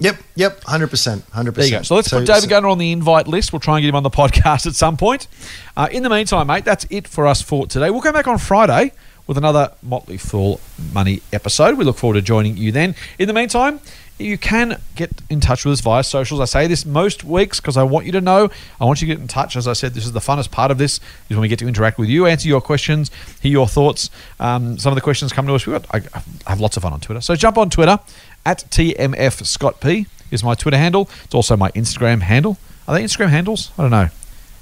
Yep. 0.00 0.16
Yep. 0.34 0.64
Hundred 0.64 0.88
percent. 0.88 1.30
100%. 1.30 1.54
There 1.54 1.64
you 1.64 1.70
go. 1.70 1.82
So 1.82 1.94
let's 1.94 2.08
put 2.08 2.26
David 2.26 2.50
Gardner 2.50 2.68
on 2.68 2.78
the 2.78 2.90
invite 2.90 3.28
list. 3.28 3.52
We'll 3.52 3.60
try 3.60 3.76
and 3.76 3.82
get 3.82 3.88
him 3.88 3.96
on 3.96 4.02
the 4.02 4.10
podcast 4.22 4.66
at 4.66 4.74
some 4.74 4.96
point. 4.96 5.28
Uh, 5.76 5.88
in 5.90 6.02
the 6.02 6.10
meantime, 6.10 6.48
mate, 6.48 6.64
that's 6.64 6.86
it 6.90 7.06
for 7.06 7.26
us 7.26 7.40
for 7.40 7.66
today. 7.66 7.90
We'll 7.90 8.02
come 8.02 8.14
back 8.14 8.26
on 8.26 8.38
Friday 8.38 8.92
with 9.26 9.38
another 9.38 9.72
Motley 9.82 10.18
Fool 10.18 10.60
Money 10.92 11.22
episode. 11.32 11.78
We 11.78 11.84
look 11.84 11.96
forward 11.96 12.14
to 12.14 12.22
joining 12.22 12.56
you 12.56 12.72
then. 12.72 12.94
In 13.18 13.28
the 13.28 13.32
meantime, 13.32 13.80
you 14.18 14.38
can 14.38 14.80
get 14.94 15.10
in 15.28 15.40
touch 15.40 15.64
with 15.64 15.72
us 15.72 15.80
via 15.80 16.04
socials. 16.04 16.40
I 16.40 16.44
say 16.44 16.66
this 16.68 16.86
most 16.86 17.24
weeks 17.24 17.60
because 17.60 17.76
I 17.76 17.82
want 17.82 18.06
you 18.06 18.12
to 18.12 18.20
know. 18.20 18.48
I 18.80 18.84
want 18.84 19.02
you 19.02 19.08
to 19.08 19.14
get 19.14 19.20
in 19.20 19.26
touch. 19.28 19.56
As 19.56 19.66
I 19.66 19.72
said, 19.72 19.94
this 19.94 20.06
is 20.06 20.12
the 20.12 20.20
funnest 20.20 20.50
part 20.52 20.70
of 20.70 20.78
this 20.78 21.00
is 21.28 21.36
when 21.36 21.40
we 21.40 21.48
get 21.48 21.58
to 21.58 21.66
interact 21.68 21.98
with 21.98 22.08
you, 22.08 22.26
answer 22.26 22.48
your 22.48 22.60
questions, 22.60 23.10
hear 23.40 23.50
your 23.52 23.66
thoughts. 23.66 24.10
Um, 24.38 24.78
some 24.78 24.92
of 24.92 24.94
the 24.94 25.00
questions 25.00 25.32
come 25.32 25.46
to 25.48 25.54
us. 25.54 25.66
We 25.66 25.72
got 25.72 25.86
I, 25.92 26.02
I 26.46 26.50
have 26.50 26.60
lots 26.60 26.76
of 26.76 26.84
fun 26.84 26.92
on 26.92 27.00
Twitter. 27.00 27.20
So 27.20 27.34
jump 27.34 27.58
on 27.58 27.70
Twitter 27.70 27.98
at 28.46 28.58
TMF 28.70 29.44
Scott 29.46 29.80
P 29.80 30.06
is 30.30 30.44
my 30.44 30.54
Twitter 30.54 30.78
handle. 30.78 31.08
It's 31.24 31.34
also 31.34 31.56
my 31.56 31.70
Instagram 31.72 32.22
handle. 32.22 32.56
Are 32.86 32.94
they 32.94 33.02
Instagram 33.02 33.30
handles? 33.30 33.72
I 33.78 33.82
don't 33.82 33.90
know. 33.90 34.08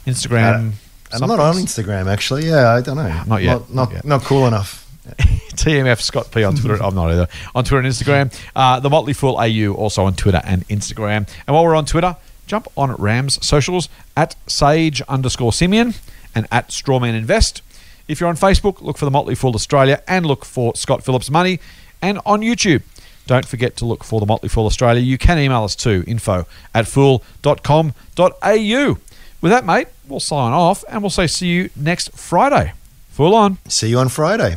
Instagram. 0.07 0.73
I'm 1.13 1.29
not 1.29 1.41
on? 1.41 1.57
Instagram 1.57 2.07
actually. 2.11 2.47
Yeah, 2.47 2.71
I 2.71 2.81
don't 2.81 2.97
know. 2.97 3.23
Not 3.27 3.43
yet. 3.43 3.53
Not 3.53 3.69
not, 3.69 3.75
Not 3.75 3.93
yet. 3.93 4.05
not 4.05 4.23
cool 4.23 4.47
enough. 4.47 4.82
TMF 5.55 6.01
Scott 6.01 6.31
P 6.31 6.45
on 6.45 6.55
Twitter. 6.55 6.83
I'm 6.83 6.95
not 6.95 7.11
either. 7.11 7.29
On 7.55 7.65
Twitter 7.65 7.79
and 7.79 7.89
Instagram. 7.89 8.35
Uh, 8.55 8.81
the 8.81 8.91
Motley 8.91 9.13
Fool 9.13 9.37
AU 9.37 9.75
also 9.75 10.05
on 10.05 10.15
Twitter 10.15 10.41
and 10.45 10.67
Instagram. 10.69 11.29
And 11.47 11.55
while 11.55 11.65
we're 11.65 11.75
on 11.75 11.87
Twitter, 11.87 12.17
jump 12.47 12.69
on 12.77 12.95
Rams 12.95 13.45
socials 13.45 13.89
at 14.17 14.37
Sage 14.47 15.03
underscore 15.03 15.53
Simeon 15.53 15.95
and 16.35 16.47
at 16.51 16.69
Strawman 16.69 17.15
Invest. 17.15 17.63
If 18.09 18.21
you're 18.21 18.29
on 18.29 18.37
Facebook, 18.37 18.81
look 18.81 18.99
for 18.99 19.05
the 19.05 19.11
Motley 19.11 19.35
Fool 19.35 19.55
Australia 19.55 20.03
and 20.07 20.27
look 20.27 20.45
for 20.45 20.75
Scott 20.77 21.05
Phillips 21.05 21.31
Money. 21.31 21.61
And 22.01 22.19
on 22.27 22.41
YouTube, 22.41 22.83
don't 23.27 23.47
forget 23.47 23.77
to 23.77 23.85
look 23.85 24.05
for 24.05 24.21
the 24.21 24.27
Motley 24.27 24.49
Fool 24.49 24.67
Australia. 24.67 25.01
You 25.01 25.19
can 25.19 25.39
email 25.39 25.65
us 25.65 25.77
too, 25.77 26.05
info 26.07 26.47
at 26.75 26.87
fool.com.au. 26.87 27.95
With 29.41 29.51
that, 29.51 29.65
mate, 29.65 29.89
we'll 30.09 30.21
sign 30.21 30.53
off 30.53 30.85
and 30.89 31.03
we'll 31.03 31.11
say 31.11 31.27
see 31.27 31.49
you 31.49 31.71
next 31.75 32.13
Friday. 32.13 32.73
Fool 33.11 33.35
on. 33.35 33.59
See 33.69 33.91
you 33.91 33.99
on 33.99 34.09
Friday. 34.09 34.57